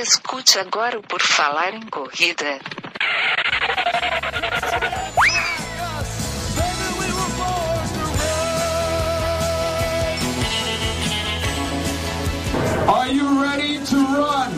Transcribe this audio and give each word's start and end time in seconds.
Escute 0.00 0.60
agora 0.60 0.96
o 0.96 1.02
Por 1.02 1.20
Falar 1.20 1.74
em 1.74 1.84
Corrida. 1.88 2.60
Are 12.86 13.12
you 13.12 13.42
ready 13.42 13.80
to 13.86 13.96
run? 13.96 14.52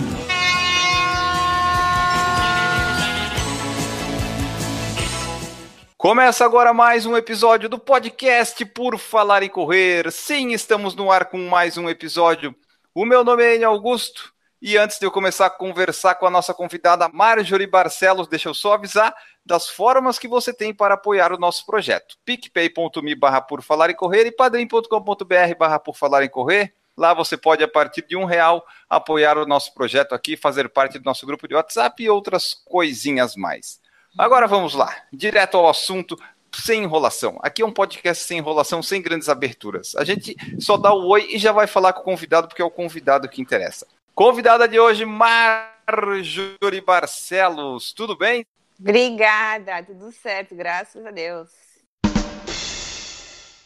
Começa 5.96 6.44
agora 6.44 6.74
mais 6.74 7.06
um 7.06 7.16
episódio 7.16 7.66
do 7.66 7.78
podcast 7.78 8.62
Por 8.66 8.98
Falar 8.98 9.42
em 9.42 9.48
Correr. 9.48 10.12
Sim, 10.12 10.52
estamos 10.52 10.94
no 10.94 11.10
ar 11.10 11.30
com 11.30 11.38
mais 11.48 11.78
um 11.78 11.88
episódio. 11.88 12.54
O 12.94 13.06
meu 13.06 13.24
nome 13.24 13.42
é 13.42 13.64
Augusto 13.64 14.38
e 14.62 14.76
antes 14.76 14.98
de 14.98 15.06
eu 15.06 15.10
começar 15.10 15.46
a 15.46 15.50
conversar 15.50 16.16
com 16.16 16.26
a 16.26 16.30
nossa 16.30 16.52
convidada 16.52 17.08
Marjorie 17.08 17.66
Barcelos, 17.66 18.28
deixa 18.28 18.48
eu 18.48 18.54
só 18.54 18.74
avisar 18.74 19.14
das 19.44 19.68
formas 19.68 20.18
que 20.18 20.28
você 20.28 20.52
tem 20.52 20.74
para 20.74 20.94
apoiar 20.94 21.32
o 21.32 21.38
nosso 21.38 21.64
projeto. 21.64 22.16
picpay.me 22.24 23.14
barra 23.14 23.40
por 23.40 23.62
falar 23.62 23.90
em 23.90 23.94
correr 23.94 24.26
e 24.26 24.32
padrim.com.br 24.32 25.54
barra 25.58 25.78
por 25.78 25.96
falar 25.96 26.22
em 26.22 26.28
correr. 26.28 26.74
Lá 26.96 27.14
você 27.14 27.36
pode, 27.36 27.64
a 27.64 27.68
partir 27.68 28.06
de 28.06 28.14
um 28.14 28.26
real, 28.26 28.62
apoiar 28.88 29.38
o 29.38 29.46
nosso 29.46 29.72
projeto 29.72 30.14
aqui, 30.14 30.36
fazer 30.36 30.68
parte 30.68 30.98
do 30.98 31.04
nosso 31.04 31.24
grupo 31.24 31.48
de 31.48 31.54
WhatsApp 31.54 32.02
e 32.02 32.10
outras 32.10 32.54
coisinhas 32.66 33.36
mais. 33.36 33.80
Agora 34.18 34.46
vamos 34.46 34.74
lá, 34.74 34.94
direto 35.10 35.56
ao 35.56 35.70
assunto, 35.70 36.18
sem 36.52 36.82
enrolação. 36.82 37.38
Aqui 37.42 37.62
é 37.62 37.66
um 37.66 37.72
podcast 37.72 38.24
sem 38.24 38.38
enrolação, 38.38 38.82
sem 38.82 39.00
grandes 39.00 39.30
aberturas. 39.30 39.94
A 39.96 40.04
gente 40.04 40.36
só 40.60 40.76
dá 40.76 40.92
o 40.92 41.06
oi 41.06 41.28
e 41.30 41.38
já 41.38 41.52
vai 41.52 41.66
falar 41.66 41.94
com 41.94 42.00
o 42.00 42.04
convidado, 42.04 42.48
porque 42.48 42.60
é 42.60 42.64
o 42.64 42.70
convidado 42.70 43.28
que 43.28 43.40
interessa. 43.40 43.86
Convidada 44.14 44.68
de 44.68 44.78
hoje, 44.78 45.04
Marjorie 45.04 46.80
Barcelos. 46.80 47.92
Tudo 47.92 48.16
bem? 48.16 48.44
Obrigada, 48.78 49.82
tudo 49.82 50.10
certo, 50.12 50.54
graças 50.54 51.04
a 51.04 51.10
Deus. 51.10 51.50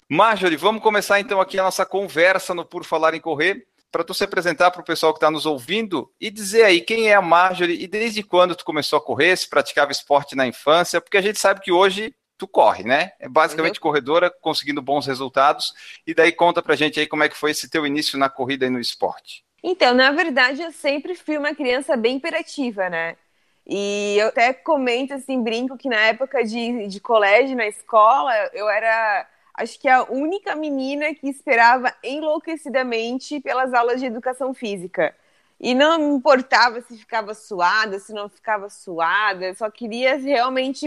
Marjorie, 0.08 0.56
vamos 0.56 0.82
começar 0.82 1.18
então 1.20 1.40
aqui 1.40 1.58
a 1.58 1.62
nossa 1.62 1.86
conversa 1.86 2.54
no 2.54 2.64
Por 2.64 2.84
Falar 2.84 3.14
em 3.14 3.20
Correr, 3.20 3.66
para 3.90 4.04
tu 4.04 4.12
se 4.12 4.24
apresentar 4.24 4.70
para 4.70 4.80
o 4.80 4.84
pessoal 4.84 5.12
que 5.12 5.18
está 5.18 5.30
nos 5.30 5.46
ouvindo 5.46 6.12
e 6.20 6.30
dizer 6.30 6.64
aí 6.64 6.80
quem 6.80 7.08
é 7.08 7.14
a 7.14 7.22
Marjorie 7.22 7.82
e 7.82 7.86
desde 7.86 8.22
quando 8.22 8.54
tu 8.54 8.64
começou 8.64 8.98
a 8.98 9.02
correr, 9.02 9.36
se 9.36 9.48
praticava 9.48 9.92
esporte 9.92 10.34
na 10.34 10.46
infância, 10.46 11.00
porque 11.00 11.16
a 11.16 11.22
gente 11.22 11.38
sabe 11.38 11.60
que 11.60 11.72
hoje 11.72 12.14
tu 12.36 12.48
corre, 12.48 12.82
né? 12.82 13.12
É 13.20 13.28
basicamente 13.28 13.80
corredora, 13.80 14.30
conseguindo 14.40 14.82
bons 14.82 15.06
resultados. 15.06 15.72
E 16.06 16.12
daí 16.14 16.32
conta 16.32 16.62
pra 16.62 16.76
gente 16.76 16.98
aí 16.98 17.06
como 17.06 17.22
é 17.22 17.28
que 17.28 17.36
foi 17.36 17.52
esse 17.52 17.68
teu 17.68 17.86
início 17.86 18.18
na 18.18 18.28
corrida 18.28 18.66
e 18.66 18.70
no 18.70 18.80
esporte. 18.80 19.43
Então, 19.66 19.94
na 19.94 20.12
verdade, 20.12 20.60
eu 20.62 20.70
sempre 20.72 21.14
fui 21.14 21.38
uma 21.38 21.54
criança 21.54 21.96
bem 21.96 22.16
imperativa, 22.16 22.90
né? 22.90 23.16
E 23.66 24.16
eu 24.18 24.28
até 24.28 24.52
comento, 24.52 25.14
assim, 25.14 25.42
brinco 25.42 25.78
que 25.78 25.88
na 25.88 26.00
época 26.08 26.44
de, 26.44 26.86
de 26.86 27.00
colégio, 27.00 27.56
na 27.56 27.66
escola, 27.66 28.32
eu 28.52 28.68
era, 28.68 29.26
acho 29.54 29.80
que 29.80 29.88
a 29.88 30.02
única 30.04 30.54
menina 30.54 31.14
que 31.14 31.28
esperava 31.30 31.94
enlouquecidamente 32.02 33.40
pelas 33.40 33.72
aulas 33.72 34.00
de 34.00 34.06
educação 34.06 34.52
física. 34.52 35.16
E 35.58 35.74
não 35.74 35.98
me 35.98 36.14
importava 36.16 36.82
se 36.82 36.98
ficava 36.98 37.32
suada, 37.32 37.98
se 37.98 38.12
não 38.12 38.28
ficava 38.28 38.68
suada, 38.68 39.46
eu 39.46 39.54
só 39.54 39.70
queria 39.70 40.16
realmente 40.16 40.86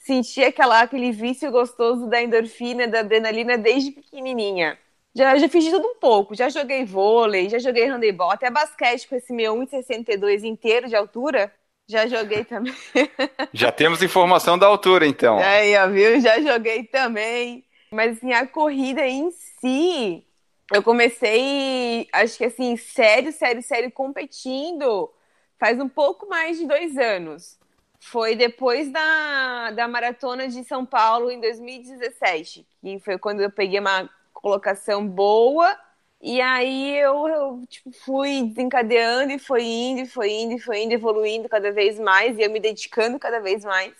sentir 0.00 0.44
aquela, 0.44 0.80
aquele 0.80 1.12
vício 1.12 1.50
gostoso 1.52 2.08
da 2.08 2.20
endorfina, 2.20 2.88
da 2.88 3.00
adrenalina 3.00 3.56
desde 3.56 3.92
pequenininha. 3.92 4.76
Já, 5.14 5.36
já 5.36 5.48
fiz 5.48 5.64
de 5.64 5.70
tudo 5.70 5.88
um 5.88 5.96
pouco. 5.96 6.34
Já 6.34 6.48
joguei 6.48 6.84
vôlei, 6.84 7.48
já 7.48 7.58
joguei 7.58 7.86
handebol, 7.86 8.30
até 8.30 8.50
basquete 8.50 9.08
com 9.08 9.16
esse 9.16 9.32
meu 9.32 9.54
1,62 9.56 10.44
inteiro 10.44 10.88
de 10.88 10.96
altura. 10.96 11.52
Já 11.90 12.06
joguei 12.06 12.44
também. 12.44 12.74
Já 13.52 13.72
temos 13.72 14.02
informação 14.02 14.58
da 14.58 14.66
altura, 14.66 15.06
então. 15.06 15.38
Aí, 15.38 15.74
ó, 15.74 15.88
viu? 15.88 16.20
Já 16.20 16.38
joguei 16.38 16.84
também. 16.84 17.64
Mas, 17.90 18.18
assim, 18.18 18.30
a 18.30 18.46
corrida 18.46 19.06
em 19.06 19.30
si, 19.30 20.22
eu 20.70 20.82
comecei, 20.82 22.06
acho 22.12 22.36
que 22.36 22.44
assim, 22.44 22.76
sério, 22.76 23.32
sério, 23.32 23.62
sério, 23.62 23.90
competindo 23.90 25.10
faz 25.58 25.80
um 25.80 25.88
pouco 25.88 26.28
mais 26.28 26.58
de 26.58 26.66
dois 26.66 26.96
anos. 26.98 27.58
Foi 28.00 28.36
depois 28.36 28.92
da, 28.92 29.70
da 29.72 29.88
maratona 29.88 30.46
de 30.46 30.62
São 30.64 30.86
Paulo 30.86 31.30
em 31.30 31.40
2017, 31.40 32.66
que 32.80 33.00
foi 33.00 33.18
quando 33.18 33.40
eu 33.40 33.50
peguei 33.50 33.80
uma 33.80 34.08
colocação 34.48 35.06
boa. 35.08 35.76
E 36.20 36.40
aí 36.40 36.96
eu, 36.98 37.28
eu 37.28 37.66
tipo, 37.68 37.92
fui 37.92 38.42
desencadeando 38.48 39.32
e 39.32 39.38
foi 39.38 39.62
indo, 39.64 40.00
e 40.02 40.06
foi 40.06 40.30
indo, 40.32 40.54
e 40.54 40.58
foi 40.60 40.82
indo, 40.82 40.92
evoluindo 40.94 41.48
cada 41.48 41.70
vez 41.72 41.98
mais, 41.98 42.36
e 42.38 42.42
eu 42.42 42.50
me 42.50 42.58
dedicando 42.60 43.18
cada 43.18 43.40
vez 43.40 43.64
mais. 43.64 43.94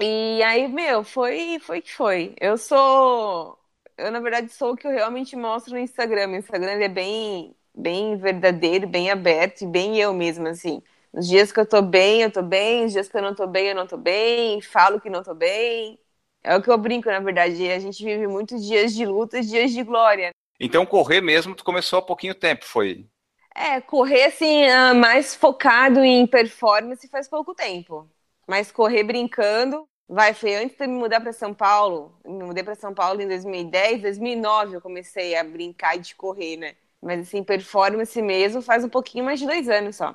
E 0.00 0.42
aí, 0.44 0.68
meu, 0.68 1.02
foi 1.04 1.58
foi 1.60 1.82
que 1.82 1.92
foi. 1.92 2.34
Eu 2.40 2.56
sou. 2.56 3.58
Eu, 3.96 4.10
na 4.12 4.20
verdade, 4.20 4.52
sou 4.52 4.72
o 4.72 4.76
que 4.76 4.86
eu 4.86 4.90
realmente 4.92 5.34
mostro 5.36 5.72
no 5.74 5.78
Instagram. 5.80 6.28
O 6.30 6.36
Instagram 6.36 6.72
é 6.80 6.88
bem, 6.88 7.56
bem 7.74 8.16
verdadeiro, 8.16 8.86
bem 8.88 9.10
aberto 9.10 9.62
e 9.62 9.66
bem 9.66 9.98
eu 10.00 10.14
mesma, 10.14 10.50
assim. 10.50 10.80
Nos 11.12 11.26
dias 11.26 11.50
que 11.50 11.58
eu 11.58 11.66
tô 11.68 11.82
bem, 11.82 12.22
eu 12.22 12.30
tô 12.32 12.42
bem. 12.42 12.84
Nos 12.84 12.92
dias 12.92 13.08
que 13.08 13.16
eu 13.16 13.22
não 13.22 13.34
tô 13.34 13.46
bem, 13.46 13.68
eu 13.68 13.74
não 13.74 13.86
tô 13.88 13.96
bem. 13.96 14.60
Falo 14.60 15.00
que 15.00 15.10
não 15.10 15.22
tô 15.22 15.34
bem. 15.34 15.98
É 16.42 16.56
o 16.56 16.62
que 16.62 16.70
eu 16.70 16.78
brinco, 16.78 17.08
na 17.08 17.20
verdade. 17.20 17.70
A 17.70 17.78
gente 17.78 18.02
vive 18.04 18.26
muitos 18.26 18.64
dias 18.64 18.94
de 18.94 19.04
luta 19.04 19.40
dias 19.42 19.72
de 19.72 19.82
glória. 19.82 20.30
Então, 20.60 20.86
correr 20.86 21.20
mesmo, 21.20 21.54
tu 21.54 21.64
começou 21.64 21.98
há 21.98 22.02
pouquinho 22.02 22.34
tempo, 22.34 22.64
foi? 22.64 23.08
É, 23.54 23.80
correr, 23.80 24.24
assim, 24.24 24.64
ah, 24.66 24.94
mais 24.94 25.34
focado 25.34 26.00
em 26.04 26.26
performance 26.26 27.08
faz 27.08 27.28
pouco 27.28 27.54
tempo. 27.54 28.08
Mas 28.46 28.70
correr 28.70 29.02
brincando, 29.02 29.88
vai, 30.08 30.32
foi 30.32 30.54
antes 30.54 30.76
de 30.76 30.86
me 30.86 30.94
mudar 30.98 31.20
para 31.20 31.32
São 31.32 31.52
Paulo. 31.52 32.16
Me 32.24 32.44
mudei 32.44 32.62
para 32.62 32.74
São 32.76 32.94
Paulo 32.94 33.20
em 33.20 33.26
2010, 33.28 34.00
2009 34.02 34.76
eu 34.76 34.80
comecei 34.80 35.36
a 35.36 35.42
brincar 35.44 35.98
de 35.98 36.14
correr, 36.14 36.56
né? 36.56 36.76
Mas, 37.02 37.20
assim, 37.20 37.42
performance 37.42 38.20
mesmo 38.22 38.62
faz 38.62 38.84
um 38.84 38.88
pouquinho 38.88 39.24
mais 39.24 39.40
de 39.40 39.46
dois 39.46 39.68
anos 39.68 39.96
só. 39.96 40.14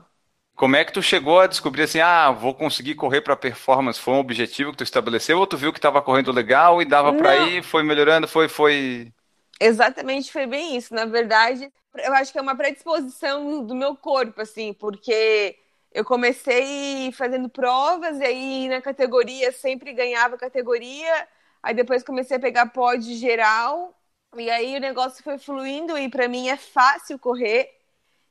Como 0.55 0.75
é 0.75 0.85
que 0.85 0.93
tu 0.93 1.01
chegou 1.01 1.39
a 1.39 1.47
descobrir 1.47 1.83
assim, 1.83 1.99
ah, 1.99 2.31
vou 2.31 2.53
conseguir 2.53 2.95
correr 2.95 3.21
para 3.21 3.35
performance? 3.35 3.99
Foi 3.99 4.13
um 4.13 4.19
objetivo 4.19 4.71
que 4.71 4.77
tu 4.77 4.83
estabeleceu 4.83 5.39
ou 5.39 5.47
tu 5.47 5.57
viu 5.57 5.73
que 5.73 5.79
estava 5.79 6.01
correndo 6.01 6.31
legal 6.31 6.81
e 6.81 6.85
dava 6.85 7.11
para 7.13 7.35
ir, 7.37 7.63
foi 7.63 7.83
melhorando, 7.83 8.27
foi 8.27 8.47
foi 8.47 9.11
Exatamente, 9.59 10.31
foi 10.31 10.45
bem 10.45 10.75
isso. 10.77 10.93
Na 10.93 11.05
verdade, 11.05 11.71
eu 11.97 12.13
acho 12.13 12.31
que 12.31 12.37
é 12.37 12.41
uma 12.41 12.55
predisposição 12.55 13.65
do 13.65 13.75
meu 13.75 13.95
corpo, 13.95 14.41
assim, 14.41 14.73
porque 14.73 15.57
eu 15.91 16.03
comecei 16.03 17.11
fazendo 17.13 17.49
provas 17.49 18.19
e 18.19 18.23
aí 18.23 18.67
na 18.67 18.81
categoria 18.81 19.51
sempre 19.51 19.93
ganhava 19.93 20.37
categoria, 20.37 21.27
aí 21.61 21.73
depois 21.73 22.03
comecei 22.03 22.37
a 22.37 22.39
pegar 22.39 22.67
pódio 22.67 23.15
geral 23.15 23.95
e 24.35 24.49
aí 24.49 24.75
o 24.75 24.79
negócio 24.81 25.23
foi 25.23 25.37
fluindo 25.37 25.97
e 25.97 26.09
para 26.09 26.27
mim 26.27 26.49
é 26.49 26.57
fácil 26.57 27.19
correr 27.19 27.69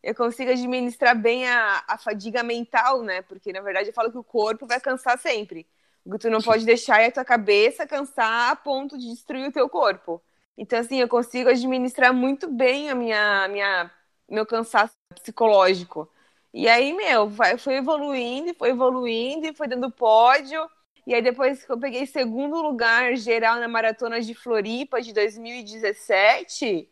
eu 0.03 0.15
consigo 0.15 0.51
administrar 0.51 1.17
bem 1.17 1.47
a, 1.49 1.85
a 1.87 1.99
fadiga 1.99 2.43
mental, 2.43 3.03
né? 3.03 3.23
Porque, 3.23 3.53
na 3.53 3.61
verdade, 3.61 3.89
eu 3.91 3.95
falo 3.95 4.11
que 4.11 4.19
o 4.19 4.25
corpo 4.25 4.67
vai 4.67 4.81
cansar 4.81 5.19
sempre. 5.19 5.67
O 6.05 6.11
que 6.11 6.19
tu 6.19 6.31
não 6.31 6.41
pode 6.41 6.65
deixar 6.65 7.01
é 7.01 7.07
a 7.07 7.13
tua 7.13 7.25
cabeça 7.25 7.87
cansar 7.87 8.51
a 8.51 8.57
ponto 8.57 8.99
de 8.99 9.09
destruir 9.11 9.49
o 9.49 9.53
teu 9.53 9.69
corpo. 9.69 10.23
Então, 10.57 10.79
assim, 10.79 10.99
eu 11.01 11.09
consigo 11.09 11.49
administrar 11.49 12.13
muito 12.13 12.49
bem 12.51 12.91
a 12.91 12.95
minha, 12.95 13.49
minha 13.49 13.91
meu 14.29 14.45
cansaço 14.47 14.95
psicológico. 15.15 16.11
E 16.53 16.69
aí, 16.69 16.93
meu, 16.93 17.29
vai, 17.29 17.57
foi 17.57 17.77
evoluindo, 17.77 18.55
foi 18.55 18.71
evoluindo, 18.71 19.47
e 19.47 19.55
foi 19.55 19.69
dando 19.69 19.91
pódio. 19.91 20.69
E 21.07 21.15
aí, 21.15 21.23
depois 21.23 21.65
que 21.65 21.73
eu 21.73 21.79
peguei 21.79 22.07
segundo 22.07 22.61
lugar 22.63 23.17
geral 23.17 23.59
na 23.59 23.69
maratona 23.69 24.21
de 24.21 24.35
Floripa 24.35 25.01
de 25.01 25.13
2017, 25.13 26.89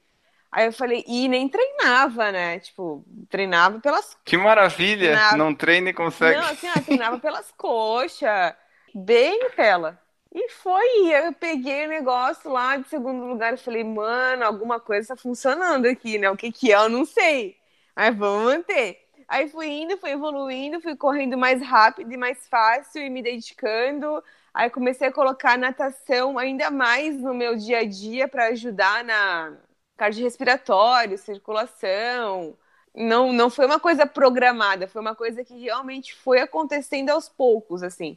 Aí 0.53 0.66
eu 0.66 0.72
falei, 0.72 1.05
e 1.06 1.28
nem 1.28 1.49
treinava, 1.49 2.33
né? 2.33 2.59
Tipo, 2.59 3.04
treinava 3.28 3.78
pelas. 3.78 4.16
Que 4.25 4.36
maravilha! 4.36 5.13
Treinava... 5.13 5.36
Não 5.36 5.54
treina 5.54 5.91
e 5.91 5.95
consegue. 5.95 6.41
Não, 6.41 6.48
assim, 6.48 6.69
ó, 6.69 6.80
treinava 6.80 7.19
pelas 7.21 7.53
coxas, 7.53 8.54
bem 8.92 9.39
Nutella. 9.45 10.01
E 10.33 10.48
foi, 10.48 11.13
eu 11.13 11.33
peguei 11.33 11.86
o 11.86 11.89
negócio 11.89 12.51
lá 12.51 12.77
de 12.77 12.89
segundo 12.89 13.25
lugar 13.27 13.54
e 13.54 13.57
falei, 13.57 13.83
mano, 13.83 14.45
alguma 14.45 14.78
coisa 14.78 15.09
tá 15.09 15.16
funcionando 15.16 15.86
aqui, 15.86 16.19
né? 16.19 16.30
O 16.30 16.36
que 16.36 16.53
que 16.53 16.72
é, 16.72 16.77
eu 16.77 16.89
não 16.89 17.04
sei. 17.04 17.57
Aí 17.95 18.10
vamos 18.10 18.45
manter. 18.45 18.98
Aí 19.28 19.48
fui 19.48 19.69
indo, 19.69 19.97
fui 19.98 20.10
evoluindo, 20.10 20.80
fui 20.80 20.97
correndo 20.97 21.36
mais 21.39 21.63
rápido 21.63 22.13
e 22.13 22.16
mais 22.16 22.48
fácil 22.48 23.03
e 23.03 23.10
me 23.10 23.22
dedicando. 23.22 24.22
Aí 24.53 24.69
comecei 24.71 25.09
a 25.09 25.13
colocar 25.13 25.57
natação 25.57 26.39
ainda 26.39 26.71
mais 26.71 27.16
no 27.21 27.33
meu 27.34 27.57
dia 27.57 27.78
a 27.78 27.84
dia 27.84 28.27
para 28.27 28.48
ajudar 28.48 29.04
na 29.04 29.57
cardiorrespiratório, 30.01 31.19
circulação. 31.19 32.57
Não, 32.95 33.35
não 33.35 33.51
foi 33.51 33.67
uma 33.67 33.79
coisa 33.79 34.07
programada, 34.07 34.89
foi 34.89 35.03
uma 35.03 35.15
coisa 35.15 35.45
que 35.45 35.61
realmente 35.61 36.15
foi 36.15 36.41
acontecendo 36.41 37.11
aos 37.11 37.29
poucos, 37.29 37.83
assim. 37.83 38.17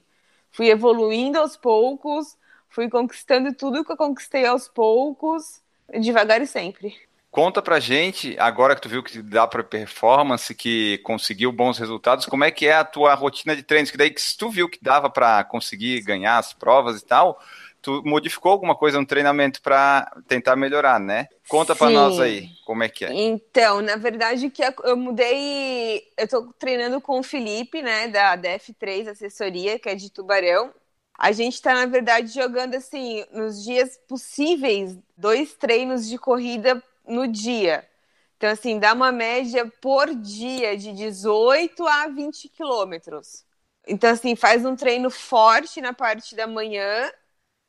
Fui 0.49 0.69
evoluindo 0.69 1.37
aos 1.37 1.57
poucos, 1.57 2.37
fui 2.69 2.89
conquistando 2.89 3.53
tudo 3.53 3.83
que 3.83 3.91
eu 3.91 3.97
conquistei 3.97 4.45
aos 4.45 4.69
poucos, 4.69 5.61
devagar 5.99 6.41
e 6.41 6.47
sempre. 6.47 6.95
Conta 7.29 7.61
pra 7.61 7.81
gente, 7.81 8.37
agora 8.39 8.75
que 8.75 8.81
tu 8.81 8.87
viu 8.87 9.03
que 9.03 9.21
dá 9.21 9.45
para 9.45 9.63
performance, 9.63 10.55
que 10.55 10.99
conseguiu 10.99 11.51
bons 11.51 11.77
resultados, 11.77 12.25
como 12.27 12.45
é 12.45 12.51
que 12.51 12.65
é 12.65 12.75
a 12.75 12.85
tua 12.85 13.13
rotina 13.13 13.55
de 13.55 13.63
treinos? 13.63 13.91
Que 13.91 13.97
daí 13.97 14.11
que 14.11 14.21
tu 14.37 14.49
viu 14.49 14.69
que 14.69 14.79
dava 14.81 15.09
para 15.09 15.43
conseguir 15.43 15.99
ganhar 16.01 16.37
as 16.37 16.53
provas 16.53 17.01
e 17.01 17.05
tal, 17.05 17.41
tu 17.83 18.01
modificou 18.05 18.53
alguma 18.53 18.73
coisa 18.73 18.97
no 18.97 19.05
treinamento 19.05 19.61
para 19.61 20.09
tentar 20.25 20.55
melhorar, 20.55 21.01
né? 21.01 21.27
Conta 21.49 21.75
para 21.75 21.89
nós 21.89 22.17
aí, 22.17 22.47
como 22.65 22.81
é 22.81 22.87
que 22.87 23.03
é. 23.03 23.13
Então, 23.13 23.81
na 23.81 23.97
verdade 23.97 24.49
que 24.49 24.63
eu 24.83 24.95
mudei, 24.95 26.01
eu 26.17 26.27
tô 26.27 26.53
treinando 26.57 27.01
com 27.01 27.19
o 27.19 27.23
Felipe, 27.23 27.81
né, 27.81 28.07
da 28.07 28.37
DF3 28.37 29.09
Assessoria, 29.09 29.77
que 29.77 29.89
é 29.89 29.95
de 29.95 30.09
Tubarão. 30.09 30.73
A 31.19 31.33
gente 31.33 31.55
está, 31.55 31.73
na 31.73 31.85
verdade, 31.85 32.33
jogando 32.33 32.75
assim, 32.75 33.25
nos 33.33 33.61
dias 33.61 33.99
possíveis, 34.07 34.97
dois 35.17 35.53
treinos 35.53 36.07
de 36.07 36.17
corrida 36.17 36.81
no 37.05 37.27
dia. 37.27 37.85
Então, 38.37 38.49
assim, 38.49 38.79
dá 38.79 38.93
uma 38.93 39.11
média 39.11 39.69
por 39.81 40.13
dia 40.15 40.77
de 40.77 40.93
18 40.93 41.85
a 41.85 42.07
20 42.07 42.47
quilômetros. 42.47 43.43
Então, 43.85 44.09
assim, 44.09 44.37
faz 44.37 44.65
um 44.65 44.75
treino 44.75 45.09
forte 45.09 45.81
na 45.81 45.91
parte 45.91 46.33
da 46.33 46.47
manhã 46.47 47.11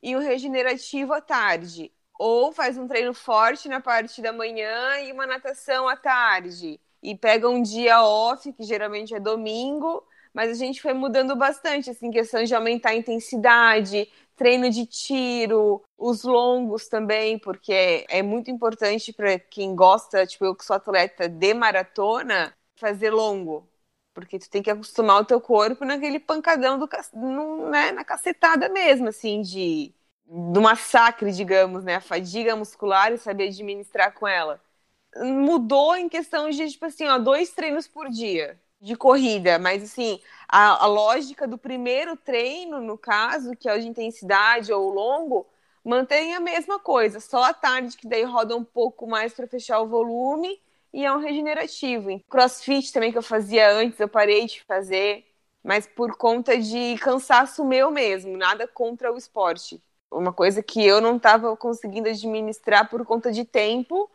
e 0.04 0.14
um 0.14 0.20
regenerativo 0.20 1.14
à 1.14 1.20
tarde. 1.22 1.90
Ou 2.18 2.52
faz 2.52 2.76
um 2.76 2.86
treino 2.86 3.14
forte 3.14 3.68
na 3.68 3.80
parte 3.80 4.20
da 4.20 4.32
manhã 4.32 5.00
e 5.00 5.10
uma 5.10 5.26
natação 5.26 5.88
à 5.88 5.96
tarde. 5.96 6.78
E 7.02 7.16
pega 7.16 7.48
um 7.48 7.62
dia 7.62 8.02
off, 8.02 8.52
que 8.52 8.62
geralmente 8.64 9.14
é 9.14 9.18
domingo, 9.18 10.06
mas 10.32 10.50
a 10.50 10.54
gente 10.54 10.82
foi 10.82 10.92
mudando 10.92 11.34
bastante, 11.34 11.88
assim, 11.88 12.10
questão 12.10 12.44
de 12.44 12.54
aumentar 12.54 12.90
a 12.90 12.94
intensidade, 12.94 14.06
treino 14.36 14.68
de 14.68 14.84
tiro, 14.84 15.82
os 15.96 16.22
longos 16.22 16.86
também, 16.86 17.38
porque 17.38 18.04
é 18.08 18.22
muito 18.22 18.50
importante 18.50 19.12
para 19.12 19.38
quem 19.38 19.74
gosta, 19.74 20.26
tipo 20.26 20.44
eu 20.44 20.54
que 20.54 20.64
sou 20.64 20.76
atleta 20.76 21.28
de 21.28 21.54
maratona, 21.54 22.54
fazer 22.76 23.10
longo. 23.10 23.66
Porque 24.14 24.38
tu 24.38 24.48
tem 24.48 24.62
que 24.62 24.70
acostumar 24.70 25.20
o 25.20 25.24
teu 25.24 25.40
corpo 25.40 25.84
naquele 25.84 26.20
pancadão 26.20 26.78
do, 26.78 26.88
no, 27.14 27.70
né, 27.70 27.92
na 27.92 28.04
cacetada 28.04 28.68
mesmo, 28.68 29.08
assim, 29.08 29.42
de 29.42 29.94
do 30.26 30.60
massacre, 30.62 31.32
digamos, 31.32 31.84
né? 31.84 31.96
A 31.96 32.00
fadiga 32.00 32.56
muscular 32.56 33.12
e 33.12 33.18
saber 33.18 33.48
administrar 33.48 34.12
com 34.14 34.26
ela. 34.26 34.60
Mudou 35.16 35.96
em 35.96 36.08
questão 36.08 36.50
de, 36.50 36.70
tipo 36.70 36.86
assim, 36.86 37.06
ó, 37.08 37.18
dois 37.18 37.50
treinos 37.52 37.86
por 37.88 38.08
dia 38.10 38.58
de 38.80 38.96
corrida, 38.96 39.58
mas 39.58 39.82
assim, 39.82 40.20
a, 40.48 40.84
a, 40.84 40.86
lógica 40.86 41.46
do 41.48 41.56
primeiro 41.56 42.16
treino, 42.16 42.80
no 42.82 42.98
caso, 42.98 43.56
que 43.56 43.68
é 43.68 43.74
o 43.74 43.80
de 43.80 43.88
intensidade 43.88 44.72
ou 44.72 44.90
longo, 44.90 45.46
mantém 45.82 46.34
a 46.34 46.40
mesma 46.40 46.78
coisa, 46.78 47.18
só 47.20 47.44
a 47.44 47.54
tarde 47.54 47.96
que 47.96 48.06
daí 48.06 48.24
roda 48.24 48.54
um 48.56 48.64
pouco 48.64 49.06
mais 49.06 49.32
para 49.32 49.46
fechar 49.46 49.80
o 49.80 49.88
volume 49.88 50.60
e 50.94 51.04
é 51.04 51.12
um 51.12 51.18
regenerativo. 51.18 52.22
Crossfit 52.30 52.92
também 52.92 53.10
que 53.10 53.18
eu 53.18 53.22
fazia 53.22 53.68
antes, 53.72 53.98
eu 53.98 54.08
parei 54.08 54.46
de 54.46 54.62
fazer, 54.62 55.26
mas 55.62 55.88
por 55.88 56.16
conta 56.16 56.56
de 56.56 56.96
cansaço 56.98 57.64
meu 57.64 57.90
mesmo, 57.90 58.36
nada 58.36 58.68
contra 58.68 59.12
o 59.12 59.18
esporte. 59.18 59.82
Uma 60.10 60.32
coisa 60.32 60.62
que 60.62 60.86
eu 60.86 61.00
não 61.00 61.16
estava 61.16 61.56
conseguindo 61.56 62.08
administrar 62.08 62.88
por 62.88 63.04
conta 63.04 63.32
de 63.32 63.44
tempo 63.44 64.08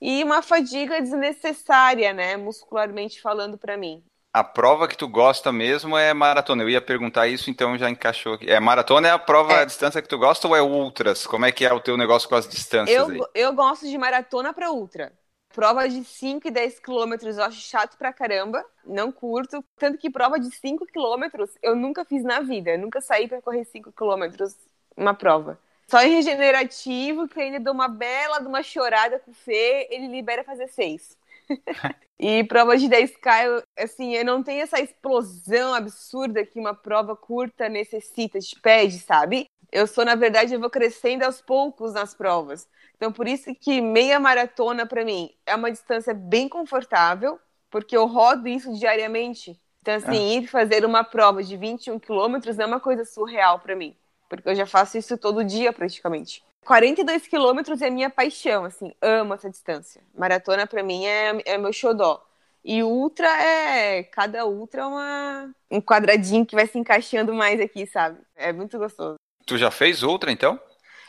e 0.00 0.24
uma 0.24 0.40
fadiga 0.40 1.02
desnecessária, 1.02 2.14
né, 2.14 2.38
muscularmente 2.38 3.20
falando 3.20 3.58
para 3.58 3.76
mim 3.76 4.02
a 4.32 4.42
prova 4.42 4.88
que 4.88 4.96
tu 4.96 5.06
gosta 5.06 5.52
mesmo 5.52 5.96
é 5.96 6.14
maratona. 6.14 6.62
Eu 6.62 6.70
ia 6.70 6.80
perguntar 6.80 7.28
isso, 7.28 7.50
então 7.50 7.76
já 7.76 7.90
encaixou 7.90 8.34
aqui. 8.34 8.50
É 8.50 8.58
maratona 8.58 9.08
é 9.08 9.10
a 9.10 9.18
prova, 9.18 9.52
é. 9.52 9.60
a 9.60 9.64
distância 9.64 10.00
que 10.00 10.08
tu 10.08 10.16
gosta 10.16 10.48
ou 10.48 10.56
é 10.56 10.62
ultras? 10.62 11.26
Como 11.26 11.44
é 11.44 11.52
que 11.52 11.66
é 11.66 11.72
o 11.72 11.80
teu 11.80 11.98
negócio 11.98 12.28
com 12.28 12.34
as 12.34 12.48
distâncias 12.48 12.96
eu, 12.96 13.10
aí? 13.10 13.20
Eu 13.34 13.52
gosto 13.52 13.86
de 13.86 13.98
maratona 13.98 14.54
para 14.54 14.72
ultra. 14.72 15.12
Prova 15.52 15.88
de 15.88 16.02
5 16.04 16.48
e 16.48 16.50
10 16.50 16.78
quilômetros 16.78 17.36
eu 17.36 17.44
acho 17.44 17.60
chato 17.60 17.96
pra 17.96 18.12
caramba, 18.12 18.64
não 18.84 19.12
curto. 19.12 19.64
Tanto 19.76 19.98
que 19.98 20.10
prova 20.10 20.40
de 20.40 20.50
5 20.54 20.86
quilômetros 20.86 21.50
eu 21.62 21.76
nunca 21.76 22.04
fiz 22.04 22.24
na 22.24 22.40
vida. 22.40 22.70
Eu 22.70 22.78
nunca 22.78 23.00
saí 23.00 23.28
para 23.28 23.42
correr 23.42 23.64
5 23.64 23.92
quilômetros 23.92 24.56
uma 24.96 25.14
prova. 25.14 25.58
Só 25.86 26.00
em 26.02 26.14
regenerativo, 26.14 27.28
que 27.28 27.40
ainda 27.40 27.60
dou 27.60 27.74
uma 27.74 27.88
bela 27.88 28.38
de 28.38 28.46
uma 28.46 28.62
chorada 28.62 29.18
com 29.18 29.30
o 29.30 29.34
Fê, 29.34 29.88
ele 29.90 30.08
libera 30.08 30.42
fazer 30.42 30.68
6. 30.68 31.16
e 32.18 32.44
prova 32.44 32.76
de 32.76 32.88
10K, 32.88 33.44
eu, 33.44 33.62
assim, 33.78 34.14
eu 34.14 34.24
não 34.24 34.42
tenho 34.42 34.62
essa 34.62 34.80
explosão 34.80 35.74
absurda 35.74 36.44
que 36.44 36.58
uma 36.58 36.74
prova 36.74 37.16
curta 37.16 37.68
necessita, 37.68 38.38
te 38.38 38.58
pede, 38.60 38.98
sabe? 38.98 39.46
Eu 39.70 39.86
sou, 39.86 40.04
na 40.04 40.14
verdade, 40.14 40.54
eu 40.54 40.60
vou 40.60 40.68
crescendo 40.68 41.24
aos 41.24 41.40
poucos 41.40 41.94
nas 41.94 42.14
provas. 42.14 42.68
Então, 42.96 43.10
por 43.10 43.26
isso 43.26 43.54
que 43.54 43.80
meia 43.80 44.20
maratona, 44.20 44.86
para 44.86 45.04
mim, 45.04 45.30
é 45.46 45.54
uma 45.54 45.72
distância 45.72 46.12
bem 46.12 46.48
confortável, 46.48 47.40
porque 47.70 47.96
eu 47.96 48.06
rodo 48.06 48.46
isso 48.46 48.72
diariamente. 48.74 49.58
Então, 49.80 49.94
assim, 49.94 50.36
ah. 50.36 50.40
ir 50.40 50.46
fazer 50.46 50.84
uma 50.84 51.02
prova 51.02 51.42
de 51.42 51.56
21 51.56 51.98
quilômetros 51.98 52.58
é 52.58 52.66
uma 52.66 52.78
coisa 52.78 53.04
surreal 53.04 53.58
para 53.58 53.74
mim, 53.74 53.96
porque 54.28 54.48
eu 54.48 54.54
já 54.54 54.66
faço 54.66 54.96
isso 54.96 55.18
todo 55.18 55.42
dia, 55.42 55.72
praticamente. 55.72 56.44
42 56.64 57.26
quilômetros 57.26 57.82
é 57.82 57.90
minha 57.90 58.08
paixão, 58.08 58.64
assim, 58.64 58.94
amo 59.00 59.34
essa 59.34 59.50
distância. 59.50 60.02
Maratona 60.14 60.66
para 60.66 60.82
mim 60.82 61.04
é, 61.04 61.42
é 61.44 61.58
meu 61.58 61.72
xodó. 61.72 62.24
E 62.64 62.82
ultra 62.82 63.28
é. 63.42 64.04
Cada 64.04 64.46
ultra 64.46 64.82
é 64.82 64.86
uma, 64.86 65.50
um 65.70 65.80
quadradinho 65.80 66.46
que 66.46 66.54
vai 66.54 66.66
se 66.66 66.78
encaixando 66.78 67.34
mais 67.34 67.60
aqui, 67.60 67.86
sabe? 67.86 68.20
É 68.36 68.52
muito 68.52 68.78
gostoso. 68.78 69.16
Tu 69.44 69.58
já 69.58 69.70
fez 69.70 70.02
ultra 70.02 70.30
então? 70.30 70.60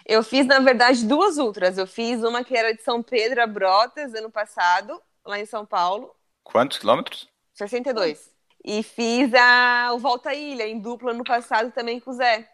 Eu 0.05 0.23
fiz, 0.23 0.45
na 0.45 0.59
verdade, 0.59 1.05
duas 1.05 1.38
ultras. 1.38 1.77
Eu 1.77 1.85
fiz 1.85 2.23
uma 2.23 2.44
que 2.44 2.57
era 2.57 2.73
de 2.73 2.81
São 2.81 3.01
Pedro 3.03 3.41
a 3.41 3.47
Brotas, 3.47 4.13
ano 4.15 4.31
passado, 4.31 5.01
lá 5.23 5.39
em 5.39 5.45
São 5.45 5.65
Paulo. 5.65 6.13
Quantos 6.44 6.79
quilômetros? 6.79 7.27
62. 7.53 8.31
E 8.65 8.81
fiz 8.81 9.33
a 9.33 9.91
o 9.94 9.99
Volta 9.99 10.29
à 10.29 10.35
Ilha, 10.35 10.67
em 10.67 10.79
dupla, 10.79 11.11
ano 11.11 11.23
passado, 11.23 11.71
também 11.71 11.99
com 11.99 12.11
o 12.11 12.13
Zé. 12.13 12.49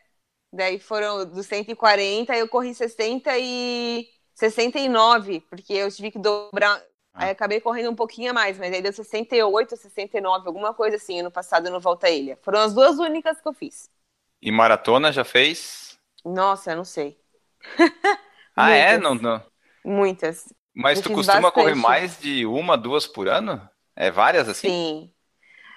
Daí 0.51 0.80
foram 0.80 1.25
dos 1.25 1.46
140, 1.46 2.36
eu 2.36 2.48
corri 2.48 2.74
60 2.74 3.38
e 3.38 4.07
69, 4.34 5.42
porque 5.42 5.74
eu 5.74 5.92
tive 5.92 6.12
que 6.12 6.19
dobrar. 6.19 6.81
Ah. 7.13 7.25
Aí 7.25 7.30
acabei 7.30 7.60
correndo 7.60 7.92
um 7.92 7.96
pouquinho 7.96 8.31
a 8.31 8.34
mais, 8.34 8.57
mas 8.57 8.74
aí 8.74 8.81
deu 8.81 8.92
68, 8.92 9.75
69, 9.75 10.48
alguma 10.48 10.74
coisa 10.74 10.96
assim, 10.96 11.19
ano 11.19 11.30
passado 11.30 11.69
no 11.69 11.80
Volta 11.80 12.10
Ilha. 12.10 12.38
Foram 12.42 12.60
as 12.60 12.74
duas 12.74 12.98
únicas 12.98 13.40
que 13.40 13.48
eu 13.48 13.54
fiz. 13.54 13.90
E 14.42 14.51
maratona 14.51 15.12
já 15.12 15.24
fez? 15.24 16.00
Nossa, 16.25 16.72
eu 16.72 16.78
não 16.78 16.86
sei. 16.86 17.19
ah, 18.56 18.72
é? 18.72 18.98
Não, 18.98 19.13
não. 19.13 19.44
Muitas. 19.84 20.54
Mas 20.74 21.00
eu 21.00 21.04
tu 21.04 21.13
costuma 21.13 21.42
bastante. 21.42 21.54
correr 21.54 21.75
mais 21.75 22.19
de 22.19 22.45
uma, 22.45 22.78
duas 22.78 23.06
por 23.06 23.28
ano? 23.28 23.62
É 23.95 24.10
várias 24.10 24.48
assim? 24.48 24.69
Sim. 24.69 25.14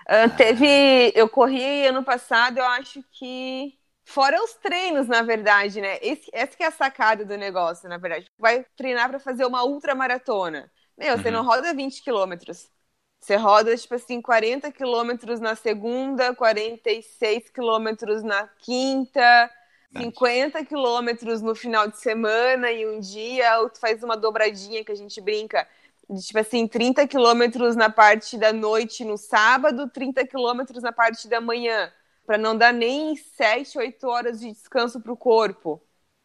Uh, 0.08 0.37
teve. 0.37 1.12
Eu 1.14 1.28
corri 1.28 1.87
ano 1.87 2.04
passado, 2.04 2.58
eu 2.58 2.64
acho 2.64 3.02
que 3.12 3.76
Fora 4.04 4.42
os 4.42 4.54
treinos, 4.54 5.06
na 5.06 5.23
verdade, 5.23 5.80
né? 5.80 5.99
Esse, 6.02 6.28
essa 6.32 6.56
que 6.56 6.62
é 6.62 6.66
a 6.66 6.73
sacada 6.73 7.25
do 7.25 7.37
negócio, 7.37 7.88
na 7.88 7.99
verdade. 7.99 8.26
Vai 8.38 8.64
treinar 8.76 9.09
para 9.09 9.18
fazer 9.18 9.44
uma 9.44 9.64
ultramaratona. 9.64 10.71
Meu, 10.99 11.14
uhum. 11.14 11.23
você 11.23 11.30
não 11.30 11.44
roda 11.44 11.73
20 11.73 12.02
quilômetros. 12.02 12.68
Você 13.21 13.37
roda, 13.37 13.76
tipo 13.76 13.94
assim, 13.94 14.21
40 14.21 14.73
quilômetros 14.73 15.38
na 15.38 15.54
segunda, 15.54 16.35
46 16.35 17.50
quilômetros 17.50 18.23
na 18.25 18.49
quinta, 18.59 19.50
50 19.97 20.64
quilômetros 20.64 21.40
no 21.40 21.54
final 21.54 21.87
de 21.87 21.99
semana 22.00 22.73
e 22.73 22.85
um 22.85 22.99
dia, 22.99 23.61
ou 23.61 23.71
tu 23.71 23.78
faz 23.78 24.02
uma 24.02 24.16
dobradinha 24.16 24.85
que 24.85 24.90
a 24.90 24.97
gente 24.97 25.21
brinca, 25.21 25.66
de, 26.11 26.21
tipo 26.21 26.38
assim, 26.40 26.66
30 26.66 27.06
quilômetros 27.06 27.76
na 27.76 27.88
parte 27.88 28.37
da 28.37 28.52
noite 28.52 29.04
no 29.04 29.16
sábado, 29.16 29.88
30 29.88 30.26
quilômetros 30.26 30.82
na 30.82 30.92
parte 30.92 31.28
da 31.28 31.40
manhã 31.40 31.92
para 32.26 32.38
não 32.38 32.57
dar 32.57 32.73
nem 32.73 33.17
7, 33.17 33.79
8 33.79 34.07
horas 34.09 34.41
de 34.41 34.50
descanso 34.52 35.00
para 35.00 35.12
o 35.12 35.17
corpo. 35.17 35.83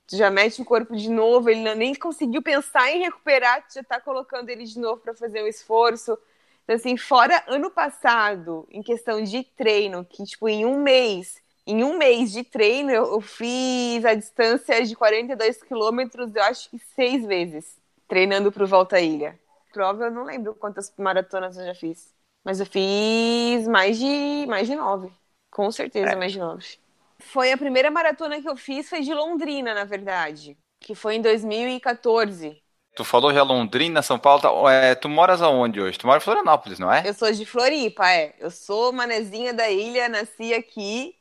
Tu 0.07 0.15
já 0.15 0.29
mete 0.31 0.61
o 0.61 0.65
corpo 0.65 0.95
de 0.95 1.09
novo, 1.09 1.49
ele 1.49 1.75
nem 1.75 1.93
conseguiu 1.93 2.41
pensar 2.41 2.89
em 2.91 3.01
recuperar, 3.01 3.67
tu 3.67 3.73
já 3.73 3.81
está 3.81 3.99
colocando 3.99 4.49
ele 4.49 4.63
de 4.63 4.79
novo 4.79 5.01
para 5.01 5.13
fazer 5.13 5.43
um 5.43 5.47
esforço. 5.47 6.17
Então, 6.63 6.75
assim, 6.75 6.97
fora 6.97 7.43
ano 7.47 7.69
passado, 7.69 8.67
em 8.71 8.81
questão 8.81 9.21
de 9.23 9.43
treino, 9.43 10.05
que, 10.05 10.23
tipo, 10.23 10.47
em 10.47 10.65
um 10.65 10.81
mês, 10.81 11.41
em 11.65 11.83
um 11.83 11.97
mês 11.97 12.31
de 12.31 12.43
treino, 12.43 12.91
eu, 12.91 13.05
eu 13.13 13.21
fiz 13.21 14.05
a 14.05 14.13
distância 14.13 14.83
de 14.85 14.95
42 14.95 15.61
quilômetros, 15.63 16.33
eu 16.35 16.43
acho 16.43 16.69
que 16.69 16.79
seis 16.79 17.25
vezes, 17.25 17.77
treinando 18.07 18.51
para 18.51 18.63
o 18.63 18.67
Volta 18.67 18.99
Ilha. 18.99 19.37
Prova, 19.73 20.05
eu 20.05 20.11
não 20.11 20.23
lembro 20.23 20.55
quantas 20.55 20.93
maratonas 20.97 21.57
eu 21.57 21.65
já 21.65 21.75
fiz. 21.75 22.13
Mas 22.43 22.59
eu 22.59 22.65
fiz 22.65 23.67
mais 23.67 23.97
de, 23.99 24.45
mais 24.47 24.67
de 24.67 24.75
nove. 24.75 25.11
Com 25.57 25.71
certeza, 25.71 26.11
é. 26.11 26.15
mais 26.15 26.31
de 26.31 26.37
nove. 26.37 26.77
Foi 27.17 27.51
a 27.51 27.57
primeira 27.57 27.89
maratona 27.89 28.39
que 28.39 28.47
eu 28.47 28.55
fiz, 28.55 28.87
foi 28.87 29.01
de 29.01 29.11
Londrina, 29.11 29.73
na 29.73 29.85
verdade. 29.85 30.55
Que 30.79 30.93
foi 30.93 31.15
em 31.15 31.21
2014. 31.21 32.61
Tu 32.95 33.03
falou 33.03 33.33
já 33.33 33.41
Londrina, 33.41 34.03
São 34.03 34.19
Paulo. 34.19 34.41
Tá, 34.41 34.49
é, 34.71 34.93
tu 34.95 35.09
moras 35.09 35.41
aonde 35.41 35.81
hoje? 35.81 35.97
Tu 35.97 36.05
mora 36.05 36.19
em 36.19 36.21
Florianópolis, 36.21 36.77
não 36.77 36.91
é? 36.93 37.09
Eu 37.09 37.13
sou 37.15 37.31
de 37.31 37.43
Floripa, 37.45 38.07
é. 38.07 38.35
Eu 38.39 38.51
sou 38.51 38.93
manezinha 38.93 39.51
da 39.53 39.69
ilha, 39.69 40.07
nasci 40.07 40.53
aqui. 40.53 41.15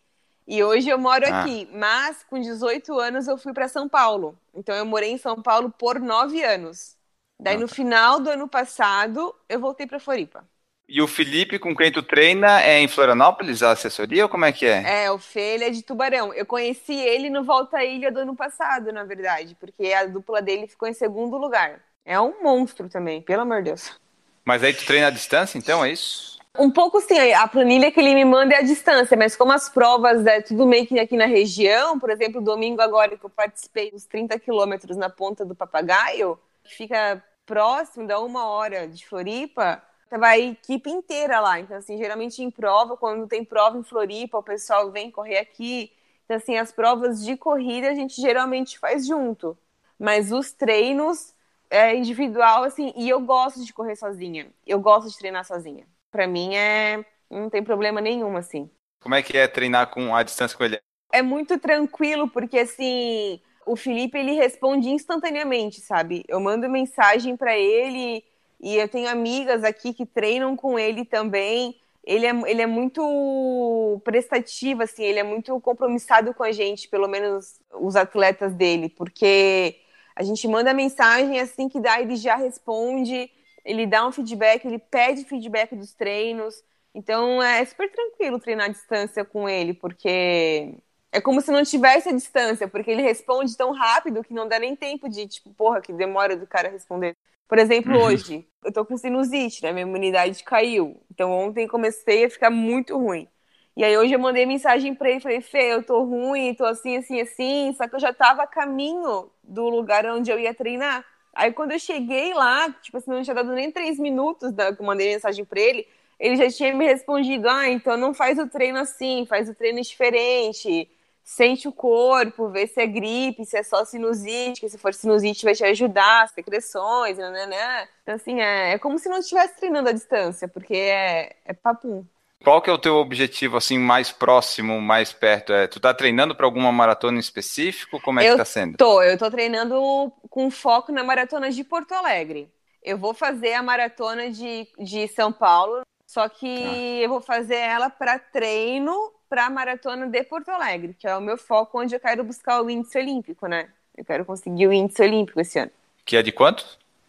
E 0.46 0.62
hoje 0.62 0.88
eu 0.90 0.98
moro 0.98 1.24
ah. 1.26 1.40
aqui. 1.40 1.66
Mas 1.72 2.22
com 2.24 2.38
18 2.38 2.98
anos 2.98 3.26
eu 3.26 3.38
fui 3.38 3.54
para 3.54 3.68
São 3.68 3.88
Paulo. 3.88 4.38
Então 4.54 4.74
eu 4.74 4.84
morei 4.86 5.10
em 5.12 5.18
São 5.18 5.42
Paulo 5.42 5.70
por 5.70 5.98
nove 5.98 6.42
anos. 6.44 6.96
Daí 7.38 7.56
Ah, 7.56 7.58
no 7.58 7.68
tá. 7.68 7.74
final 7.74 8.20
do 8.20 8.30
ano 8.30 8.48
passado, 8.48 9.34
eu 9.48 9.60
voltei 9.60 9.86
pra 9.86 9.98
Floripa. 10.00 10.46
E 10.88 11.02
o 11.02 11.08
Felipe, 11.08 11.58
com 11.58 11.74
quem 11.74 11.90
tu 11.90 12.00
treina, 12.00 12.62
é 12.62 12.78
em 12.78 12.86
Florianópolis, 12.86 13.60
a 13.60 13.72
assessoria, 13.72 14.22
ou 14.22 14.28
como 14.28 14.44
é 14.44 14.52
que 14.52 14.64
é? 14.66 15.04
É, 15.04 15.10
o 15.10 15.18
Fê, 15.18 15.54
ele 15.54 15.64
é 15.64 15.70
de 15.70 15.82
Tubarão. 15.82 16.32
Eu 16.32 16.46
conheci 16.46 16.94
ele 16.94 17.28
no 17.28 17.42
Volta 17.42 17.78
à 17.78 17.84
Ilha 17.84 18.12
do 18.12 18.20
ano 18.20 18.36
passado, 18.36 18.92
na 18.92 19.02
verdade, 19.02 19.56
porque 19.58 19.92
a 19.92 20.06
dupla 20.06 20.40
dele 20.40 20.68
ficou 20.68 20.86
em 20.86 20.92
segundo 20.92 21.36
lugar. 21.36 21.80
É 22.04 22.20
um 22.20 22.40
monstro 22.40 22.88
também, 22.88 23.20
pelo 23.20 23.42
amor 23.42 23.58
de 23.58 23.70
Deus. 23.70 23.98
Mas 24.44 24.62
aí 24.62 24.72
tu 24.72 24.86
treina 24.86 25.08
à 25.08 25.10
distância, 25.10 25.58
então, 25.58 25.84
é 25.84 25.90
isso? 25.90 26.38
Um 26.56 26.70
pouco 26.70 27.00
sim, 27.00 27.32
a 27.32 27.48
planilha 27.48 27.90
que 27.90 27.98
ele 27.98 28.14
me 28.14 28.24
manda 28.24 28.54
é 28.54 28.58
a 28.58 28.62
distância, 28.62 29.16
mas 29.16 29.34
como 29.34 29.52
as 29.52 29.68
provas 29.68 30.24
é 30.24 30.40
tudo 30.40 30.66
meio 30.66 30.86
que 30.86 30.98
aqui 31.00 31.16
na 31.16 31.26
região, 31.26 31.98
por 31.98 32.10
exemplo, 32.10 32.40
domingo 32.40 32.80
agora 32.80 33.18
que 33.18 33.26
eu 33.26 33.28
participei 33.28 33.90
dos 33.90 34.06
30 34.06 34.38
quilômetros 34.38 34.96
na 34.96 35.10
ponta 35.10 35.44
do 35.44 35.54
Papagaio, 35.54 36.38
que 36.62 36.74
fica 36.74 37.22
próximo, 37.44 38.06
dá 38.06 38.20
uma 38.20 38.48
hora 38.48 38.86
de 38.88 39.04
Floripa, 39.04 39.82
tava 40.08 40.28
a 40.28 40.38
equipe 40.38 40.90
inteira 40.90 41.40
lá. 41.40 41.60
Então, 41.60 41.76
assim, 41.76 41.96
geralmente 41.98 42.42
em 42.42 42.50
prova, 42.50 42.96
quando 42.96 43.26
tem 43.26 43.44
prova 43.44 43.78
em 43.78 43.82
Floripa, 43.82 44.38
o 44.38 44.42
pessoal 44.42 44.90
vem 44.90 45.10
correr 45.10 45.38
aqui. 45.38 45.92
Então, 46.25 46.36
assim, 46.36 46.56
as 46.56 46.72
provas 46.72 47.25
de 47.25 47.36
corrida 47.36 47.88
a 47.88 47.94
gente 47.94 48.20
geralmente 48.20 48.78
faz 48.78 49.06
junto. 49.06 49.56
Mas 49.98 50.32
os 50.32 50.52
treinos 50.52 51.34
é 51.70 51.94
individual, 51.94 52.64
assim, 52.64 52.92
e 52.96 53.08
eu 53.08 53.20
gosto 53.20 53.64
de 53.64 53.72
correr 53.72 53.96
sozinha. 53.96 54.48
Eu 54.66 54.78
gosto 54.80 55.10
de 55.10 55.18
treinar 55.18 55.44
sozinha. 55.44 55.86
Pra 56.10 56.26
mim 56.26 56.54
é. 56.54 57.04
Não 57.28 57.50
tem 57.50 57.62
problema 57.62 58.00
nenhum, 58.00 58.36
assim. 58.36 58.70
Como 59.02 59.14
é 59.14 59.22
que 59.22 59.36
é 59.36 59.48
treinar 59.48 59.90
com 59.90 60.14
a 60.14 60.22
distância 60.22 60.56
com 60.56 60.64
ele? 60.64 60.78
É 61.12 61.22
muito 61.22 61.58
tranquilo, 61.58 62.28
porque 62.28 62.58
assim, 62.58 63.40
o 63.64 63.76
Felipe 63.76 64.18
ele 64.18 64.32
responde 64.32 64.88
instantaneamente, 64.88 65.80
sabe? 65.80 66.25
Eu 66.28 66.40
mando 66.40 66.68
mensagem 66.68 67.36
pra 67.36 67.56
ele 67.56 68.25
e 68.60 68.76
eu 68.76 68.88
tenho 68.88 69.08
amigas 69.08 69.64
aqui 69.64 69.92
que 69.92 70.06
treinam 70.06 70.56
com 70.56 70.78
ele 70.78 71.04
também. 71.04 71.80
Ele 72.04 72.26
é, 72.26 72.30
ele 72.50 72.62
é 72.62 72.66
muito 72.66 74.00
prestativo, 74.04 74.82
assim, 74.82 75.02
ele 75.04 75.18
é 75.18 75.25
muito 75.25 75.60
compromissado 75.60 76.32
com 76.32 76.42
a 76.44 76.52
gente, 76.52 76.88
pelo 76.88 77.08
menos 77.08 77.60
os 77.80 77.96
atletas 77.96 78.54
dele, 78.54 78.88
porque 78.88 79.76
a 80.14 80.22
gente 80.22 80.46
manda 80.48 80.72
mensagem 80.72 81.40
assim 81.40 81.68
que 81.68 81.80
dá, 81.80 82.00
ele 82.00 82.16
já 82.16 82.36
responde, 82.36 83.30
ele 83.64 83.86
dá 83.86 84.06
um 84.06 84.12
feedback, 84.12 84.64
ele 84.64 84.78
pede 84.78 85.25
feedback 85.25 85.75
dos 85.75 85.92
treinos. 85.94 86.62
Então 86.94 87.42
é 87.42 87.64
super 87.64 87.90
tranquilo 87.90 88.40
treinar 88.40 88.66
à 88.66 88.72
distância 88.72 89.25
com 89.25 89.48
ele, 89.48 89.75
porque 89.75 90.75
é 91.16 91.20
como 91.20 91.40
se 91.40 91.50
não 91.50 91.62
tivesse 91.64 92.08
a 92.08 92.12
distância, 92.12 92.68
porque 92.68 92.90
ele 92.90 93.02
responde 93.02 93.56
tão 93.56 93.73
rápido 93.73 94.23
que 94.25 94.35
não 94.35 94.46
dá 94.49 94.58
nem 94.58 94.76
tempo 94.76 95.08
de, 95.08 95.26
tipo, 95.26 95.52
porra, 95.54 95.80
que 95.80 95.92
demora 95.92 96.37
do 96.37 96.46
cara 96.46 96.68
responder. 96.68 97.16
Por 97.49 97.58
exemplo, 97.58 97.96
Uhum. 97.96 97.99
hoje, 97.99 98.46
eu 98.64 98.73
tô 98.73 98.85
com 98.85 98.96
sinusite, 98.96 99.62
né? 99.62 99.73
Minha 99.73 99.87
imunidade 99.87 100.42
caiu. 100.44 101.00
Então 101.11 101.30
ontem 101.32 101.66
comecei 101.68 102.25
a 102.25 102.30
ficar 102.30 102.50
muito 102.50 102.96
ruim. 102.99 103.28
E 103.76 103.85
aí 103.85 103.96
hoje 103.96 104.14
eu 104.14 104.18
mandei 104.18 104.46
mensagem 104.46 104.94
pra 104.94 105.11
ele, 105.11 105.20
falei, 105.20 105.40
Fê, 105.40 105.73
eu 105.75 105.82
tô 105.82 106.02
ruim, 106.04 106.54
tô 106.54 106.64
assim, 106.64 106.96
assim, 106.96 107.20
assim, 107.20 107.73
só 107.76 107.87
que 107.87 107.94
eu 107.94 108.00
já 108.00 108.12
tava 108.12 108.42
a 108.42 108.46
caminho 108.46 109.30
do 109.42 109.68
lugar 109.68 110.06
onde 110.06 110.30
eu 110.30 110.38
ia 110.38 110.54
treinar. 110.54 111.04
Aí 111.35 111.52
quando 111.52 111.73
eu 111.73 111.78
cheguei 111.78 112.32
lá, 112.32 112.70
tipo 112.73 112.96
assim, 112.96 113.11
não 113.11 113.23
tinha 113.23 113.35
dado 113.35 113.52
nem 113.52 113.70
três 113.70 113.99
minutos 113.99 114.52
da 114.52 114.75
que 114.75 114.80
eu 114.80 114.87
mandei 114.87 115.12
mensagem 115.12 115.44
pra 115.44 115.61
ele, 115.61 115.87
ele 116.18 116.37
já 116.37 116.50
tinha 116.50 116.75
me 116.75 116.87
respondido, 116.87 117.49
ah, 117.49 117.68
então 117.68 117.96
não 117.99 118.14
faz 118.14 118.38
o 118.38 118.49
treino 118.49 118.78
assim, 118.78 119.26
faz 119.28 119.49
o 119.49 119.54
treino 119.54 119.80
diferente, 119.82 120.88
sente 121.26 121.66
o 121.66 121.73
corpo, 121.73 122.49
vê 122.49 122.68
se 122.68 122.80
é 122.80 122.87
gripe, 122.87 123.45
se 123.45 123.59
é 123.59 123.62
só 123.64 123.85
sinusite, 123.85 124.61
que 124.61 124.68
se 124.68 124.78
for 124.78 124.95
sinusite 124.95 125.45
vai 125.45 125.56
te 125.56 125.64
ajudar, 125.64 126.28
secreções, 126.28 127.18
né, 127.18 127.28
né, 127.30 127.47
né. 127.47 127.88
Então 128.04 128.14
assim, 128.14 128.40
é, 128.40 128.75
é 128.75 128.78
como 128.78 128.97
se 128.97 129.09
não 129.09 129.18
estivesse 129.18 129.56
treinando 129.56 129.88
à 129.88 129.92
distância, 129.92 130.47
porque 130.47 130.75
é, 130.75 131.35
é 131.45 131.52
papum. 131.52 132.06
Qual 132.45 132.62
que 132.62 132.71
é 132.71 132.73
o 132.73 132.78
teu 132.78 132.95
objetivo, 132.97 133.56
assim, 133.56 133.76
mais 133.76 134.12
próximo, 134.12 134.80
mais 134.80 135.12
perto? 135.12 135.52
É, 135.52 135.66
tu 135.66 135.80
tá 135.80 135.92
treinando 135.92 136.33
para 136.33 136.47
alguma 136.47 136.71
maratona 136.71 137.16
em 137.16 137.21
específico? 137.21 138.00
Como 138.00 138.21
é 138.21 138.28
Eu 138.28 138.33
que 138.33 138.38
tá 138.38 138.45
sendo? 138.45 138.76
Tô, 138.76 139.02
eu 139.02 139.18
tô 139.18 139.28
treinando 139.28 140.12
com 140.30 140.49
foco 140.49 140.92
na 140.92 141.02
maratona 141.02 141.50
de 141.50 141.64
Porto 141.64 141.92
Alegre. 141.92 142.49
Eu 142.80 142.97
vou 142.97 143.12
fazer 143.12 143.54
a 143.54 143.62
maratona 143.64 144.30
de, 144.30 144.68
de 144.78 145.09
São 145.09 145.33
Paulo, 145.33 145.80
só 146.06 146.28
que 146.28 147.02
eu 147.02 147.09
vou 147.09 147.21
fazer 147.21 147.56
ela 147.56 147.90
para 147.90 148.16
treino 148.16 148.95
para 149.28 149.47
a 149.47 149.50
maratona 149.50 150.06
de 150.09 150.23
Porto 150.25 150.49
Alegre, 150.50 150.95
que 150.95 151.06
é 151.06 151.16
o 151.16 151.21
meu 151.21 151.37
foco 151.37 151.80
onde 151.80 151.95
eu 151.95 152.00
quero 152.00 152.25
buscar 152.25 152.62
o 152.62 152.71
índice 152.71 152.99
olímpico, 152.99 153.47
né? 153.47 153.71
Eu 153.97 154.04
quero 154.04 154.25
conseguir 154.25 154.66
o 154.66 154.73
índice 154.73 155.02
olímpico 155.02 155.40
esse 155.40 155.59
ano. 155.59 155.71
Que 156.06 156.16
é 156.16 156.23
de 156.23 156.33
quanto? 156.33 156.64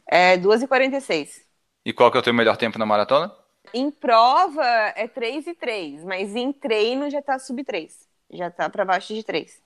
É 0.06 0.38
2h46. 0.38 1.46
E 1.84 1.92
qual 1.92 2.12
que 2.12 2.18
é 2.18 2.20
o 2.20 2.24
teu 2.24 2.36
melhor 2.36 2.56
tempo 2.56 2.78
na 2.78 2.86
maratona? 2.86 3.34
Em 3.74 3.92
prova 3.92 4.64
é 4.96 5.08
3 5.08 5.48
e 5.48 5.54
3, 5.54 6.04
mas 6.04 6.36
em 6.36 6.52
treino 6.52 7.10
já 7.10 7.22
tá 7.22 7.38
sub 7.40 7.64
3. 7.64 8.08
Já 8.32 8.50
tá 8.52 8.70
para 8.70 8.86
baixo 8.86 9.14
de 9.14 9.24
3. 9.24 9.62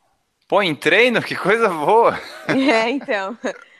Pô, 0.47 0.61
em 0.61 0.75
treino? 0.75 1.21
Que 1.21 1.35
coisa 1.35 1.69
boa! 1.69 2.19
É, 2.47 2.89
então. 2.89 3.37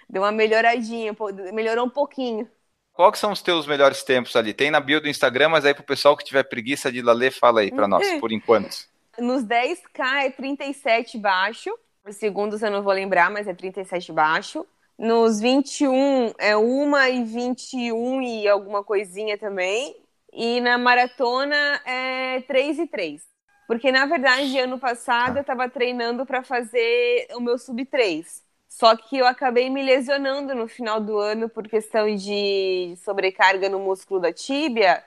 Deu 0.10 0.22
uma 0.24 0.32
melhoradinha, 0.32 1.16
melhorou 1.54 1.86
um 1.86 1.90
pouquinho. 1.90 2.50
Qual 2.94 3.12
que 3.12 3.18
são 3.18 3.32
os 3.32 3.42
teus 3.42 3.66
melhores 3.66 4.04
tempos 4.04 4.36
ali? 4.36 4.54
Tem 4.54 4.70
na 4.70 4.80
bio 4.80 5.02
do 5.02 5.08
Instagram, 5.08 5.50
mas 5.50 5.66
aí 5.66 5.74
pro 5.74 5.84
pessoal 5.84 6.16
que 6.16 6.24
tiver 6.24 6.44
preguiça 6.44 6.92
de 6.92 7.00
ir 7.00 7.02
lá 7.02 7.14
ler, 7.14 7.32
fala 7.32 7.62
aí 7.62 7.72
pra 7.72 7.88
nós, 7.88 8.06
por 8.20 8.32
enquanto. 8.32 8.90
Nos 9.18 9.44
10K 9.44 10.26
é 10.26 10.30
37 10.30 11.18
baixo. 11.18 11.70
Os 12.06 12.16
segundos 12.16 12.62
eu 12.62 12.72
não 12.72 12.82
vou 12.82 12.94
lembrar, 12.94 13.30
mas 13.30 13.48
é 13.48 13.54
37 13.54 14.12
baixo. 14.12 14.66
Nos 14.98 15.40
21 15.40 16.34
é 16.38 16.56
1 16.56 16.98
e 17.08 17.24
21 17.24 18.22
e 18.22 18.48
alguma 18.48 18.84
coisinha 18.84 19.38
também. 19.38 19.96
E 20.34 20.62
na 20.62 20.78
maratona 20.78 21.82
é 21.86 22.42
3 22.42 22.80
e 22.80 22.88
3. 22.88 23.22
Porque 23.68 23.92
na 23.92 24.06
verdade, 24.06 24.60
ano 24.60 24.78
passado 24.78 25.38
eu 25.38 25.44
tava 25.44 25.70
treinando 25.70 26.26
para 26.26 26.44
fazer 26.44 27.28
o 27.36 27.40
meu 27.40 27.58
sub 27.58 27.84
3. 27.86 28.44
Só 28.72 28.96
que 28.96 29.18
eu 29.18 29.28
acabei 29.28 29.70
me 29.70 29.84
lesionando 29.84 30.56
no 30.56 30.66
final 30.68 31.02
do 31.02 31.18
ano 31.20 31.50
por 31.50 31.68
questão 31.68 32.16
de 32.16 32.96
sobrecarga 33.04 33.68
no 33.70 33.80
músculo 33.80 34.22
da 34.22 34.32
tíbia. 34.32 35.04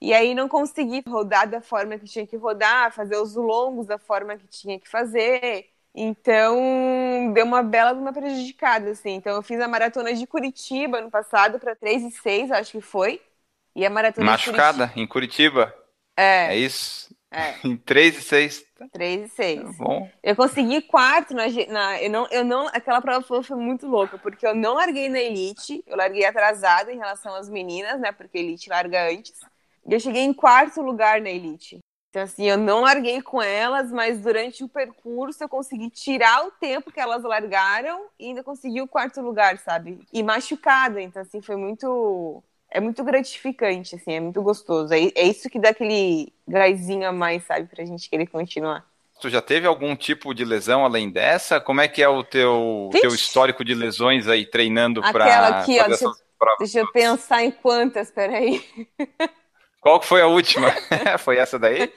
E 0.00 0.14
aí 0.14 0.32
não 0.34 0.48
consegui 0.48 1.02
rodar 1.06 1.48
da 1.50 1.60
forma 1.60 1.98
que 1.98 2.06
tinha 2.06 2.26
que 2.26 2.36
rodar, 2.36 2.92
fazer 2.92 3.16
os 3.16 3.34
longos 3.34 3.86
da 3.86 3.98
forma 3.98 4.36
que 4.36 4.46
tinha 4.46 4.78
que 4.78 4.88
fazer. 4.88 5.68
Então, 5.94 7.32
deu 7.34 7.44
uma 7.44 7.62
bela 7.64 7.92
uma 7.92 8.12
prejudicada, 8.12 8.90
assim. 8.90 9.10
Então, 9.10 9.34
eu 9.34 9.42
fiz 9.42 9.60
a 9.60 9.66
maratona 9.68 10.14
de 10.14 10.26
Curitiba 10.26 11.00
no 11.00 11.10
passado 11.10 11.58
para 11.58 11.74
3 11.74 12.04
e 12.04 12.10
6, 12.12 12.50
acho 12.52 12.72
que 12.72 12.80
foi. 12.80 13.20
E 13.74 13.84
a 13.84 13.90
maratona 13.90 14.26
Machucada, 14.30 14.92
em 14.96 15.06
Curitiba. 15.06 15.66
de 15.66 15.72
Curitiba. 15.72 15.84
É, 16.16 16.54
É 16.54 16.58
isso? 16.58 17.09
É, 17.30 17.54
Em 17.64 17.76
3 17.76 18.18
e 18.18 18.22
6. 18.22 18.64
Tá 18.76 18.86
3 18.92 19.26
e 19.26 19.28
6. 19.28 19.76
bom. 19.76 20.10
Eu 20.22 20.34
consegui 20.34 20.82
quarto 20.82 21.34
na, 21.34 21.44
na- 21.68 22.02
eu 22.02 22.10
não, 22.10 22.26
eu 22.30 22.44
não, 22.44 22.66
aquela 22.68 23.00
prova 23.00 23.24
foi, 23.24 23.42
foi 23.42 23.56
muito 23.56 23.86
louca, 23.86 24.18
porque 24.18 24.46
eu 24.46 24.54
não 24.54 24.74
larguei 24.74 25.08
na 25.08 25.20
elite, 25.20 25.82
eu 25.86 25.96
larguei 25.96 26.24
atrasada 26.24 26.92
em 26.92 26.96
relação 26.98 27.34
às 27.34 27.48
meninas, 27.48 28.00
né? 28.00 28.12
Porque 28.12 28.38
a 28.38 28.40
elite 28.40 28.68
larga 28.68 29.08
antes. 29.10 29.34
E 29.86 29.92
eu 29.94 30.00
cheguei 30.00 30.22
em 30.22 30.32
quarto 30.32 30.80
lugar 30.82 31.20
na 31.20 31.30
elite. 31.30 31.78
Então, 32.10 32.22
assim, 32.22 32.44
eu 32.44 32.58
não 32.58 32.80
larguei 32.80 33.22
com 33.22 33.40
elas, 33.40 33.92
mas 33.92 34.20
durante 34.20 34.64
o 34.64 34.68
percurso 34.68 35.44
eu 35.44 35.48
consegui 35.48 35.88
tirar 35.90 36.44
o 36.44 36.50
tempo 36.50 36.90
que 36.90 36.98
elas 36.98 37.22
largaram 37.22 38.06
e 38.18 38.26
ainda 38.26 38.42
consegui 38.42 38.82
o 38.82 38.88
quarto 38.88 39.20
lugar, 39.20 39.56
sabe? 39.58 40.00
E 40.12 40.20
machucada, 40.20 41.00
então, 41.00 41.22
assim, 41.22 41.40
foi 41.40 41.54
muito. 41.54 42.42
É 42.70 42.80
muito 42.80 43.02
gratificante, 43.02 43.96
assim, 43.96 44.12
é 44.12 44.20
muito 44.20 44.40
gostoso. 44.42 44.94
É, 44.94 45.10
é 45.14 45.24
isso 45.24 45.50
que 45.50 45.58
dá 45.58 45.70
aquele 45.70 46.32
gásinho 46.46 47.08
a 47.08 47.12
mais, 47.12 47.44
sabe, 47.44 47.66
pra 47.66 47.84
gente 47.84 48.08
querer 48.08 48.26
continuar. 48.26 48.86
Tu 49.20 49.28
já 49.28 49.42
teve 49.42 49.66
algum 49.66 49.94
tipo 49.94 50.32
de 50.32 50.44
lesão 50.44 50.84
além 50.84 51.10
dessa? 51.10 51.60
Como 51.60 51.80
é 51.80 51.88
que 51.88 52.02
é 52.02 52.08
o 52.08 52.24
teu, 52.24 52.88
Vixe. 52.92 53.02
teu 53.02 53.14
histórico 53.14 53.64
de 53.64 53.74
lesões 53.74 54.28
aí 54.28 54.46
treinando 54.46 55.00
Aquela 55.00 55.12
pra 55.12 55.60
aqui, 55.60 55.78
ó, 55.78 55.86
deixa? 55.86 56.10
Deixa 56.58 56.78
eu 56.80 56.90
pensar 56.90 57.42
em 57.42 57.50
quantas, 57.50 58.10
peraí. 58.10 58.64
Qual 59.80 60.00
que 60.00 60.06
foi 60.06 60.22
a 60.22 60.26
última? 60.26 60.68
foi 61.18 61.36
essa 61.36 61.58
daí? 61.58 61.92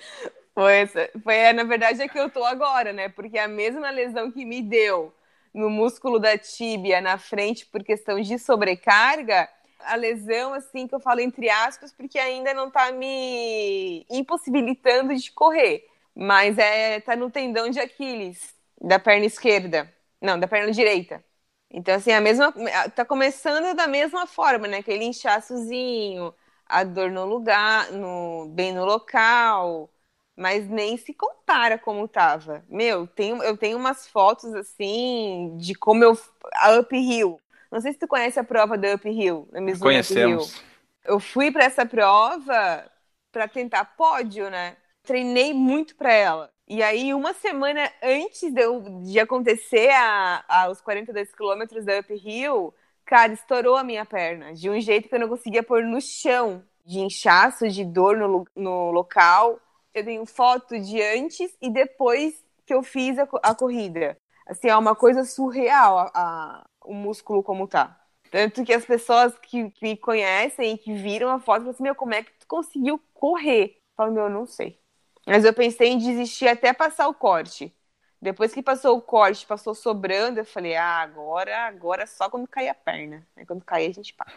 Foi, 0.53 0.73
essa, 0.73 1.09
foi, 1.23 1.35
é, 1.35 1.53
na 1.53 1.63
verdade, 1.63 2.01
é 2.01 2.07
que 2.07 2.19
eu 2.19 2.29
tô 2.29 2.43
agora, 2.43 2.91
né? 2.91 3.09
Porque 3.09 3.37
a 3.37 3.47
mesma 3.47 3.89
lesão 3.89 4.31
que 4.31 4.45
me 4.45 4.61
deu 4.61 5.13
no 5.53 5.69
músculo 5.69 6.19
da 6.19 6.37
tíbia 6.37 6.99
na 6.99 7.17
frente 7.17 7.65
por 7.65 7.83
questão 7.83 8.19
de 8.19 8.37
sobrecarga, 8.39 9.47
a 9.85 9.95
lesão, 9.95 10.53
assim, 10.53 10.87
que 10.87 10.95
eu 10.95 10.99
falo 10.99 11.19
entre 11.21 11.49
aspas, 11.49 11.91
porque 11.93 12.19
ainda 12.19 12.53
não 12.53 12.69
tá 12.71 12.91
me 12.91 14.05
impossibilitando 14.09 15.15
de 15.15 15.31
correr. 15.31 15.87
Mas 16.15 16.57
é, 16.57 16.99
tá 17.01 17.15
no 17.15 17.29
tendão 17.31 17.69
de 17.69 17.79
Aquiles, 17.79 18.53
da 18.81 18.99
perna 18.99 19.25
esquerda. 19.25 19.91
Não, 20.21 20.39
da 20.39 20.47
perna 20.47 20.71
direita. 20.71 21.23
Então, 21.69 21.95
assim, 21.95 22.11
a 22.11 22.21
mesma. 22.21 22.53
Tá 22.95 23.03
começando 23.05 23.75
da 23.75 23.87
mesma 23.87 24.27
forma, 24.27 24.67
né? 24.67 24.77
Aquele 24.77 25.05
inchaçozinho, 25.05 26.33
a 26.65 26.83
dor 26.83 27.09
no 27.11 27.25
lugar, 27.25 27.91
no, 27.91 28.47
bem 28.49 28.73
no 28.73 28.85
local, 28.85 29.91
mas 30.35 30.67
nem 30.69 30.97
se 30.97 31.13
compara 31.13 31.77
como 31.79 32.07
tava. 32.07 32.63
Meu, 32.69 33.07
tenho, 33.07 33.41
eu 33.43 33.57
tenho 33.57 33.77
umas 33.77 34.07
fotos 34.07 34.53
assim 34.53 35.55
de 35.57 35.73
como 35.75 36.03
eu. 36.03 36.17
A 36.55 36.79
uphill. 36.79 37.39
Não 37.73 37.81
sei 37.81 37.91
se 37.91 37.97
tu 37.97 38.07
conhece 38.07 38.39
a 38.39 38.43
prova 38.43 38.77
da 38.77 38.93
Uphill, 38.93 39.47
da 39.51 39.59
Mizuno 39.59 39.85
Conhecemos. 39.85 40.51
Uphill. 40.51 40.63
Eu 41.05 41.19
fui 41.19 41.51
para 41.51 41.63
essa 41.63 41.83
prova 41.83 42.87
para 43.31 43.47
tentar 43.47 43.83
pódio, 43.97 44.47
né? 44.47 44.77
Treinei 45.01 45.55
muito 45.55 45.95
para 45.95 46.13
ela. 46.13 46.51
E 46.67 46.83
aí, 46.83 47.15
uma 47.15 47.33
semana 47.33 47.91
antes 48.03 48.53
de, 48.53 48.61
eu, 48.61 48.79
de 49.01 49.19
acontecer 49.19 49.89
a, 49.89 50.45
a, 50.47 50.69
os 50.69 50.81
42 50.81 51.33
quilômetros 51.33 51.83
da 51.83 51.97
Uphill, 51.97 52.71
cara, 53.03 53.33
estourou 53.33 53.75
a 53.75 53.83
minha 53.83 54.05
perna. 54.05 54.53
De 54.53 54.69
um 54.69 54.79
jeito 54.79 55.09
que 55.09 55.15
eu 55.15 55.19
não 55.19 55.27
conseguia 55.27 55.63
pôr 55.63 55.83
no 55.83 55.99
chão. 55.99 56.63
De 56.85 56.99
inchaço, 56.99 57.67
de 57.67 57.83
dor 57.83 58.15
no, 58.15 58.45
no 58.55 58.91
local. 58.91 59.59
Eu 59.95 60.05
tenho 60.05 60.23
foto 60.27 60.79
de 60.79 61.01
antes 61.01 61.57
e 61.59 61.71
depois 61.71 62.35
que 62.67 62.73
eu 62.73 62.83
fiz 62.83 63.17
a, 63.17 63.27
a 63.41 63.55
corrida. 63.55 64.15
Assim, 64.45 64.67
é 64.67 64.75
uma 64.75 64.95
coisa 64.95 65.23
surreal 65.23 65.97
a, 65.97 66.11
a, 66.13 66.63
o 66.85 66.93
músculo 66.93 67.43
como 67.43 67.67
tá. 67.67 67.99
Tanto 68.31 68.63
que 68.63 68.73
as 68.73 68.85
pessoas 68.85 69.37
que, 69.37 69.69
que 69.69 69.83
me 69.83 69.97
conhecem 69.97 70.73
e 70.73 70.77
que 70.77 70.93
viram 70.93 71.29
a 71.29 71.39
foto 71.39 71.59
falam 71.59 71.69
assim, 71.69 71.83
meu, 71.83 71.93
como 71.93 72.13
é 72.13 72.23
que 72.23 72.31
tu 72.31 72.47
conseguiu 72.47 72.99
correr? 73.13 73.75
Eu 73.77 73.95
falo, 73.95 74.11
meu, 74.11 74.23
eu 74.23 74.29
não 74.29 74.45
sei. 74.45 74.79
Mas 75.25 75.45
eu 75.45 75.53
pensei 75.53 75.89
em 75.89 75.97
desistir 75.97 76.47
até 76.47 76.73
passar 76.73 77.07
o 77.07 77.13
corte. 77.13 77.73
Depois 78.19 78.53
que 78.53 78.63
passou 78.63 78.97
o 78.97 79.01
corte, 79.01 79.45
passou 79.45 79.75
sobrando, 79.75 80.39
eu 80.39 80.45
falei, 80.45 80.75
ah, 80.75 81.01
agora, 81.01 81.67
agora 81.67 82.07
só 82.07 82.29
quando 82.29 82.47
cair 82.47 82.69
a 82.69 82.73
perna. 82.73 83.27
Aí 83.35 83.45
quando 83.45 83.63
cair, 83.65 83.89
a 83.89 83.93
gente 83.93 84.13
para. 84.13 84.31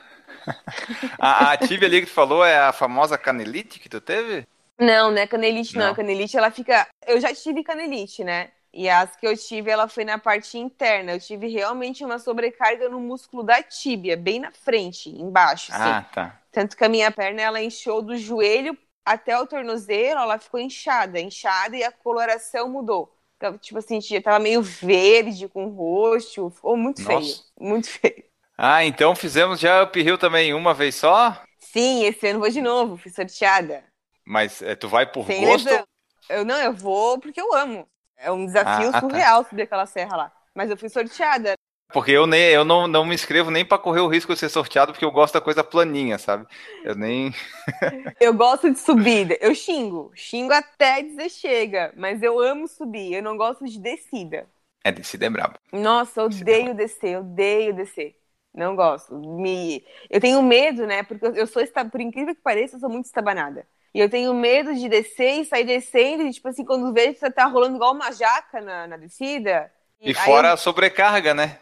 a, 1.18 1.52
a 1.52 1.56
tibia 1.56 1.86
ali 1.86 2.00
que 2.00 2.06
tu 2.06 2.12
falou 2.12 2.44
é 2.44 2.58
a 2.58 2.72
famosa 2.72 3.16
canelite 3.16 3.78
que 3.78 3.88
tu 3.88 4.00
teve? 4.00 4.46
Não, 4.78 5.10
não 5.10 5.18
é 5.18 5.26
canelite, 5.26 5.74
não. 5.76 5.86
Não. 5.86 5.92
A 5.92 5.94
canelite, 5.94 6.36
ela 6.36 6.50
fica. 6.50 6.86
Eu 7.06 7.20
já 7.20 7.32
tive 7.32 7.62
canelite, 7.62 8.24
né? 8.24 8.50
E 8.72 8.88
as 8.88 9.16
que 9.16 9.26
eu 9.26 9.36
tive, 9.36 9.70
ela 9.70 9.88
foi 9.88 10.04
na 10.04 10.18
parte 10.18 10.58
interna. 10.58 11.12
Eu 11.12 11.20
tive 11.20 11.48
realmente 11.48 12.04
uma 12.04 12.18
sobrecarga 12.18 12.88
no 12.88 13.00
músculo 13.00 13.42
da 13.42 13.62
tíbia, 13.62 14.16
bem 14.16 14.38
na 14.40 14.52
frente, 14.52 15.08
embaixo. 15.10 15.72
assim. 15.72 15.96
Ah, 15.98 16.02
tá. 16.12 16.42
Tanto 16.52 16.76
que 16.76 16.84
a 16.84 16.88
minha 16.88 17.10
perna, 17.10 17.42
ela 17.42 17.62
inchou 17.62 18.02
do 18.02 18.16
joelho 18.16 18.76
até 19.04 19.38
o 19.38 19.46
tornozelo, 19.46 20.20
ela 20.20 20.38
ficou 20.38 20.58
inchada, 20.60 21.20
inchada 21.20 21.76
e 21.76 21.84
a 21.84 21.92
coloração 21.92 22.68
mudou. 22.68 23.14
Então, 23.36 23.56
tipo 23.58 23.78
assim, 23.78 24.00
já 24.00 24.20
tava 24.20 24.38
meio 24.38 24.62
verde, 24.62 25.48
com 25.48 25.68
roxo, 25.68 26.50
ficou 26.50 26.76
muito 26.76 27.02
Nossa. 27.02 27.06
feio, 27.06 27.36
muito 27.60 27.88
feio. 27.88 28.24
Ah, 28.58 28.84
então 28.84 29.14
fizemos 29.14 29.60
já 29.60 29.82
uphill 29.82 30.18
também 30.18 30.52
uma 30.54 30.74
vez 30.74 30.94
só? 30.94 31.42
Sim, 31.58 32.04
esse 32.04 32.28
ano 32.28 32.40
vou 32.40 32.48
de 32.50 32.60
novo, 32.62 32.96
fui 32.96 33.10
sorteada. 33.10 33.84
Mas 34.24 34.60
é, 34.62 34.74
tu 34.74 34.88
vai 34.88 35.10
por 35.10 35.26
Sem 35.26 35.40
gosto? 35.40 35.68
lesão. 35.68 35.86
Eu 36.28 36.44
não, 36.44 36.56
eu 36.60 36.72
vou 36.72 37.18
porque 37.20 37.40
eu 37.40 37.52
amo. 37.54 37.88
É 38.16 38.30
um 38.30 38.46
desafio 38.46 38.88
Ah, 38.88 38.92
tá. 38.92 39.00
surreal 39.00 39.44
subir 39.44 39.62
aquela 39.62 39.86
serra 39.86 40.16
lá. 40.16 40.32
Mas 40.54 40.70
eu 40.70 40.76
fui 40.76 40.88
sorteada. 40.88 41.54
Porque 41.92 42.10
eu, 42.10 42.26
nem, 42.26 42.50
eu 42.50 42.64
não, 42.64 42.86
não 42.88 43.04
me 43.04 43.14
inscrevo 43.14 43.50
nem 43.50 43.64
pra 43.64 43.78
correr 43.78 44.00
o 44.00 44.08
risco 44.08 44.32
de 44.32 44.38
ser 44.40 44.48
sorteado, 44.48 44.92
porque 44.92 45.04
eu 45.04 45.10
gosto 45.10 45.34
da 45.34 45.40
coisa 45.40 45.62
planinha, 45.62 46.18
sabe? 46.18 46.46
Eu 46.84 46.94
nem. 46.94 47.32
Eu 48.20 48.34
gosto 48.34 48.70
de 48.70 48.78
subida. 48.78 49.36
Eu 49.40 49.54
xingo. 49.54 50.10
Xingo 50.14 50.52
até 50.52 51.02
dizer 51.02 51.28
chega. 51.30 51.92
Mas 51.96 52.22
eu 52.22 52.38
amo 52.40 52.66
subir. 52.68 53.14
Eu 53.14 53.22
não 53.22 53.36
gosto 53.36 53.64
de 53.64 53.78
descida. 53.78 54.46
É, 54.84 54.92
descida 54.92 55.26
é 55.26 55.30
brabo. 55.30 55.58
Nossa, 55.72 56.20
eu 56.20 56.26
odeio 56.26 56.74
descer. 56.74 57.10
Eu 57.14 57.20
odeio 57.20 57.74
descer. 57.74 58.16
Não 58.54 58.74
gosto. 58.74 59.14
Me... 59.16 59.84
Eu 60.08 60.20
tenho 60.20 60.42
medo, 60.42 60.86
né? 60.86 61.02
Porque 61.02 61.26
eu 61.26 61.46
sou, 61.46 61.62
por 61.90 62.00
incrível 62.00 62.34
que 62.34 62.40
pareça, 62.42 62.76
eu 62.76 62.80
sou 62.80 62.88
muito 62.88 63.06
estabanada. 63.06 63.66
E 63.96 64.00
eu 64.00 64.10
tenho 64.10 64.34
medo 64.34 64.74
de 64.74 64.88
descer 64.90 65.40
e 65.40 65.44
sair 65.46 65.64
descendo. 65.64 66.24
E, 66.24 66.32
tipo 66.32 66.48
assim, 66.48 66.64
quando 66.64 66.92
vejo 66.92 67.18
você 67.18 67.30
tá 67.30 67.46
rolando 67.46 67.76
igual 67.76 67.94
uma 67.94 68.12
jaca 68.12 68.60
na, 68.60 68.86
na 68.88 68.96
descida. 68.98 69.72
E 70.04 70.14
aí 70.16 70.34
fora 70.34 70.48
eu- 70.48 70.54
a 70.54 70.56
sobrecarga, 70.56 71.34
né? 71.34 71.58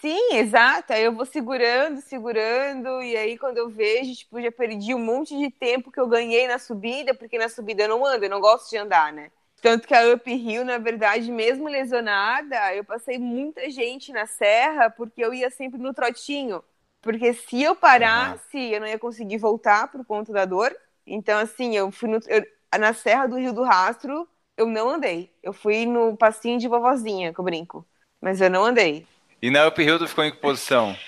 Sim, 0.00 0.34
exato. 0.36 0.92
Aí 0.92 1.02
eu 1.04 1.12
vou 1.14 1.26
segurando, 1.26 2.00
segurando, 2.00 3.02
e 3.02 3.16
aí 3.16 3.36
quando 3.38 3.58
eu 3.58 3.68
vejo, 3.68 4.14
tipo, 4.14 4.40
já 4.40 4.50
perdi 4.52 4.94
um 4.94 4.98
monte 5.04 5.36
de 5.36 5.50
tempo 5.50 5.90
que 5.90 5.98
eu 6.00 6.06
ganhei 6.08 6.46
na 6.46 6.58
subida, 6.58 7.14
porque 7.14 7.38
na 7.38 7.48
subida 7.48 7.82
eu 7.84 7.88
não 7.88 8.04
ando, 8.06 8.24
eu 8.24 8.30
não 8.30 8.40
gosto 8.40 8.70
de 8.70 8.76
andar, 8.76 9.12
né? 9.12 9.30
Tanto 9.60 9.88
que 9.88 9.94
a 9.94 10.14
Uphill, 10.14 10.64
na 10.64 10.78
verdade, 10.78 11.30
mesmo 11.32 11.68
lesionada, 11.68 12.74
eu 12.74 12.84
passei 12.84 13.18
muita 13.18 13.68
gente 13.70 14.12
na 14.12 14.26
serra 14.26 14.90
porque 14.90 15.24
eu 15.24 15.32
ia 15.34 15.50
sempre 15.50 15.80
no 15.80 15.92
trotinho. 15.94 16.62
Porque 17.00 17.32
se 17.34 17.62
eu 17.62 17.74
parasse, 17.74 18.58
eu 18.72 18.80
não 18.80 18.86
ia 18.86 18.98
conseguir 18.98 19.38
voltar 19.38 19.90
por 19.90 20.04
conta 20.04 20.32
da 20.32 20.44
dor. 20.44 20.74
Então, 21.06 21.38
assim, 21.38 21.76
eu 21.76 21.90
fui 21.90 22.08
no- 22.08 22.18
eu- 22.28 22.44
na 22.78 22.92
serra 22.94 23.26
do 23.26 23.36
Rio 23.38 23.52
do 23.52 23.62
Rastro, 23.62 24.28
eu 24.56 24.66
não 24.66 24.88
andei. 24.88 25.32
Eu 25.42 25.52
fui 25.52 25.86
no 25.86 26.16
passinho 26.16 26.58
de 26.58 26.68
vovozinha, 26.68 27.32
que 27.32 27.40
eu 27.40 27.44
brinco. 27.44 27.86
Mas 28.20 28.40
eu 28.40 28.50
não 28.50 28.64
andei. 28.64 29.06
E 29.42 29.50
na 29.50 29.66
uphill 29.68 29.98
tu 29.98 30.08
ficou 30.08 30.24
em 30.24 30.30
que 30.32 30.38
posição? 30.38 30.96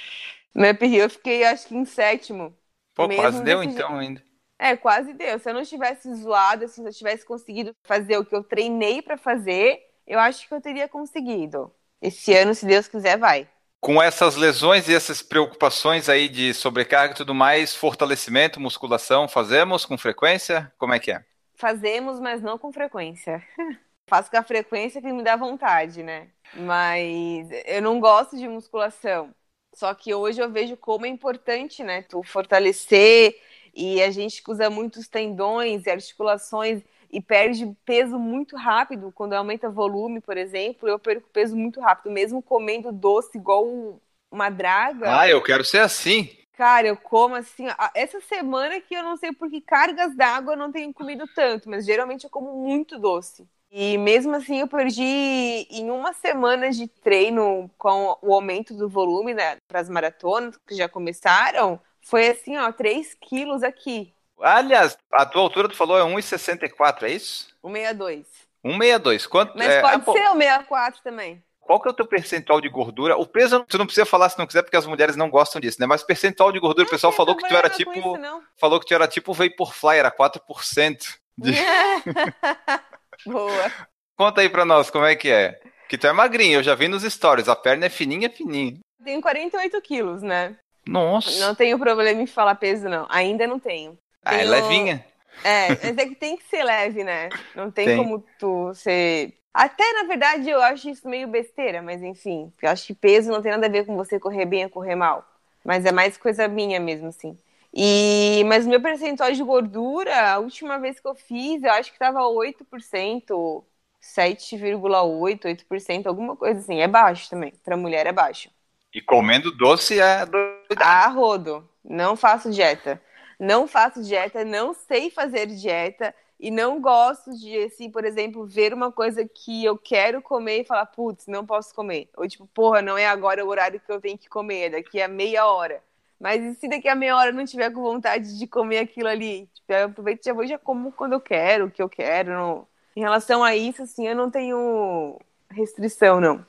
No 0.54 0.68
Uphill 0.70 1.02
eu 1.04 1.10
fiquei, 1.10 1.44
acho 1.44 1.68
que 1.68 1.76
em 1.76 1.84
sétimo. 1.84 2.56
Pô, 2.94 3.08
quase 3.08 3.42
deu 3.42 3.62
então 3.62 3.98
ainda. 3.98 4.22
É, 4.58 4.76
quase 4.76 5.12
deu. 5.12 5.38
Se 5.38 5.50
eu 5.50 5.54
não 5.54 5.64
tivesse 5.64 6.12
zoado, 6.14 6.66
se 6.68 6.80
eu 6.82 6.92
tivesse 6.92 7.24
conseguido 7.26 7.74
fazer 7.84 8.16
o 8.16 8.24
que 8.24 8.34
eu 8.34 8.42
treinei 8.42 9.02
pra 9.02 9.18
fazer, 9.18 9.82
eu 10.06 10.18
acho 10.18 10.48
que 10.48 10.54
eu 10.54 10.60
teria 10.60 10.88
conseguido. 10.88 11.74
Esse 12.00 12.34
ano, 12.34 12.54
se 12.54 12.64
Deus 12.66 12.88
quiser, 12.88 13.18
vai. 13.18 13.48
Com 13.80 14.02
essas 14.02 14.36
lesões 14.36 14.88
e 14.88 14.94
essas 14.94 15.22
preocupações 15.22 16.08
aí 16.08 16.28
de 16.28 16.52
sobrecarga 16.52 17.14
e 17.14 17.16
tudo 17.16 17.34
mais, 17.34 17.74
fortalecimento, 17.74 18.60
musculação, 18.60 19.28
fazemos 19.28 19.84
com 19.84 19.96
frequência? 19.96 20.72
Como 20.78 20.92
é 20.92 20.98
que 20.98 21.12
é? 21.12 21.24
Fazemos, 21.54 22.20
mas 22.20 22.42
não 22.42 22.58
com 22.58 22.72
frequência. 22.72 23.42
Faço 24.08 24.30
com 24.30 24.36
a 24.36 24.42
frequência 24.42 25.00
que 25.00 25.12
me 25.12 25.22
dá 25.22 25.36
vontade, 25.36 26.02
né? 26.02 26.28
Mas 26.54 27.48
eu 27.64 27.82
não 27.82 27.98
gosto 27.98 28.36
de 28.36 28.48
musculação. 28.48 29.34
Só 29.74 29.92
que 29.94 30.14
hoje 30.14 30.40
eu 30.40 30.50
vejo 30.50 30.76
como 30.76 31.06
é 31.06 31.08
importante, 31.08 31.82
né? 31.82 32.02
Tu 32.02 32.22
fortalecer 32.22 33.38
e 33.74 34.02
a 34.02 34.10
gente 34.10 34.42
usa 34.48 34.70
muitos 34.70 35.08
tendões 35.08 35.84
e 35.86 35.90
articulações 35.90 36.82
e 37.10 37.20
perde 37.20 37.74
peso 37.84 38.18
muito 38.18 38.56
rápido 38.56 39.12
quando 39.14 39.34
aumenta 39.34 39.68
volume, 39.68 40.20
por 40.20 40.36
exemplo. 40.36 40.88
Eu 40.88 40.98
perco 40.98 41.28
peso 41.30 41.56
muito 41.56 41.80
rápido, 41.80 42.12
mesmo 42.12 42.42
comendo 42.42 42.92
doce 42.92 43.36
igual 43.38 44.00
uma 44.30 44.50
draga. 44.50 45.20
Ah, 45.20 45.28
eu 45.28 45.42
quero 45.42 45.64
ser 45.64 45.78
assim. 45.78 46.28
Cara, 46.56 46.88
eu 46.88 46.96
como 46.96 47.34
assim. 47.34 47.66
Essa 47.94 48.20
semana 48.20 48.80
que 48.80 48.94
eu 48.94 49.02
não 49.02 49.16
sei 49.16 49.32
por 49.32 49.50
que 49.50 49.60
cargas 49.60 50.16
d'água 50.16 50.54
eu 50.54 50.58
não 50.58 50.72
tenho 50.72 50.92
comido 50.92 51.26
tanto, 51.34 51.68
mas 51.68 51.84
geralmente 51.84 52.24
eu 52.24 52.30
como 52.30 52.52
muito 52.54 52.98
doce. 52.98 53.46
E 53.70 53.98
mesmo 53.98 54.34
assim 54.34 54.60
eu 54.60 54.68
perdi 54.68 55.02
em 55.02 55.90
uma 55.90 56.12
semana 56.14 56.70
de 56.70 56.86
treino 56.88 57.70
com 57.76 58.16
o 58.22 58.32
aumento 58.32 58.72
do 58.74 58.88
volume 58.88 59.34
né, 59.34 59.58
para 59.68 59.80
as 59.80 59.88
maratonas 59.90 60.56
que 60.66 60.74
já 60.74 60.88
começaram. 60.88 61.78
Foi 62.00 62.28
assim, 62.28 62.56
ó, 62.56 62.72
3 62.72 63.14
quilos 63.14 63.62
aqui, 63.62 64.14
Aliás, 64.40 64.98
a 65.12 65.24
tua 65.24 65.42
altura 65.42 65.68
tu 65.68 65.76
falou 65.76 65.98
é 65.98 66.02
1,64, 66.02 67.04
é 67.04 67.10
isso? 67.10 67.48
o 67.62 67.72
62. 67.72 68.26
1,62. 68.64 69.26
Quanto 69.26 69.56
Mas 69.56 69.68
é, 69.68 69.80
pode 69.80 70.04
pô, 70.04 70.12
ser 70.12 70.28
o 70.28 70.36
64 70.36 71.02
também. 71.02 71.42
Qual 71.60 71.80
que 71.80 71.88
é 71.88 71.90
o 71.90 71.94
teu 71.94 72.06
percentual 72.06 72.60
de 72.60 72.68
gordura? 72.68 73.16
O 73.16 73.26
peso 73.26 73.64
tu 73.68 73.76
não 73.76 73.86
precisa 73.86 74.06
falar 74.06 74.28
se 74.28 74.38
não 74.38 74.46
quiser, 74.46 74.62
porque 74.62 74.76
as 74.76 74.86
mulheres 74.86 75.16
não 75.16 75.28
gostam 75.28 75.60
disso, 75.60 75.78
né? 75.80 75.86
Mas 75.86 76.04
percentual 76.04 76.52
de 76.52 76.60
gordura, 76.60 76.86
o 76.86 76.90
pessoal 76.90 77.10
Não 77.10 77.16
falou 77.16 77.36
que 77.36 77.48
tu 77.48 77.54
era 77.54 77.68
tipo, 77.68 77.92
isso, 77.92 78.16
não. 78.18 78.40
falou 78.58 78.78
que 78.78 78.86
tu 78.86 78.94
era 78.94 79.08
tipo 79.08 79.32
Vaporfly, 79.32 79.98
era 79.98 80.12
4%. 80.12 81.16
De... 81.36 81.52
Boa. 83.26 83.72
Conta 84.16 84.40
aí 84.40 84.48
pra 84.48 84.64
nós 84.64 84.90
como 84.90 85.04
é 85.04 85.16
que 85.16 85.28
é. 85.28 85.60
Que 85.88 85.98
tu 85.98 86.06
é 86.06 86.12
magrinho, 86.12 86.60
eu 86.60 86.62
já 86.62 86.74
vi 86.74 86.86
nos 86.86 87.02
stories, 87.02 87.48
a 87.48 87.56
perna 87.56 87.86
é 87.86 87.90
fininha, 87.90 88.30
fininha. 88.30 88.78
Tenho 89.04 89.20
48 89.20 89.80
quilos, 89.82 90.22
né? 90.22 90.56
Nossa. 90.86 91.38
Não 91.40 91.54
tenho 91.54 91.78
problema 91.78 92.22
em 92.22 92.26
falar 92.26 92.54
peso, 92.54 92.88
não. 92.88 93.06
Ainda 93.10 93.46
não 93.46 93.58
tenho. 93.58 93.98
Ah, 94.26 94.36
é 94.36 94.44
levinha. 94.44 95.04
É, 95.44 95.68
mas 95.70 95.98
é 95.98 96.06
que 96.06 96.16
tem 96.16 96.36
que 96.36 96.44
ser 96.44 96.64
leve, 96.64 97.04
né? 97.04 97.28
Não 97.54 97.70
tem, 97.70 97.86
Tem. 97.86 97.96
como 97.96 98.24
tu 98.38 98.74
ser. 98.74 99.34
Até, 99.54 99.84
na 99.92 100.02
verdade, 100.04 100.50
eu 100.50 100.60
acho 100.60 100.88
isso 100.90 101.08
meio 101.08 101.28
besteira, 101.28 101.80
mas 101.80 102.02
enfim. 102.02 102.52
Eu 102.60 102.70
acho 102.70 102.86
que 102.86 102.94
peso 102.94 103.30
não 103.30 103.40
tem 103.40 103.52
nada 103.52 103.66
a 103.66 103.70
ver 103.70 103.86
com 103.86 103.96
você 103.96 104.18
correr 104.18 104.44
bem 104.44 104.64
ou 104.64 104.70
correr 104.70 104.94
mal. 104.96 105.26
Mas 105.64 105.84
é 105.84 105.92
mais 105.92 106.16
coisa 106.16 106.48
minha 106.48 106.78
mesmo, 106.80 107.08
assim. 107.08 107.38
E... 107.72 108.42
Mas 108.46 108.66
meu 108.66 108.80
percentual 108.80 109.32
de 109.32 109.42
gordura, 109.42 110.32
a 110.32 110.38
última 110.38 110.78
vez 110.78 111.00
que 111.00 111.06
eu 111.06 111.14
fiz, 111.14 111.62
eu 111.62 111.70
acho 111.72 111.92
que 111.92 111.98
tava 111.98 112.26
8%, 112.26 113.64
7,8%, 114.00 115.44
8%, 115.46 116.06
alguma 116.06 116.36
coisa 116.36 116.60
assim. 116.60 116.80
É 116.80 116.88
baixo 116.88 117.30
também. 117.30 117.52
Pra 117.64 117.76
mulher 117.76 118.06
é 118.06 118.12
baixo. 118.12 118.50
E 118.92 119.00
comendo 119.00 119.50
doce 119.50 120.00
é 120.00 120.24
doida. 120.26 120.84
A 120.84 121.08
rodo. 121.08 121.68
Não 121.84 122.16
faço 122.16 122.50
dieta. 122.50 123.00
Não 123.38 123.66
faço 123.66 124.02
dieta, 124.02 124.44
não 124.44 124.72
sei 124.72 125.10
fazer 125.10 125.46
dieta 125.46 126.14
e 126.38 126.50
não 126.50 126.80
gosto 126.80 127.32
de, 127.38 127.64
assim, 127.64 127.90
por 127.90 128.04
exemplo, 128.04 128.46
ver 128.46 128.74
uma 128.74 128.92
coisa 128.92 129.26
que 129.26 129.64
eu 129.64 129.76
quero 129.76 130.20
comer 130.20 130.60
e 130.60 130.64
falar, 130.64 130.86
putz, 130.86 131.26
não 131.26 131.46
posso 131.46 131.74
comer. 131.74 132.08
Ou 132.16 132.28
tipo, 132.28 132.46
porra, 132.48 132.82
não 132.82 132.96
é 132.96 133.06
agora 133.06 133.44
o 133.44 133.48
horário 133.48 133.80
que 133.80 133.90
eu 133.90 134.00
tenho 134.00 134.18
que 134.18 134.28
comer, 134.28 134.66
é 134.66 134.70
daqui 134.70 135.00
a 135.00 135.08
meia 135.08 135.46
hora. 135.46 135.82
Mas 136.20 136.42
e 136.42 136.54
se 136.54 136.68
daqui 136.68 136.88
a 136.88 136.94
meia 136.94 137.16
hora 137.16 137.30
eu 137.30 137.34
não 137.34 137.44
tiver 137.44 137.70
com 137.70 137.82
vontade 137.82 138.38
de 138.38 138.46
comer 138.46 138.78
aquilo 138.78 139.08
ali? 139.08 139.48
Tipo, 139.54 139.72
eu 139.72 139.86
aproveito 139.86 140.22
e 140.22 140.24
já 140.26 140.32
vou 140.32 140.44
e 140.44 140.48
já 140.48 140.58
como 140.58 140.92
quando 140.92 141.12
eu 141.12 141.20
quero, 141.20 141.66
o 141.66 141.70
que 141.70 141.82
eu 141.82 141.88
quero. 141.88 142.30
Não... 142.30 142.66
Em 142.94 143.00
relação 143.00 143.44
a 143.44 143.54
isso, 143.54 143.82
assim, 143.82 144.06
eu 144.06 144.16
não 144.16 144.30
tenho 144.30 145.18
restrição, 145.50 146.20
não. 146.20 146.44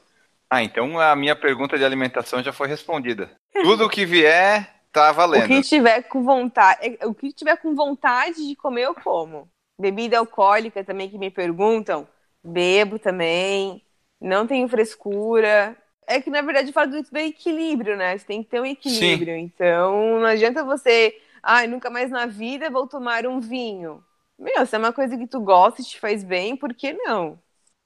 Ah, 0.50 0.64
então 0.64 0.98
a 1.00 1.16
minha 1.16 1.36
pergunta 1.36 1.78
de 1.78 1.84
alimentação 1.84 2.42
já 2.42 2.54
foi 2.54 2.68
respondida. 2.70 3.30
Tudo 3.52 3.90
que 3.90 4.06
vier, 4.06 4.77
tá 4.98 5.12
valendo. 5.12 5.46
O 5.46 5.48
que 5.48 5.62
tiver 5.62 6.04
com 6.04 6.24
vontade, 6.24 6.98
o 7.04 7.14
que 7.14 7.32
tiver 7.32 7.58
com 7.58 7.76
vontade 7.76 8.48
de 8.48 8.56
comer, 8.56 8.84
eu 8.84 8.96
como. 8.96 9.50
Bebida 9.80 10.18
alcoólica 10.18 10.84
também 10.84 11.10
que 11.10 11.18
me 11.18 11.30
perguntam, 11.30 12.08
bebo 12.44 12.98
também. 12.98 13.84
Não 14.20 14.48
tenho 14.48 14.68
frescura. 14.68 15.78
É 16.08 16.22
que 16.22 16.30
na 16.30 16.42
verdade 16.42 16.72
fala 16.72 16.88
do, 16.88 17.04
do 17.04 17.18
equilíbrio, 17.18 17.96
né? 17.96 18.18
Você 18.18 18.26
tem 18.26 18.44
que 18.44 18.50
ter 18.50 18.62
um 18.62 18.66
equilíbrio. 18.66 19.36
Sim. 19.36 19.42
Então 19.42 20.20
não 20.20 20.26
adianta 20.26 20.64
você, 20.64 21.16
ai, 21.44 21.66
ah, 21.66 21.68
nunca 21.68 21.90
mais 21.90 22.10
na 22.10 22.26
vida 22.26 22.70
vou 22.70 22.88
tomar 22.88 23.28
um 23.28 23.40
vinho. 23.40 24.04
Meu, 24.40 24.66
se 24.66 24.76
é 24.76 24.80
uma 24.80 24.94
coisa 24.94 25.18
que 25.18 25.28
tu 25.28 25.40
gosta 25.40 25.82
e 25.82 25.86
te 25.86 26.00
faz 26.00 26.24
bem, 26.24 26.56
por 26.56 26.74
que 26.74 26.94
não? 26.94 27.40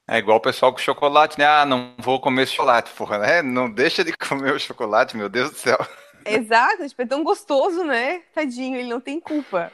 É 0.08 0.18
igual 0.18 0.38
o 0.38 0.42
pessoal 0.42 0.74
com 0.74 0.78
chocolate, 0.78 1.40
né? 1.40 1.46
Ah, 1.46 1.66
não 1.66 1.94
vou 1.98 2.20
comer 2.20 2.46
chocolate, 2.48 2.92
porra, 2.92 3.18
né? 3.18 3.42
Não 3.42 3.72
deixa 3.72 4.04
de 4.04 4.12
comer 4.18 4.54
o 4.54 4.60
chocolate, 4.60 5.16
meu 5.16 5.30
Deus 5.30 5.52
do 5.52 5.58
céu. 5.58 5.78
Exato, 6.26 6.88
tipo, 6.88 7.02
é 7.02 7.06
tão 7.06 7.24
gostoso, 7.24 7.84
né? 7.84 8.20
Tadinho, 8.34 8.78
ele 8.78 8.90
não 8.90 9.00
tem 9.00 9.20
culpa. 9.20 9.72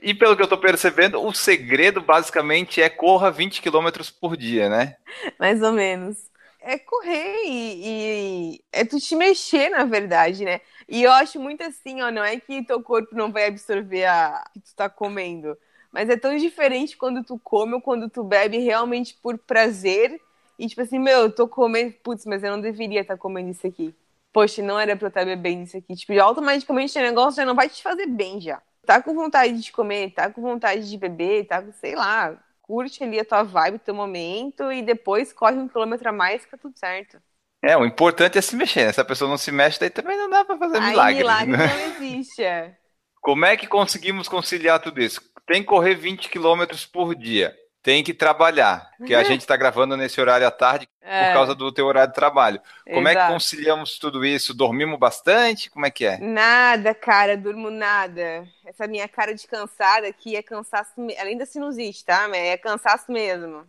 E 0.00 0.14
pelo 0.14 0.36
que 0.36 0.42
eu 0.42 0.48
tô 0.48 0.58
percebendo, 0.58 1.22
o 1.22 1.32
segredo 1.32 2.00
basicamente 2.00 2.82
é 2.82 2.88
corra 2.88 3.30
20 3.30 3.62
km 3.62 3.88
por 4.20 4.36
dia, 4.36 4.68
né? 4.68 4.96
Mais 5.38 5.62
ou 5.62 5.72
menos. 5.72 6.30
É 6.60 6.78
correr 6.78 7.44
e, 7.46 7.82
e, 7.84 8.60
é 8.72 8.84
tu 8.84 8.98
te 8.98 9.14
mexer, 9.14 9.70
na 9.70 9.84
verdade, 9.84 10.44
né? 10.44 10.60
E 10.88 11.02
eu 11.02 11.12
acho 11.12 11.40
muito 11.40 11.62
assim, 11.62 12.02
ó, 12.02 12.10
não 12.10 12.24
é 12.24 12.38
que 12.38 12.64
teu 12.64 12.82
corpo 12.82 13.14
não 13.14 13.30
vai 13.30 13.46
absorver 13.46 14.04
a 14.04 14.44
que 14.52 14.60
tu 14.60 14.74
tá 14.74 14.88
comendo, 14.88 15.56
mas 15.92 16.08
é 16.08 16.16
tão 16.16 16.36
diferente 16.36 16.96
quando 16.96 17.22
tu 17.22 17.38
come 17.38 17.74
ou 17.74 17.80
quando 17.80 18.10
tu 18.10 18.24
bebe 18.24 18.58
realmente 18.58 19.16
por 19.22 19.38
prazer 19.38 20.20
e 20.58 20.66
tipo 20.66 20.82
assim, 20.82 20.98
meu, 20.98 21.20
eu 21.20 21.32
tô 21.32 21.46
comendo, 21.46 21.94
putz, 22.02 22.26
mas 22.26 22.42
eu 22.42 22.50
não 22.50 22.60
deveria 22.60 23.02
estar 23.02 23.14
tá 23.14 23.20
comendo 23.20 23.50
isso 23.50 23.66
aqui. 23.66 23.94
Poxa, 24.36 24.62
não 24.62 24.78
era 24.78 24.94
pra 24.94 25.06
eu 25.06 25.08
estar 25.08 25.24
bebendo 25.24 25.62
isso 25.62 25.78
aqui. 25.78 25.94
Tipo, 25.94 26.20
automaticamente 26.20 26.98
o 26.98 27.00
negócio 27.00 27.36
já 27.38 27.46
não 27.46 27.54
vai 27.54 27.70
te 27.70 27.82
fazer 27.82 28.06
bem 28.06 28.38
já 28.38 28.60
tá 28.86 29.02
com 29.02 29.12
vontade 29.12 29.60
de 29.60 29.72
comer, 29.72 30.12
tá 30.12 30.30
com 30.30 30.40
vontade 30.40 30.88
de 30.88 30.96
beber, 30.96 31.46
tá 31.46 31.60
com, 31.60 31.72
sei 31.72 31.96
lá, 31.96 32.38
curte 32.62 33.02
ali 33.02 33.18
a 33.18 33.24
tua 33.24 33.42
vibe, 33.42 33.80
teu 33.80 33.94
momento 33.94 34.70
e 34.70 34.80
depois 34.80 35.32
corre 35.32 35.56
um 35.56 35.68
quilômetro 35.68 36.08
a 36.08 36.12
mais 36.12 36.42
fica 36.42 36.56
tudo 36.56 36.78
certo. 36.78 37.18
É, 37.62 37.76
o 37.76 37.84
importante 37.84 38.38
é 38.38 38.40
se 38.40 38.54
mexer, 38.54 38.86
né? 38.86 38.92
Se 38.92 39.00
a 39.00 39.04
pessoa 39.04 39.28
não 39.28 39.36
se 39.36 39.50
mexe, 39.50 39.80
daí 39.80 39.90
também 39.90 40.16
não 40.16 40.30
dá 40.30 40.44
pra 40.44 40.56
fazer 40.56 40.78
Aí, 40.78 40.90
milagre. 40.90 41.16
milagre 41.16 41.56
né? 41.56 41.66
não 41.66 41.96
existe. 41.96 42.44
É. 42.44 42.76
Como 43.20 43.44
é 43.44 43.56
que 43.56 43.66
conseguimos 43.66 44.28
conciliar 44.28 44.78
tudo 44.78 45.02
isso? 45.02 45.20
Tem 45.46 45.62
que 45.62 45.68
correr 45.68 45.96
20 45.96 46.28
quilômetros 46.28 46.86
por 46.86 47.14
dia 47.14 47.56
tem 47.86 48.02
que 48.02 48.12
trabalhar, 48.12 48.90
que 49.06 49.14
a 49.14 49.22
gente 49.22 49.42
está 49.42 49.56
gravando 49.56 49.96
nesse 49.96 50.20
horário 50.20 50.44
à 50.44 50.50
tarde 50.50 50.88
é. 51.00 51.28
por 51.28 51.34
causa 51.34 51.54
do 51.54 51.70
teu 51.70 51.86
horário 51.86 52.08
de 52.08 52.16
trabalho. 52.16 52.60
Como 52.84 53.08
Exato. 53.08 53.16
é 53.16 53.26
que 53.28 53.32
conciliamos 53.32 53.96
tudo 54.00 54.24
isso? 54.24 54.52
Dormimos 54.52 54.98
bastante? 54.98 55.70
Como 55.70 55.86
é 55.86 55.90
que 55.92 56.04
é? 56.04 56.18
Nada, 56.18 56.92
cara, 56.92 57.36
durmo 57.36 57.70
nada. 57.70 58.44
Essa 58.64 58.88
minha 58.88 59.06
cara 59.06 59.32
de 59.32 59.46
cansada 59.46 60.08
aqui 60.08 60.34
é 60.34 60.42
cansaço, 60.42 60.94
além 61.16 61.38
da 61.38 61.46
sinusite, 61.46 62.04
tá? 62.04 62.28
É 62.34 62.56
cansaço 62.56 63.12
mesmo. 63.12 63.64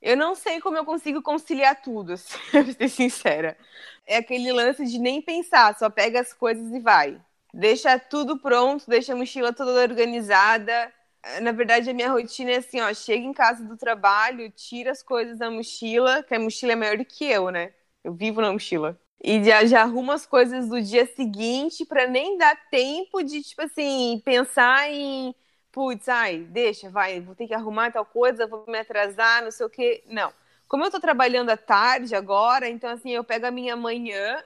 Eu 0.00 0.16
não 0.16 0.34
sei 0.34 0.62
como 0.62 0.78
eu 0.78 0.86
consigo 0.86 1.20
conciliar 1.20 1.82
tudo, 1.82 2.14
pra 2.50 2.64
ser 2.64 2.88
sincera. 2.88 3.54
É 4.06 4.16
aquele 4.16 4.50
lance 4.50 4.82
de 4.86 4.98
nem 4.98 5.20
pensar, 5.20 5.76
só 5.78 5.90
pega 5.90 6.20
as 6.20 6.32
coisas 6.32 6.72
e 6.72 6.80
vai. 6.80 7.20
Deixa 7.52 7.98
tudo 7.98 8.38
pronto, 8.38 8.88
deixa 8.88 9.12
a 9.12 9.16
mochila 9.16 9.52
toda 9.52 9.82
organizada, 9.82 10.90
na 11.42 11.52
verdade, 11.52 11.90
a 11.90 11.94
minha 11.94 12.10
rotina 12.10 12.52
é 12.52 12.56
assim, 12.56 12.80
ó, 12.80 12.92
chega 12.94 13.24
em 13.24 13.32
casa 13.32 13.64
do 13.64 13.76
trabalho, 13.76 14.50
tira 14.50 14.90
as 14.92 15.02
coisas 15.02 15.38
da 15.38 15.50
mochila, 15.50 16.22
que 16.22 16.34
a 16.34 16.38
mochila 16.40 16.72
é 16.72 16.76
maior 16.76 16.96
do 16.98 17.04
que 17.04 17.24
eu, 17.24 17.50
né? 17.50 17.72
Eu 18.04 18.14
vivo 18.14 18.40
na 18.40 18.52
mochila. 18.52 18.98
E 19.22 19.42
já, 19.42 19.64
já 19.66 19.82
arrumo 19.82 20.12
as 20.12 20.24
coisas 20.26 20.68
do 20.68 20.80
dia 20.80 21.04
seguinte 21.06 21.84
para 21.84 22.06
nem 22.06 22.38
dar 22.38 22.56
tempo 22.70 23.22
de, 23.22 23.42
tipo 23.42 23.62
assim, 23.62 24.22
pensar 24.24 24.88
em, 24.90 25.34
putz, 25.72 26.08
ai, 26.08 26.38
deixa, 26.44 26.88
vai, 26.90 27.20
vou 27.20 27.34
ter 27.34 27.46
que 27.48 27.54
arrumar 27.54 27.90
tal 27.92 28.06
coisa, 28.06 28.46
vou 28.46 28.64
me 28.68 28.78
atrasar, 28.78 29.42
não 29.42 29.50
sei 29.50 29.66
o 29.66 29.70
quê. 29.70 30.04
Não. 30.06 30.32
Como 30.68 30.84
eu 30.84 30.90
tô 30.90 31.00
trabalhando 31.00 31.50
à 31.50 31.56
tarde 31.56 32.14
agora, 32.14 32.68
então 32.68 32.90
assim, 32.90 33.10
eu 33.10 33.24
pego 33.24 33.46
a 33.46 33.50
minha 33.50 33.74
manhã 33.76 34.42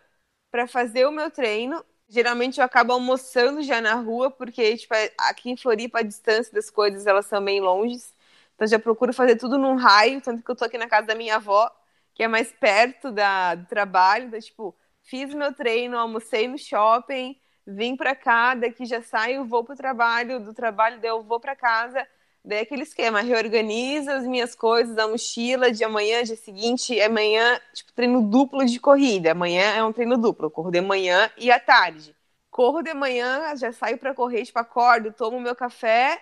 para 0.51 0.67
fazer 0.67 1.07
o 1.07 1.13
meu 1.13 1.31
treino 1.31 1.85
Geralmente 2.13 2.59
eu 2.61 2.65
acabo 2.65 2.93
almoçando 2.93 3.63
já 3.63 3.81
na 3.81 3.95
rua, 3.95 4.31
porque 4.31 4.77
tipo, 4.77 4.93
é, 4.95 5.11
aqui 5.19 5.51
em 5.51 5.57
Floripa 5.57 6.01
a 6.01 6.03
distância 6.03 6.53
das 6.53 6.69
coisas 6.71 7.07
elas 7.07 7.25
são 7.27 7.43
bem 7.43 7.59
longes. 7.61 8.15
Então 8.55 8.67
já 8.67 8.79
procuro 8.79 9.15
fazer 9.15 9.37
tudo 9.37 9.57
num 9.59 9.77
raio, 9.77 10.21
tanto 10.21 10.43
que 10.43 10.51
eu 10.51 10.55
tô 10.57 10.65
aqui 10.65 10.77
na 10.77 10.87
casa 10.89 11.07
da 11.07 11.15
minha 11.15 11.37
avó, 11.37 11.71
que 12.15 12.23
é 12.23 12.29
mais 12.29 12.53
perto 12.53 13.11
da, 13.11 13.55
do 13.55 13.67
trabalho. 13.67 14.27
Então, 14.27 14.39
tipo, 14.41 14.77
fiz 15.03 15.33
meu 15.35 15.55
treino, 15.55 15.97
almocei 15.99 16.47
no 16.49 16.59
shopping, 16.59 17.35
vim 17.67 17.97
pra 17.97 18.15
cá, 18.15 18.55
daqui 18.55 18.85
já 18.85 19.01
saio, 19.03 19.47
vou 19.47 19.65
pro 19.65 19.75
trabalho, 19.77 20.39
do 20.41 20.53
trabalho 20.53 21.01
daí 21.01 21.11
eu 21.11 21.23
vou 21.23 21.41
pra 21.41 21.57
casa. 21.57 22.07
Daí 22.45 22.61
aquele 22.61 22.83
esquema, 22.83 23.21
reorganiza 23.21 24.17
as 24.17 24.27
minhas 24.27 24.55
coisas, 24.55 24.99
a 24.99 25.07
mochila 25.07 25.71
de 25.71 25.85
amanhã, 25.85 26.25
dia 26.25 26.35
seguinte, 26.37 27.01
amanhã, 27.01 27.61
tipo, 27.73 27.93
treino 27.93 28.21
duplo 28.21 28.65
de 28.65 28.81
corrida. 28.81 29.31
Amanhã 29.31 29.63
é 29.77 29.85
um 29.85 29.93
treino 29.93 30.19
duplo, 30.19 30.47
eu 30.47 30.51
corro 30.51 30.71
de 30.71 30.81
manhã 30.81 31.31
e 31.37 31.51
à 31.53 31.61
tarde. 31.61 32.17
Corro 32.51 32.83
de 32.83 32.93
manhã, 32.95 33.55
já 33.57 33.73
saio 33.73 33.97
para 33.97 34.13
correr, 34.15 34.45
tipo, 34.45 34.59
acordo, 34.59 35.13
tomo 35.13 35.41
meu 35.41 35.55
café. 35.55 36.21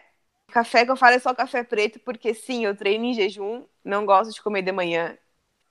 Café 0.52 0.84
que 0.84 0.90
eu 0.90 0.96
falo 0.96 1.14
é 1.16 1.18
só 1.18 1.34
café 1.34 1.62
preto, 1.64 1.98
porque 2.00 2.34
sim, 2.34 2.64
eu 2.66 2.76
treino 2.76 3.04
em 3.06 3.14
jejum, 3.14 3.64
não 3.84 4.04
gosto 4.04 4.32
de 4.32 4.42
comer 4.42 4.62
de 4.62 4.72
manhã. 4.72 5.16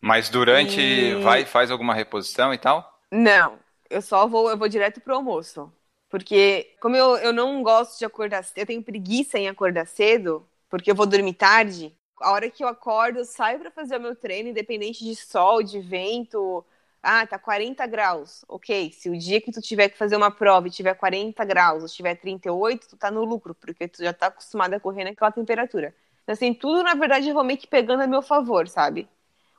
Mas 0.01 0.29
durante, 0.29 0.79
e... 0.79 1.13
vai 1.21 1.45
faz 1.45 1.69
alguma 1.69 1.93
reposição 1.93 2.53
e 2.53 2.57
tal? 2.57 2.99
Não, 3.11 3.59
eu 3.89 4.01
só 4.01 4.27
vou, 4.27 4.49
eu 4.49 4.57
vou 4.57 4.67
direto 4.69 5.01
pro 5.01 5.15
almoço. 5.15 5.71
Porque, 6.09 6.75
como 6.81 6.95
eu, 6.95 7.17
eu 7.17 7.33
não 7.33 7.61
gosto 7.63 7.99
de 7.99 8.05
acordar, 8.05 8.43
eu 8.55 8.65
tenho 8.65 8.83
preguiça 8.83 9.37
em 9.37 9.47
acordar 9.47 9.85
cedo, 9.85 10.45
porque 10.69 10.91
eu 10.91 10.95
vou 10.95 11.05
dormir 11.05 11.33
tarde. 11.35 11.95
A 12.19 12.31
hora 12.31 12.49
que 12.49 12.63
eu 12.63 12.67
acordo, 12.67 13.19
eu 13.19 13.25
saio 13.25 13.59
para 13.59 13.71
fazer 13.71 13.97
o 13.97 14.01
meu 14.01 14.15
treino, 14.15 14.49
independente 14.49 15.03
de 15.05 15.15
sol, 15.15 15.61
de 15.63 15.79
vento. 15.79 16.65
Ah, 17.01 17.25
tá 17.25 17.39
40 17.39 17.85
graus. 17.87 18.43
Ok, 18.47 18.91
se 18.91 19.09
o 19.09 19.17
dia 19.17 19.39
que 19.39 19.51
tu 19.51 19.61
tiver 19.61 19.87
que 19.89 19.97
fazer 19.97 20.15
uma 20.17 20.31
prova 20.31 20.67
e 20.67 20.71
tiver 20.71 20.93
40 20.95 21.45
graus, 21.45 21.83
ou 21.83 21.89
tiver 21.89 22.15
38, 22.15 22.89
tu 22.89 22.97
tá 22.97 23.09
no 23.11 23.23
lucro, 23.23 23.55
porque 23.55 23.87
tu 23.87 24.03
já 24.03 24.11
tá 24.13 24.27
acostumado 24.27 24.73
a 24.73 24.79
correr 24.79 25.03
naquela 25.05 25.31
temperatura. 25.31 25.95
Então, 26.23 26.33
assim, 26.33 26.53
tudo 26.53 26.83
na 26.83 26.93
verdade 26.95 27.29
eu 27.29 27.33
vou 27.33 27.43
meio 27.43 27.57
que 27.59 27.67
pegando 27.67 28.01
a 28.03 28.07
meu 28.07 28.21
favor, 28.21 28.67
sabe? 28.67 29.07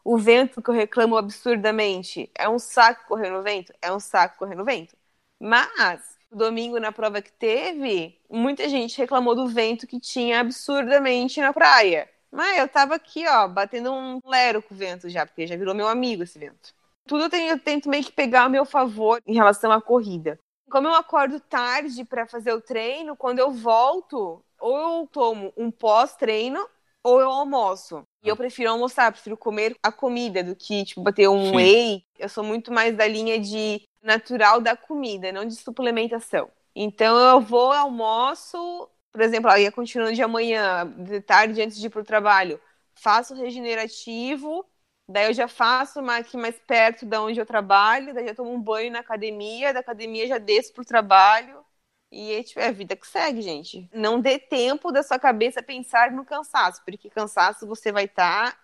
O 0.05 0.19
vento 0.19 0.63
que 0.63 0.71
eu 0.71 0.75
reclamo 0.75 1.17
absurdamente 1.17 2.31
é 2.35 2.49
um 2.49 2.59
saco 2.59 3.07
correr 3.09 3.31
no 3.31 3.43
vento? 3.43 3.73
É 3.83 3.93
um 3.93 4.01
saco 4.01 4.39
correr 4.39 4.55
no 4.57 4.65
vento. 4.65 4.97
Mas 5.39 6.19
domingo 6.37 6.79
na 6.79 6.93
prova 6.93 7.21
que 7.21 7.33
teve, 7.33 8.19
muita 8.29 8.69
gente 8.69 8.97
reclamou 8.99 9.35
do 9.35 9.49
vento 9.49 9.87
que 9.87 9.99
tinha 9.99 10.41
absurdamente 10.41 11.41
na 11.41 11.53
praia. 11.53 12.09
Mas 12.31 12.59
eu 12.59 12.69
tava 12.69 12.95
aqui, 12.95 13.27
ó, 13.27 13.49
batendo 13.49 13.93
um 13.93 14.21
lero 14.25 14.63
com 14.63 14.75
o 14.75 14.77
vento 14.77 15.09
já, 15.09 15.27
porque 15.27 15.47
já 15.47 15.57
virou 15.57 15.75
meu 15.75 15.89
amigo 15.89 16.23
esse 16.23 16.39
vento. 16.39 16.73
Tudo 17.07 17.25
eu, 17.25 17.31
tenho, 17.31 17.51
eu 17.51 17.59
tento 17.59 17.89
meio 17.89 18.05
que 18.05 18.13
pegar 18.13 18.45
a 18.45 18.49
meu 18.49 18.65
favor 18.65 19.21
em 19.27 19.35
relação 19.35 19.73
à 19.73 19.83
corrida. 19.83 20.39
Como 20.71 20.87
eu 20.87 20.95
acordo 20.95 21.41
tarde 21.41 22.05
para 22.05 22.29
fazer 22.29 22.53
o 22.53 22.61
treino, 22.61 23.17
quando 23.17 23.41
eu 23.41 23.51
volto, 23.51 24.45
ou 24.61 25.01
eu 25.01 25.09
tomo 25.09 25.53
um 25.57 25.71
pós-treino, 25.71 26.65
ou 27.03 27.21
eu 27.21 27.29
almoço. 27.29 28.07
E 28.23 28.29
eu 28.29 28.37
prefiro 28.37 28.71
almoçar, 28.71 29.11
prefiro 29.11 29.37
comer 29.37 29.75
a 29.83 29.91
comida 29.91 30.45
do 30.45 30.55
que, 30.55 30.85
tipo, 30.85 31.03
bater 31.03 31.29
um 31.29 31.51
Sim. 31.51 31.57
whey. 31.57 32.05
Eu 32.19 32.29
sou 32.29 32.45
muito 32.45 32.73
mais 32.73 32.95
da 32.97 33.07
linha 33.07 33.39
de 33.41 33.83
natural 34.03 34.61
da 34.61 34.77
comida, 34.77 35.33
não 35.33 35.45
de 35.45 35.55
suplementação. 35.57 36.51
Então 36.75 37.19
eu 37.19 37.41
vou, 37.41 37.73
almoço, 37.73 38.89
por 39.13 39.21
exemplo, 39.21 39.51
aí 39.51 39.71
continuando 39.71 40.15
de 40.15 40.23
amanhã, 40.23 40.87
de 40.99 41.21
tarde 41.21 41.63
antes 41.63 41.79
de 41.79 41.87
ir 41.87 41.91
para 41.91 42.01
o 42.03 42.05
trabalho, 42.05 42.61
faço 42.95 43.35
regenerativo, 43.35 44.65
daí 45.09 45.27
eu 45.27 45.35
já 45.35 45.49
faço 45.49 46.01
aqui 46.11 46.37
mais 46.37 46.57
perto 46.67 47.07
da 47.07 47.23
onde 47.23 47.41
eu 47.41 47.47
trabalho, 47.47 48.15
daí 48.15 48.27
já 48.27 48.35
tomo 48.35 48.53
um 48.53 48.61
banho 48.61 48.93
na 48.93 49.01
academia, 49.01 49.73
da 49.73 49.81
academia 49.81 50.27
já 50.27 50.39
desço 50.39 50.73
para 50.73 50.83
o 50.83 50.87
trabalho. 50.87 51.65
E 52.11 52.33
é, 52.33 52.43
tipo, 52.43 52.61
é 52.61 52.69
a 52.69 52.73
vida 52.73 52.97
que 52.97 53.07
segue, 53.07 53.41
gente. 53.41 53.89
Não 53.93 54.21
dê 54.21 54.39
tempo 54.39 54.91
da 54.91 55.03
sua 55.03 55.19
cabeça 55.19 55.63
pensar 55.63 56.11
no 56.11 56.25
cansaço, 56.25 56.83
porque 56.85 57.09
cansaço 57.09 57.67
você 57.67 57.93
vai 57.93 58.05
estar 58.05 58.53
tá 58.53 58.59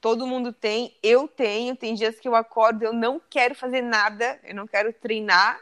todo 0.00 0.26
mundo 0.26 0.52
tem, 0.52 0.96
eu 1.02 1.28
tenho, 1.28 1.76
tem 1.76 1.94
dias 1.94 2.18
que 2.18 2.26
eu 2.26 2.34
acordo, 2.34 2.82
eu 2.82 2.92
não 2.92 3.20
quero 3.20 3.54
fazer 3.54 3.82
nada, 3.82 4.40
eu 4.42 4.54
não 4.54 4.66
quero 4.66 4.92
treinar, 4.92 5.60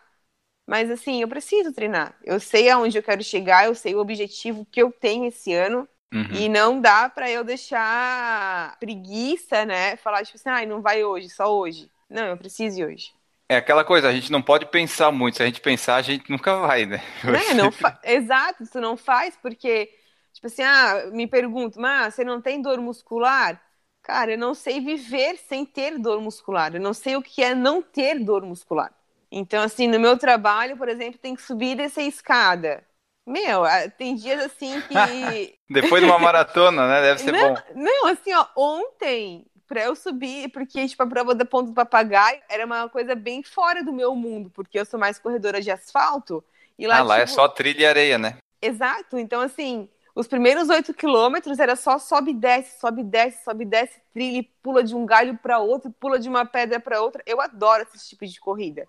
mas 0.67 0.91
assim, 0.91 1.21
eu 1.21 1.29
preciso 1.29 1.73
treinar. 1.73 2.15
Eu 2.23 2.39
sei 2.39 2.71
aonde 2.71 2.97
eu 2.97 3.03
quero 3.03 3.23
chegar, 3.23 3.67
eu 3.67 3.75
sei 3.75 3.95
o 3.95 4.01
objetivo 4.01 4.67
que 4.71 4.81
eu 4.81 4.93
tenho 4.93 5.25
esse 5.27 5.53
ano. 5.53 5.89
Uhum. 6.13 6.33
E 6.33 6.49
não 6.49 6.81
dá 6.81 7.09
para 7.09 7.31
eu 7.31 7.45
deixar 7.45 8.79
preguiça, 8.79 9.65
né? 9.65 9.97
Falar 9.97 10.25
tipo 10.25 10.39
assim, 10.39 10.49
ah, 10.49 10.65
não 10.67 10.81
vai 10.81 11.05
hoje, 11.05 11.29
só 11.29 11.55
hoje. 11.55 11.91
Não, 12.09 12.27
eu 12.27 12.37
preciso 12.37 12.81
ir 12.81 12.87
hoje. 12.87 13.13
É 13.49 13.57
aquela 13.57 13.83
coisa, 13.83 14.09
a 14.09 14.13
gente 14.13 14.31
não 14.31 14.43
pode 14.43 14.67
pensar 14.67 15.11
muito. 15.11 15.39
Se 15.39 15.43
a 15.43 15.47
gente 15.47 15.61
pensar, 15.61 15.97
a 15.97 16.03
gente 16.03 16.31
nunca 16.31 16.57
vai, 16.57 16.85
né? 16.85 17.03
É, 17.51 17.55
não 17.55 17.73
fa... 17.73 17.99
Exato, 18.05 18.65
tu 18.71 18.81
não 18.81 18.97
faz 18.97 19.39
porque, 19.41 19.91
tipo 20.33 20.47
assim, 20.47 20.63
ah, 20.63 21.09
me 21.13 21.27
pergunto, 21.27 21.81
mas 21.81 22.15
você 22.15 22.25
não 22.25 22.43
tem 22.43 22.61
dor 22.61 22.79
muscular? 22.79 23.61
Cara, 24.03 24.33
eu 24.33 24.39
não 24.39 24.55
sei 24.55 24.81
viver 24.81 25.39
sem 25.49 25.65
ter 25.65 25.99
dor 25.99 26.21
muscular. 26.21 26.75
Eu 26.75 26.81
não 26.81 26.93
sei 26.93 27.17
o 27.17 27.23
que 27.23 27.43
é 27.43 27.55
não 27.55 27.81
ter 27.81 28.19
dor 28.19 28.43
muscular. 28.43 28.93
Então, 29.31 29.63
assim, 29.63 29.87
no 29.87 30.01
meu 30.01 30.19
trabalho, 30.19 30.77
por 30.77 30.89
exemplo, 30.89 31.19
tem 31.19 31.35
que 31.35 31.43
subir 31.43 31.73
e 31.73 31.77
descer 31.77 32.03
escada. 32.03 32.85
Meu, 33.27 33.65
tem 33.99 34.15
dias 34.15 34.43
assim 34.43 34.81
que. 34.83 35.59
Depois 35.69 36.03
de 36.03 36.09
uma 36.09 36.19
maratona, 36.19 36.89
né? 36.89 37.03
Deve 37.03 37.21
ser 37.21 37.33
não, 37.33 37.55
bom. 37.55 37.61
Não, 37.75 38.07
assim, 38.07 38.33
ó, 38.33 38.47
ontem, 38.57 39.47
pra 39.69 39.85
eu 39.85 39.95
subir, 39.95 40.49
porque, 40.49 40.89
tipo, 40.89 41.03
a 41.03 41.07
prova 41.07 41.35
da 41.35 41.45
ponta 41.45 41.69
do 41.69 41.75
papagaio 41.75 42.41
era 42.49 42.65
uma 42.65 42.89
coisa 42.89 43.15
bem 43.15 43.43
fora 43.43 43.85
do 43.85 43.93
meu 43.93 44.17
mundo, 44.17 44.51
porque 44.51 44.79
eu 44.79 44.87
sou 44.87 44.99
mais 44.99 45.19
corredora 45.19 45.61
de 45.61 45.71
asfalto. 45.71 46.43
E 46.79 46.87
lá, 46.87 46.99
ah, 46.99 47.03
lá 47.03 47.17
é 47.19 47.21
tipo... 47.21 47.33
é 47.33 47.35
só 47.35 47.49
trilha 47.49 47.83
e 47.83 47.87
areia, 47.87 48.19
né? 48.19 48.39
Exato. 48.63 49.19
Então, 49.19 49.43
assim, 49.43 49.89
os 50.15 50.27
primeiros 50.27 50.69
oito 50.71 50.95
quilômetros 50.95 51.59
era 51.59 51.77
só 51.77 51.99
sobe 51.99 52.31
e 52.31 52.35
desce, 52.35 52.81
sobe 52.81 53.03
e 53.03 53.05
desce, 53.05 53.45
sobe 53.45 53.65
e 53.65 53.67
desce, 53.67 54.01
trilha 54.13 54.39
e 54.39 54.43
pula 54.43 54.83
de 54.83 54.97
um 54.97 55.05
galho 55.05 55.37
para 55.37 55.59
outro, 55.59 55.93
pula 55.93 56.19
de 56.19 56.29
uma 56.29 56.47
pedra 56.47 56.81
para 56.81 57.03
outra. 57.03 57.23
Eu 57.27 57.41
adoro 57.41 57.83
esse 57.83 58.09
tipo 58.09 58.27
de 58.27 58.41
corrida. 58.41 58.89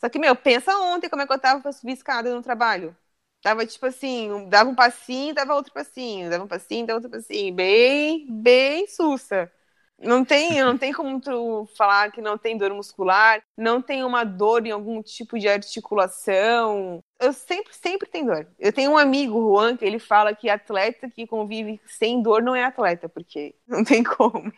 Só 0.00 0.08
que, 0.08 0.18
meu, 0.18 0.34
pensa 0.34 0.76
ontem 0.78 1.08
como 1.08 1.22
é 1.22 1.26
que 1.26 1.32
eu 1.32 1.38
tava 1.38 1.60
pra 1.60 1.72
subir 1.72 1.92
escada 1.92 2.34
no 2.34 2.42
trabalho. 2.42 2.96
Tava 3.42 3.66
tipo 3.66 3.84
assim, 3.84 4.48
dava 4.48 4.70
um 4.70 4.74
passinho, 4.74 5.34
dava 5.34 5.54
outro 5.54 5.72
passinho, 5.72 6.30
dava 6.30 6.44
um 6.44 6.48
passinho, 6.48 6.86
dava 6.86 6.96
outro 6.96 7.10
passinho, 7.10 7.54
bem, 7.54 8.26
bem 8.28 8.86
sussa. 8.88 9.52
Não 9.98 10.24
tem, 10.24 10.60
não 10.60 10.76
tem 10.76 10.92
como 10.92 11.20
tu 11.20 11.68
falar 11.76 12.10
que 12.10 12.20
não 12.20 12.36
tem 12.36 12.58
dor 12.58 12.72
muscular, 12.74 13.42
não 13.56 13.80
tem 13.80 14.02
uma 14.02 14.24
dor 14.24 14.66
em 14.66 14.70
algum 14.70 15.02
tipo 15.02 15.38
de 15.38 15.48
articulação. 15.48 17.02
Eu 17.18 17.32
sempre, 17.32 17.72
sempre 17.74 18.08
tenho 18.08 18.26
dor. 18.26 18.46
Eu 18.58 18.72
tenho 18.72 18.90
um 18.90 18.98
amigo, 18.98 19.40
Juan, 19.40 19.76
que 19.76 19.84
ele 19.84 19.98
fala 19.98 20.34
que 20.34 20.50
atleta 20.50 21.08
que 21.08 21.26
convive 21.26 21.80
sem 21.86 22.20
dor 22.20 22.42
não 22.42 22.54
é 22.54 22.64
atleta, 22.64 23.08
porque 23.08 23.54
não 23.66 23.84
tem 23.84 24.02
como. 24.02 24.52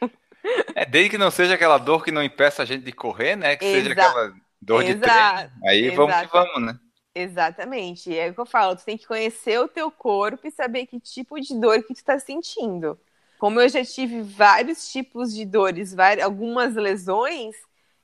É, 0.75 0.87
desde 0.87 1.11
que 1.11 1.19
não 1.19 1.31
seja 1.31 1.55
aquela 1.55 1.79
dor 1.79 2.03
que 2.03 2.11
não 2.11 2.23
impeça 2.23 2.63
a 2.63 2.67
gente 2.67 2.85
de 2.85 2.93
correr, 2.93 3.37
né? 3.37 3.57
Que 3.57 3.65
Exa 3.67 3.77
seja 3.77 3.93
aquela 3.93 4.35
dor 4.61 4.85
de 4.85 4.95
treino. 4.95 5.53
Aí 5.65 5.87
Exato. 5.87 5.97
vamos 5.97 6.21
que 6.21 6.33
vamos, 6.33 6.63
né? 6.63 6.79
Exatamente. 7.15 8.17
É 8.17 8.29
o 8.29 8.35
que 8.35 8.41
eu 8.41 8.47
falo, 8.47 8.77
tu 8.77 8.85
tem 8.85 8.99
que 8.99 9.07
conhecer 9.07 9.59
o 9.59 9.69
teu 9.69 9.91
corpo 9.91 10.47
e 10.47 10.51
saber 10.51 10.87
que 10.87 11.01
tipo 11.01 11.41
de 11.41 11.59
dor 11.59 11.83
que 11.83 11.95
tu 11.95 12.05
tá 12.05 12.19
sentindo. 12.19 12.99
Como 13.39 13.61
eu 13.61 13.69
já 13.69 13.85
tive 13.85 14.23
vários 14.23 14.91
tipos 14.91 15.35
de 15.35 15.45
dores, 15.45 15.95
várias, 15.95 16.25
algumas 16.25 16.75
lesões, 16.75 17.55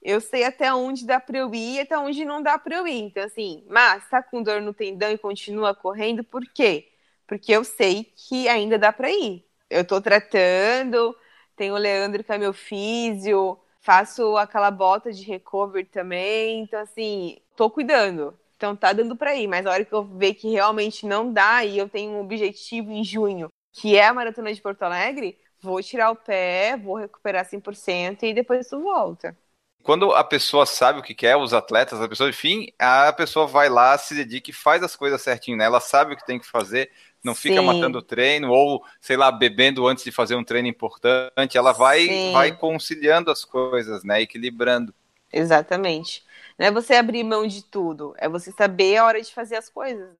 eu 0.02 0.20
sei 0.20 0.44
até 0.44 0.72
onde 0.74 1.06
dá 1.06 1.20
para 1.20 1.38
eu 1.38 1.54
ir 1.54 1.76
e 1.76 1.80
até 1.80 1.96
onde 1.98 2.24
não 2.24 2.42
dá 2.42 2.58
para 2.58 2.76
eu 2.76 2.86
ir. 2.86 3.00
Então, 3.02 3.24
assim, 3.24 3.64
mas 3.68 4.08
tá 4.08 4.22
com 4.22 4.42
dor 4.42 4.60
no 4.60 4.74
tendão 4.74 5.10
e 5.10 5.18
continua 5.18 5.74
correndo, 5.74 6.24
por 6.24 6.44
quê? 6.52 6.88
Porque 7.26 7.52
eu 7.52 7.64
sei 7.64 8.12
que 8.16 8.48
ainda 8.48 8.78
dá 8.78 8.92
para 8.92 9.10
ir. 9.10 9.44
Eu 9.70 9.84
tô 9.86 10.00
tratando, 10.00 11.16
tem 11.56 11.70
o 11.70 11.76
Leandro 11.76 12.22
que 12.24 12.32
é 12.32 12.38
meu 12.38 12.52
físio, 12.52 13.58
faço 13.80 14.36
aquela 14.36 14.70
bota 14.70 15.12
de 15.12 15.22
recovery 15.24 15.86
também. 15.86 16.62
Então, 16.62 16.80
assim, 16.80 17.38
tô 17.56 17.70
cuidando. 17.70 18.38
Então 18.56 18.76
tá 18.76 18.92
dando 18.92 19.16
para 19.16 19.34
ir, 19.34 19.48
mas 19.48 19.66
a 19.66 19.72
hora 19.72 19.84
que 19.84 19.92
eu 19.92 20.04
ver 20.04 20.34
que 20.34 20.48
realmente 20.50 21.04
não 21.04 21.32
dá 21.32 21.64
e 21.64 21.78
eu 21.78 21.88
tenho 21.88 22.12
um 22.12 22.20
objetivo 22.20 22.92
em 22.92 23.02
junho, 23.02 23.48
que 23.72 23.96
é 23.96 24.06
a 24.06 24.14
maratona 24.14 24.52
de 24.52 24.60
Porto 24.60 24.82
Alegre, 24.82 25.38
vou 25.60 25.82
tirar 25.82 26.10
o 26.10 26.16
pé, 26.16 26.76
vou 26.76 26.96
recuperar 26.96 27.44
100% 27.44 28.24
e 28.24 28.34
depois 28.34 28.68
tu 28.68 28.80
volta. 28.80 29.36
Quando 29.82 30.12
a 30.12 30.22
pessoa 30.22 30.64
sabe 30.64 31.00
o 31.00 31.02
que 31.02 31.14
quer, 31.14 31.36
os 31.36 31.52
atletas, 31.52 32.00
a 32.00 32.08
pessoa, 32.08 32.30
enfim, 32.30 32.68
a 32.78 33.12
pessoa 33.12 33.48
vai 33.48 33.68
lá, 33.68 33.98
se 33.98 34.14
dedica 34.14 34.50
e 34.50 34.54
faz 34.54 34.80
as 34.82 34.94
coisas 34.94 35.20
certinho, 35.20 35.56
né? 35.56 35.64
Ela 35.64 35.80
sabe 35.80 36.14
o 36.14 36.16
que 36.16 36.24
tem 36.24 36.38
que 36.38 36.46
fazer, 36.46 36.90
não 37.22 37.34
fica 37.34 37.60
Sim. 37.60 37.66
matando 37.66 37.98
o 37.98 38.02
treino 38.02 38.50
ou, 38.50 38.84
sei 39.00 39.16
lá, 39.16 39.32
bebendo 39.32 39.86
antes 39.86 40.04
de 40.04 40.12
fazer 40.12 40.36
um 40.36 40.44
treino 40.44 40.68
importante. 40.68 41.58
Ela 41.58 41.72
vai, 41.72 42.32
vai 42.32 42.56
conciliando 42.56 43.30
as 43.30 43.44
coisas, 43.44 44.04
né? 44.04 44.22
Equilibrando. 44.22 44.94
Exatamente. 45.32 46.24
Não 46.56 46.66
é 46.66 46.70
você 46.70 46.94
abrir 46.94 47.24
mão 47.24 47.44
de 47.46 47.64
tudo, 47.64 48.14
é 48.18 48.28
você 48.28 48.52
saber 48.52 48.98
a 48.98 49.04
hora 49.04 49.20
de 49.20 49.32
fazer 49.32 49.56
as 49.56 49.68
coisas. 49.68 50.10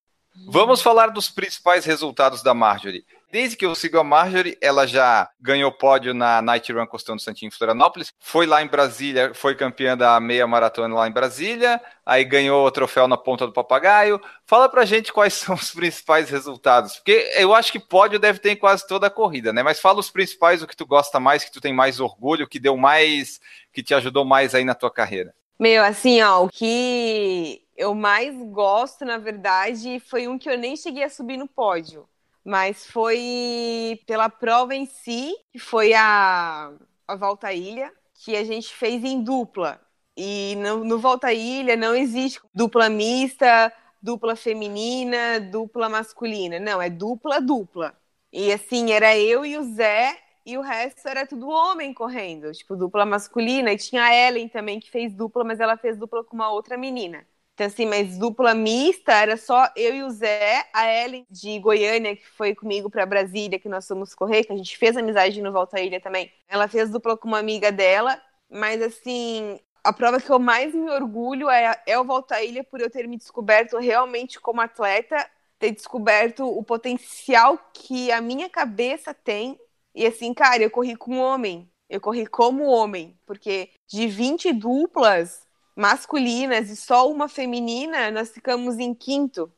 Vamos 0.49 0.81
falar 0.81 1.09
dos 1.09 1.29
principais 1.29 1.85
resultados 1.85 2.43
da 2.43 2.55
Marjorie. 2.55 3.05
Desde 3.33 3.57
que 3.57 3.65
eu 3.65 3.75
sigo 3.75 3.99
a 3.99 4.05
Marjorie, 4.05 4.59
ela 4.61 4.87
já 4.87 5.27
ganhou 5.41 5.73
pódio 5.73 6.13
na 6.13 6.43
Night 6.43 6.71
Run 6.71 6.87
Costão 6.87 7.17
do 7.17 7.23
Santinho 7.23 7.49
em 7.49 7.51
Florianópolis, 7.51 8.13
foi 8.21 8.45
lá 8.45 8.63
em 8.63 8.67
Brasília, 8.67 9.33
foi 9.33 9.55
campeã 9.55 9.97
da 9.97 10.21
meia 10.21 10.47
maratona 10.47 10.95
lá 10.95 11.09
em 11.09 11.13
Brasília, 11.13 11.81
aí 12.05 12.27
ganhou 12.27 12.67
o 12.67 12.71
troféu 12.71 13.09
na 13.09 13.17
ponta 13.17 13.47
do 13.47 13.53
papagaio. 13.55 14.21
Fala 14.45 14.69
pra 14.69 14.85
gente 14.85 15.15
quais 15.15 15.33
são 15.33 15.55
os 15.55 15.71
principais 15.73 16.29
resultados, 16.29 16.97
porque 16.97 17.33
eu 17.35 17.55
acho 17.55 17.73
que 17.73 17.81
pódio 17.81 18.19
deve 18.19 18.39
ter 18.39 18.51
em 18.51 18.57
quase 18.57 18.87
toda 18.87 19.07
a 19.07 19.11
corrida, 19.11 19.51
né? 19.51 19.63
Mas 19.63 19.81
fala 19.81 20.01
os 20.01 20.11
principais, 20.11 20.63
o 20.63 20.67
que 20.67 20.77
tu 20.77 20.85
gosta 20.85 21.19
mais, 21.19 21.43
que 21.43 21.51
tu 21.51 21.59
tem 21.59 21.73
mais 21.73 22.01
orgulho, 22.01 22.47
que 22.47 22.61
deu 22.61 22.77
mais, 22.77 23.41
que 23.73 23.83
te 23.83 23.95
ajudou 23.95 24.27
mais 24.27 24.55
aí 24.55 24.63
na 24.63 24.75
tua 24.75 24.91
carreira. 24.91 25.35
Meu, 25.59 25.83
assim, 25.83 26.21
ó, 26.21 26.45
o 26.45 26.51
que 26.51 27.63
eu 27.79 27.95
mais 27.95 28.37
gosto, 28.51 29.07
na 29.07 29.17
verdade, 29.17 30.01
foi 30.01 30.29
um 30.29 30.39
que 30.39 30.51
eu 30.51 30.59
nem 30.59 30.77
cheguei 30.77 31.05
a 31.05 31.09
subir 31.09 31.39
no 31.39 31.49
pódio, 31.49 32.07
mas 32.45 32.87
foi 32.87 34.01
pela 34.07 34.29
prova 34.29 34.75
em 34.75 34.87
si, 34.87 35.35
que 35.53 35.59
foi 35.59 35.95
a, 35.95 36.73
a 37.07 37.17
Volta 37.17 37.49
à 37.49 37.53
Ilha, 37.55 37.93
que 38.15 38.37
a 38.37 38.45
gente 38.45 38.75
fez 38.75 39.05
em 39.05 39.23
dupla. 39.23 39.81
E 40.17 40.57
no, 40.57 40.85
no 40.85 40.99
Volta 40.99 41.29
à 41.29 41.33
Ilha 41.35 41.77
não 41.77 41.95
existe 41.95 42.41
dupla 42.55 42.89
mista, 42.89 43.73
dupla 44.03 44.37
feminina, 44.37 45.41
dupla 45.41 45.89
masculina. 45.89 46.59
Não, 46.59 46.81
é 46.83 46.91
dupla, 46.91 47.41
dupla. 47.41 47.97
E 48.33 48.53
assim, 48.53 48.93
era 48.93 49.17
eu 49.17 49.45
e 49.45 49.57
o 49.59 49.63
Zé 49.75 50.19
e 50.45 50.57
o 50.59 50.61
resto 50.63 51.07
era 51.09 51.27
tudo 51.27 51.49
homem 51.49 51.95
correndo, 51.95 52.53
tipo, 52.53 52.77
dupla 52.77 53.07
masculina. 53.07 53.73
E 53.73 53.79
tinha 53.79 54.05
a 54.05 54.15
Ellen 54.15 54.49
também, 54.49 54.81
que 54.81 54.91
fez 54.91 55.15
dupla, 55.15 55.45
mas 55.45 55.61
ela 55.61 55.77
fez 55.77 55.97
dupla 55.97 56.25
com 56.25 56.35
uma 56.37 56.51
outra 56.51 56.77
menina. 56.77 57.27
Então, 57.63 57.69
assim, 57.69 57.87
mas 57.87 58.19
dupla 58.19 58.55
mista 58.55 59.13
era 59.13 59.37
só 59.37 59.71
eu 59.77 59.95
e 59.95 60.03
o 60.03 60.11
Zé, 60.11 60.69
a 60.73 60.93
Ellen 60.93 61.25
de 61.31 61.61
Goiânia, 61.61 62.17
que 62.17 62.27
foi 62.27 62.57
comigo 62.57 62.91
para 62.91 63.07
Brasília, 63.07 63.57
que 63.57 63.69
nós 63.69 63.87
fomos 63.87 64.17
correr, 64.17 64.43
que 64.43 64.53
a 64.53 64.57
gente 64.57 64.77
fez 64.77 64.97
amizade 64.97 65.41
no 65.41 65.53
Volta 65.53 65.77
à 65.77 65.81
Ilha 65.81 66.01
também. 66.01 66.33
Ela 66.49 66.67
fez 66.67 66.91
dupla 66.91 67.17
com 67.17 67.29
uma 67.29 67.39
amiga 67.39 67.71
dela, 67.71 68.21
mas 68.51 68.83
assim, 68.83 69.61
a 69.85 69.93
prova 69.93 70.21
que 70.21 70.29
eu 70.29 70.41
mais 70.41 70.75
me 70.75 70.91
orgulho 70.91 71.49
é, 71.49 71.81
é 71.87 71.97
o 71.97 72.05
Volta 72.05 72.35
à 72.35 72.43
Ilha 72.43 72.65
por 72.65 72.81
eu 72.81 72.91
ter 72.91 73.07
me 73.07 73.17
descoberto 73.17 73.79
realmente 73.79 74.41
como 74.41 74.61
atleta, 74.61 75.25
ter 75.57 75.71
descoberto 75.71 76.45
o 76.45 76.65
potencial 76.65 77.57
que 77.73 78.11
a 78.11 78.21
minha 78.21 78.51
cabeça 78.51 79.15
tem 79.15 79.57
e 79.95 80.05
assim, 80.05 80.35
cara, 80.35 80.65
eu 80.65 80.71
corri 80.71 80.97
com 80.97 81.17
homem. 81.19 81.71
Eu 81.89 82.01
corri 82.01 82.27
como 82.27 82.65
homem. 82.65 83.17
Porque 83.25 83.71
de 83.87 84.09
20 84.09 84.53
duplas 84.53 85.47
masculinas 85.77 86.71
e 86.71 86.77
só 86.77 87.11
uma 87.11 87.29
feminina, 87.29 88.11
nós 88.11 88.31
ficamos 88.31 88.79
em 88.79 88.95
quinto. 88.95 89.53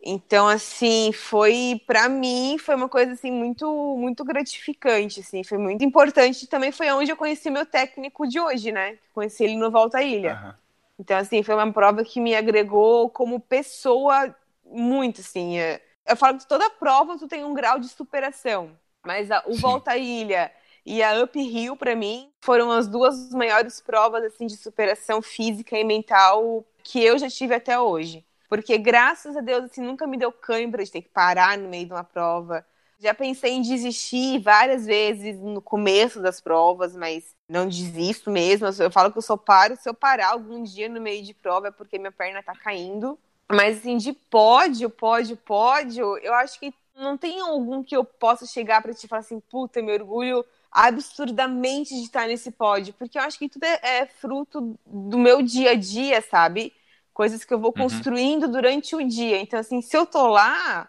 Então, 0.00 0.46
assim, 0.46 1.12
foi 1.12 1.82
para 1.86 2.08
mim 2.08 2.58
foi 2.58 2.74
uma 2.76 2.88
coisa 2.88 3.12
assim 3.12 3.30
muito 3.30 3.66
muito 3.98 4.24
gratificante, 4.24 5.20
assim, 5.20 5.42
foi 5.42 5.58
muito 5.58 5.84
importante. 5.84 6.46
Também 6.46 6.70
foi 6.72 6.90
onde 6.92 7.10
eu 7.10 7.16
conheci 7.16 7.50
meu 7.50 7.66
técnico 7.66 8.26
de 8.28 8.38
hoje, 8.40 8.70
né? 8.72 8.98
Conheci 9.14 9.44
ele 9.44 9.56
no 9.56 9.70
Volta 9.70 9.98
à 9.98 10.02
Ilha. 10.02 10.40
Uhum. 10.44 10.52
Então, 10.98 11.18
assim, 11.18 11.42
foi 11.42 11.54
uma 11.54 11.72
prova 11.72 12.04
que 12.04 12.20
me 12.20 12.34
agregou 12.34 13.10
como 13.10 13.40
pessoa 13.40 14.34
muito, 14.64 15.20
assim. 15.20 15.58
É, 15.58 15.82
eu 16.06 16.16
falo 16.16 16.38
que 16.38 16.46
toda 16.46 16.70
prova 16.70 17.18
tu 17.18 17.28
tem 17.28 17.44
um 17.44 17.54
grau 17.54 17.78
de 17.78 17.88
superação. 17.88 18.78
Mas 19.04 19.30
a, 19.30 19.42
o. 19.46 19.54
Volta 19.56 19.92
à 19.92 19.96
Ilha 19.98 20.52
e 20.86 21.02
a 21.02 21.20
Uphill, 21.24 21.76
para 21.76 21.96
mim, 21.96 22.30
foram 22.40 22.70
as 22.70 22.86
duas 22.86 23.30
maiores 23.30 23.80
provas 23.80 24.22
assim 24.22 24.46
de 24.46 24.56
superação 24.56 25.20
física 25.20 25.76
e 25.76 25.82
mental 25.82 26.64
que 26.84 27.02
eu 27.02 27.18
já 27.18 27.28
tive 27.28 27.56
até 27.56 27.76
hoje. 27.78 28.24
Porque, 28.48 28.78
graças 28.78 29.36
a 29.36 29.40
Deus, 29.40 29.64
assim, 29.64 29.82
nunca 29.82 30.06
me 30.06 30.16
deu 30.16 30.30
cãibra 30.30 30.84
de 30.84 30.92
ter 30.92 31.02
que 31.02 31.08
parar 31.08 31.58
no 31.58 31.68
meio 31.68 31.86
de 31.86 31.92
uma 31.92 32.04
prova. 32.04 32.64
Já 33.00 33.12
pensei 33.12 33.54
em 33.54 33.62
desistir 33.62 34.38
várias 34.38 34.86
vezes 34.86 35.36
no 35.40 35.60
começo 35.60 36.22
das 36.22 36.40
provas, 36.40 36.94
mas 36.94 37.34
não 37.48 37.66
desisto 37.66 38.30
mesmo. 38.30 38.68
Eu 38.78 38.90
falo 38.90 39.10
que 39.10 39.18
eu 39.18 39.22
só 39.22 39.36
paro 39.36 39.76
se 39.76 39.88
eu 39.88 39.92
parar 39.94 40.28
algum 40.28 40.62
dia 40.62 40.88
no 40.88 41.00
meio 41.00 41.24
de 41.24 41.34
prova, 41.34 41.66
é 41.66 41.70
porque 41.72 41.98
minha 41.98 42.12
perna 42.12 42.44
tá 42.44 42.54
caindo. 42.54 43.18
Mas, 43.50 43.78
assim, 43.78 43.96
de 43.96 44.12
pódio, 44.12 44.88
pódio, 44.88 45.36
pódio, 45.36 46.16
eu 46.18 46.32
acho 46.34 46.60
que 46.60 46.72
não 46.94 47.18
tem 47.18 47.40
algum 47.40 47.82
que 47.82 47.96
eu 47.96 48.04
possa 48.04 48.46
chegar 48.46 48.80
para 48.80 48.94
te 48.94 49.08
falar 49.08 49.20
assim, 49.20 49.40
puta, 49.40 49.82
me 49.82 49.92
orgulho 49.92 50.44
absurdamente 50.76 51.94
de 51.94 52.02
estar 52.02 52.28
nesse 52.28 52.50
pódio, 52.50 52.92
porque 52.98 53.16
eu 53.16 53.22
acho 53.22 53.38
que 53.38 53.48
tudo 53.48 53.64
é, 53.64 53.80
é 53.82 54.06
fruto 54.06 54.78
do 54.84 55.16
meu 55.16 55.40
dia 55.40 55.70
a 55.70 55.74
dia, 55.74 56.20
sabe? 56.20 56.70
Coisas 57.14 57.46
que 57.46 57.54
eu 57.54 57.58
vou 57.58 57.72
uhum. 57.74 57.84
construindo 57.84 58.46
durante 58.46 58.94
o 58.94 59.02
dia. 59.02 59.40
Então, 59.40 59.58
assim, 59.58 59.80
se 59.80 59.96
eu 59.96 60.04
tô 60.04 60.26
lá, 60.26 60.86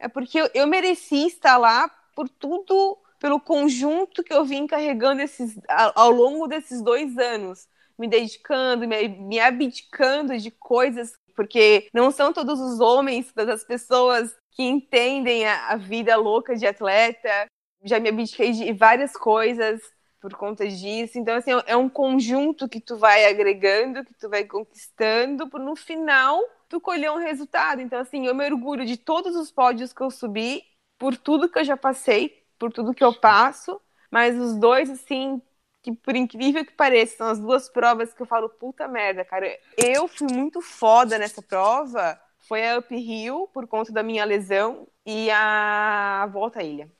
é 0.00 0.08
porque 0.08 0.40
eu, 0.40 0.50
eu 0.52 0.66
mereci 0.66 1.28
estar 1.28 1.56
lá 1.58 1.88
por 2.16 2.28
tudo, 2.28 2.98
pelo 3.20 3.38
conjunto 3.38 4.24
que 4.24 4.34
eu 4.34 4.44
vim 4.44 4.66
carregando 4.66 5.22
esses, 5.22 5.56
ao, 5.68 5.92
ao 5.94 6.10
longo 6.10 6.48
desses 6.48 6.82
dois 6.82 7.16
anos, 7.16 7.68
me 7.96 8.08
dedicando, 8.08 8.88
me, 8.88 9.06
me 9.06 9.38
abdicando 9.38 10.36
de 10.36 10.50
coisas, 10.50 11.12
porque 11.36 11.88
não 11.94 12.10
são 12.10 12.32
todos 12.32 12.58
os 12.58 12.80
homens, 12.80 13.32
todas 13.32 13.60
as 13.60 13.64
pessoas 13.64 14.34
que 14.50 14.64
entendem 14.64 15.46
a, 15.46 15.68
a 15.68 15.76
vida 15.76 16.16
louca 16.16 16.56
de 16.56 16.66
atleta. 16.66 17.46
Já 17.84 17.98
me 17.98 18.08
abdiquei 18.08 18.52
de 18.52 18.72
várias 18.72 19.12
coisas 19.12 19.80
por 20.20 20.34
conta 20.34 20.68
disso. 20.68 21.18
Então, 21.18 21.36
assim, 21.36 21.50
é 21.66 21.76
um 21.76 21.88
conjunto 21.88 22.68
que 22.68 22.80
tu 22.80 22.96
vai 22.96 23.24
agregando, 23.24 24.04
que 24.04 24.14
tu 24.14 24.28
vai 24.28 24.44
conquistando, 24.44 25.48
para 25.48 25.64
no 25.64 25.74
final 25.74 26.40
tu 26.68 26.80
colher 26.80 27.10
um 27.10 27.16
resultado. 27.16 27.80
Então, 27.80 27.98
assim, 27.98 28.26
eu 28.26 28.34
me 28.34 28.44
orgulho 28.44 28.84
de 28.84 28.96
todos 28.96 29.34
os 29.34 29.50
pódios 29.50 29.92
que 29.92 30.02
eu 30.02 30.10
subi, 30.10 30.62
por 30.98 31.16
tudo 31.16 31.48
que 31.48 31.58
eu 31.58 31.64
já 31.64 31.76
passei, 31.76 32.44
por 32.58 32.70
tudo 32.72 32.94
que 32.94 33.02
eu 33.02 33.18
passo, 33.18 33.80
mas 34.10 34.36
os 34.36 34.54
dois, 34.54 34.90
assim, 34.90 35.40
que 35.82 35.92
por 35.92 36.14
incrível 36.14 36.64
que 36.64 36.72
pareça, 36.72 37.16
são 37.16 37.26
as 37.28 37.40
duas 37.40 37.68
provas 37.70 38.12
que 38.12 38.20
eu 38.20 38.26
falo, 38.26 38.48
puta 38.50 38.86
merda, 38.86 39.24
cara, 39.24 39.58
eu 39.76 40.06
fui 40.06 40.28
muito 40.30 40.60
foda 40.60 41.18
nessa 41.18 41.40
prova, 41.42 42.20
foi 42.46 42.68
a 42.68 42.78
Uphill, 42.78 43.48
por 43.52 43.66
conta 43.66 43.92
da 43.92 44.02
minha 44.02 44.24
lesão, 44.24 44.86
e 45.06 45.30
a 45.30 46.28
Volta 46.30 46.60
à 46.60 46.62
Ilha 46.62 46.90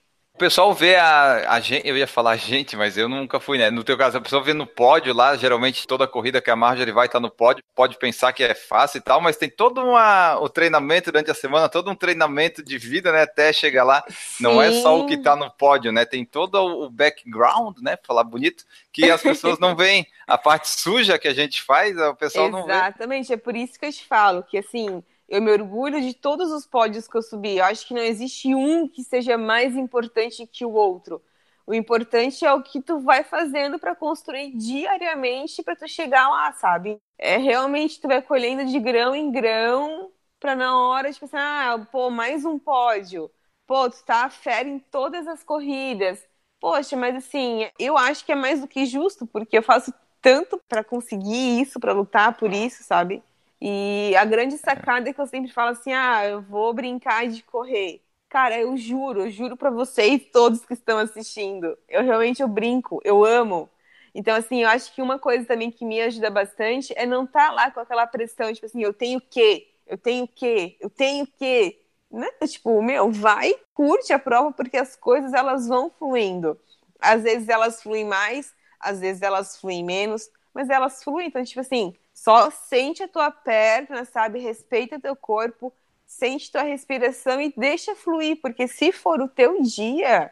pessoal 0.40 0.72
vê 0.72 0.96
a, 0.96 1.52
a 1.52 1.60
gente, 1.60 1.86
eu 1.86 1.98
ia 1.98 2.06
falar 2.06 2.30
a 2.30 2.36
gente, 2.36 2.74
mas 2.74 2.96
eu 2.96 3.10
nunca 3.10 3.38
fui, 3.38 3.58
né? 3.58 3.70
No 3.70 3.84
teu 3.84 3.98
caso, 3.98 4.16
a 4.16 4.20
pessoa 4.22 4.42
vê 4.42 4.54
no 4.54 4.66
pódio 4.66 5.12
lá, 5.12 5.36
geralmente 5.36 5.86
toda 5.86 6.08
corrida 6.08 6.40
que 6.40 6.50
a 6.50 6.56
Marjorie 6.56 6.94
vai 6.94 7.04
estar 7.04 7.18
tá 7.18 7.20
no 7.20 7.30
pódio, 7.30 7.62
pode 7.74 7.98
pensar 7.98 8.32
que 8.32 8.42
é 8.42 8.54
fácil 8.54 8.98
e 8.98 9.00
tal, 9.02 9.20
mas 9.20 9.36
tem 9.36 9.50
todo 9.50 9.82
uma, 9.82 10.38
o 10.40 10.48
treinamento 10.48 11.12
durante 11.12 11.30
a 11.30 11.34
semana, 11.34 11.68
todo 11.68 11.90
um 11.90 11.94
treinamento 11.94 12.64
de 12.64 12.78
vida, 12.78 13.12
né? 13.12 13.22
Até 13.22 13.52
chegar 13.52 13.84
lá. 13.84 14.02
Sim. 14.08 14.42
Não 14.42 14.62
é 14.62 14.72
só 14.80 14.98
o 14.98 15.06
que 15.06 15.14
está 15.14 15.36
no 15.36 15.50
pódio, 15.50 15.92
né? 15.92 16.06
Tem 16.06 16.24
todo 16.24 16.54
o 16.54 16.88
background, 16.88 17.76
né? 17.82 17.98
Falar 18.02 18.24
bonito, 18.24 18.64
que 18.90 19.10
as 19.10 19.20
pessoas 19.20 19.58
não 19.58 19.76
veem. 19.76 20.06
A 20.26 20.38
parte 20.38 20.70
suja 20.70 21.18
que 21.18 21.28
a 21.28 21.34
gente 21.34 21.62
faz, 21.62 21.94
o 21.98 22.14
pessoal 22.14 22.46
Exatamente. 22.46 22.52
não 22.52 22.66
vê. 22.66 22.72
Exatamente, 22.72 23.32
é 23.34 23.36
por 23.36 23.54
isso 23.54 23.78
que 23.78 23.84
eu 23.84 23.92
te 23.92 24.06
falo 24.06 24.42
que 24.42 24.56
assim 24.56 25.02
eu 25.30 25.40
me 25.40 25.52
orgulho 25.52 26.00
de 26.00 26.12
todos 26.14 26.50
os 26.50 26.66
pódios 26.66 27.08
que 27.08 27.16
eu 27.16 27.22
subi. 27.22 27.58
Eu 27.58 27.64
acho 27.64 27.86
que 27.86 27.94
não 27.94 28.02
existe 28.02 28.54
um 28.54 28.88
que 28.88 29.04
seja 29.04 29.38
mais 29.38 29.76
importante 29.76 30.46
que 30.46 30.64
o 30.64 30.72
outro. 30.72 31.22
O 31.66 31.72
importante 31.74 32.44
é 32.44 32.52
o 32.52 32.62
que 32.62 32.82
tu 32.82 32.98
vai 33.00 33.22
fazendo 33.22 33.78
para 33.78 33.94
construir 33.94 34.50
diariamente 34.56 35.62
para 35.62 35.76
tu 35.76 35.86
chegar 35.88 36.28
lá, 36.28 36.52
sabe? 36.52 36.98
É 37.16 37.36
realmente 37.36 38.00
tu 38.00 38.08
vai 38.08 38.20
colhendo 38.20 38.64
de 38.66 38.78
grão 38.80 39.14
em 39.14 39.30
grão 39.30 40.10
para 40.40 40.56
na 40.56 40.76
hora 40.76 41.12
de 41.12 41.20
pensar, 41.20 41.40
ah, 41.74 41.86
pô, 41.92 42.10
mais 42.10 42.44
um 42.44 42.58
pódio. 42.58 43.30
Pô, 43.66 43.88
tu 43.88 44.02
tá 44.04 44.28
fera 44.30 44.68
em 44.68 44.78
todas 44.80 45.28
as 45.28 45.44
corridas. 45.44 46.26
Poxa, 46.58 46.96
mas 46.96 47.14
assim, 47.16 47.70
eu 47.78 47.96
acho 47.96 48.24
que 48.24 48.32
é 48.32 48.34
mais 48.34 48.60
do 48.60 48.68
que 48.68 48.84
justo, 48.84 49.26
porque 49.26 49.58
eu 49.58 49.62
faço 49.62 49.92
tanto 50.20 50.60
para 50.68 50.82
conseguir 50.84 51.60
isso, 51.60 51.78
para 51.80 51.92
lutar 51.92 52.36
por 52.36 52.52
isso, 52.52 52.82
sabe? 52.82 53.22
E 53.60 54.14
a 54.16 54.24
grande 54.24 54.56
sacada 54.58 55.10
é 55.10 55.12
que 55.12 55.20
eu 55.20 55.26
sempre 55.26 55.52
falo 55.52 55.70
assim: 55.70 55.92
ah, 55.92 56.26
eu 56.26 56.42
vou 56.42 56.72
brincar 56.72 57.28
de 57.28 57.42
correr. 57.42 58.02
Cara, 58.28 58.58
eu 58.58 58.76
juro, 58.76 59.22
eu 59.22 59.30
juro 59.30 59.56
para 59.56 59.70
vocês 59.70 60.22
todos 60.32 60.64
que 60.64 60.72
estão 60.74 60.98
assistindo. 60.98 61.76
Eu 61.88 62.02
realmente 62.04 62.40
eu 62.42 62.48
brinco, 62.48 63.00
eu 63.04 63.24
amo. 63.24 63.68
Então, 64.14 64.34
assim, 64.36 64.62
eu 64.62 64.68
acho 64.68 64.94
que 64.94 65.02
uma 65.02 65.18
coisa 65.18 65.44
também 65.46 65.70
que 65.70 65.84
me 65.84 66.00
ajuda 66.00 66.30
bastante 66.30 66.92
é 66.96 67.06
não 67.06 67.24
estar 67.24 67.48
tá 67.48 67.52
lá 67.52 67.70
com 67.70 67.80
aquela 67.80 68.06
pressão, 68.06 68.52
tipo 68.52 68.66
assim, 68.66 68.82
eu 68.82 68.92
tenho 68.92 69.20
que, 69.20 69.68
eu 69.86 69.98
tenho 69.98 70.26
que, 70.28 70.76
eu 70.80 70.90
tenho 70.90 71.26
que. 71.26 71.78
Né? 72.10 72.28
Tipo, 72.46 72.82
meu, 72.82 73.10
vai, 73.12 73.54
curte 73.74 74.12
a 74.12 74.18
prova, 74.18 74.52
porque 74.52 74.76
as 74.76 74.96
coisas 74.96 75.32
elas 75.32 75.68
vão 75.68 75.90
fluindo. 75.90 76.58
Às 77.00 77.22
vezes 77.22 77.48
elas 77.48 77.82
fluem 77.82 78.04
mais, 78.04 78.52
às 78.80 79.00
vezes 79.00 79.22
elas 79.22 79.56
fluem 79.58 79.84
menos, 79.84 80.28
mas 80.52 80.68
elas 80.70 81.02
fluem. 81.04 81.28
Então, 81.28 81.42
tipo 81.44 81.60
assim, 81.60 81.94
só 82.22 82.50
sente 82.50 83.02
a 83.02 83.08
tua 83.08 83.30
perna, 83.30 84.04
sabe? 84.04 84.38
Respeita 84.40 85.00
teu 85.00 85.16
corpo, 85.16 85.72
sente 86.06 86.50
tua 86.52 86.62
respiração 86.62 87.40
e 87.40 87.52
deixa 87.56 87.94
fluir, 87.94 88.40
porque 88.42 88.68
se 88.68 88.92
for 88.92 89.20
o 89.22 89.28
teu 89.28 89.62
dia, 89.62 90.30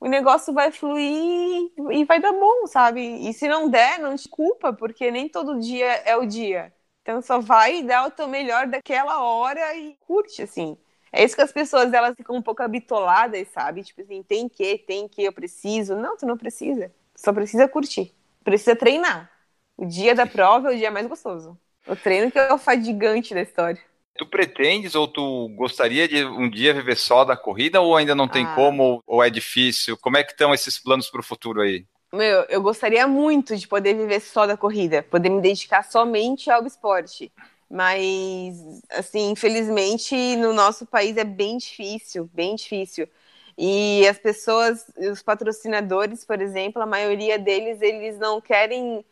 o 0.00 0.08
negócio 0.08 0.52
vai 0.54 0.70
fluir 0.72 1.70
e 1.92 2.04
vai 2.04 2.20
dar 2.20 2.32
bom, 2.32 2.66
sabe? 2.66 3.00
E 3.28 3.32
se 3.32 3.48
não 3.48 3.68
der, 3.70 3.98
não 3.98 4.16
te 4.16 4.28
culpa, 4.28 4.72
porque 4.72 5.10
nem 5.10 5.28
todo 5.28 5.58
dia 5.60 5.86
é 6.04 6.16
o 6.16 6.26
dia. 6.26 6.72
Então 7.02 7.22
só 7.22 7.40
vai 7.40 7.82
dar 7.82 8.06
o 8.06 8.10
teu 8.10 8.28
melhor 8.28 8.66
daquela 8.68 9.22
hora 9.22 9.74
e 9.76 9.96
curte, 10.06 10.42
assim. 10.42 10.76
É 11.12 11.24
isso 11.24 11.34
que 11.36 11.42
as 11.42 11.52
pessoas, 11.52 11.92
elas 11.92 12.14
ficam 12.16 12.36
um 12.36 12.42
pouco 12.42 12.62
habitoladas, 12.62 13.48
sabe? 13.48 13.82
Tipo 13.84 14.02
assim, 14.02 14.22
tem 14.22 14.48
que, 14.48 14.78
tem 14.78 15.08
que, 15.08 15.22
eu 15.24 15.32
preciso. 15.32 15.96
Não, 15.96 16.16
tu 16.16 16.26
não 16.26 16.36
precisa. 16.36 16.92
Só 17.16 17.32
precisa 17.32 17.68
curtir. 17.68 18.14
Precisa 18.44 18.76
treinar. 18.76 19.30
O 19.76 19.84
dia 19.84 20.14
da 20.14 20.26
prova 20.26 20.72
é 20.72 20.74
o 20.74 20.78
dia 20.78 20.90
mais 20.90 21.06
gostoso. 21.06 21.58
O 21.86 21.94
treino 21.94 22.30
que 22.30 22.38
é 22.38 22.52
o 22.52 22.58
fadigante 22.58 23.34
da 23.34 23.42
história. 23.42 23.80
Tu 24.16 24.26
pretendes 24.26 24.94
ou 24.94 25.06
tu 25.06 25.48
gostaria 25.56 26.08
de 26.08 26.24
um 26.24 26.48
dia 26.48 26.72
viver 26.72 26.96
só 26.96 27.24
da 27.24 27.36
corrida 27.36 27.80
ou 27.80 27.94
ainda 27.94 28.14
não 28.14 28.26
tem 28.26 28.44
ah. 28.46 28.54
como 28.54 29.02
ou 29.06 29.22
é 29.22 29.28
difícil? 29.28 29.96
Como 29.98 30.16
é 30.16 30.24
que 30.24 30.32
estão 30.32 30.54
esses 30.54 30.78
planos 30.78 31.10
para 31.10 31.20
o 31.20 31.24
futuro 31.24 31.60
aí? 31.60 31.84
Meu, 32.12 32.42
eu 32.48 32.62
gostaria 32.62 33.06
muito 33.06 33.54
de 33.56 33.68
poder 33.68 33.94
viver 33.94 34.20
só 34.20 34.46
da 34.46 34.56
corrida, 34.56 35.02
poder 35.02 35.28
me 35.28 35.42
dedicar 35.42 35.82
somente 35.82 36.50
ao 36.50 36.64
esporte. 36.66 37.30
Mas, 37.68 38.56
assim, 38.90 39.30
infelizmente, 39.30 40.36
no 40.36 40.52
nosso 40.54 40.86
país 40.86 41.16
é 41.16 41.24
bem 41.24 41.58
difícil, 41.58 42.30
bem 42.32 42.54
difícil. 42.54 43.08
E 43.58 44.06
as 44.08 44.18
pessoas, 44.18 44.86
os 44.96 45.22
patrocinadores, 45.22 46.24
por 46.24 46.40
exemplo, 46.40 46.80
a 46.80 46.86
maioria 46.86 47.38
deles, 47.38 47.82
eles 47.82 48.18
não 48.18 48.40
querem 48.40 49.04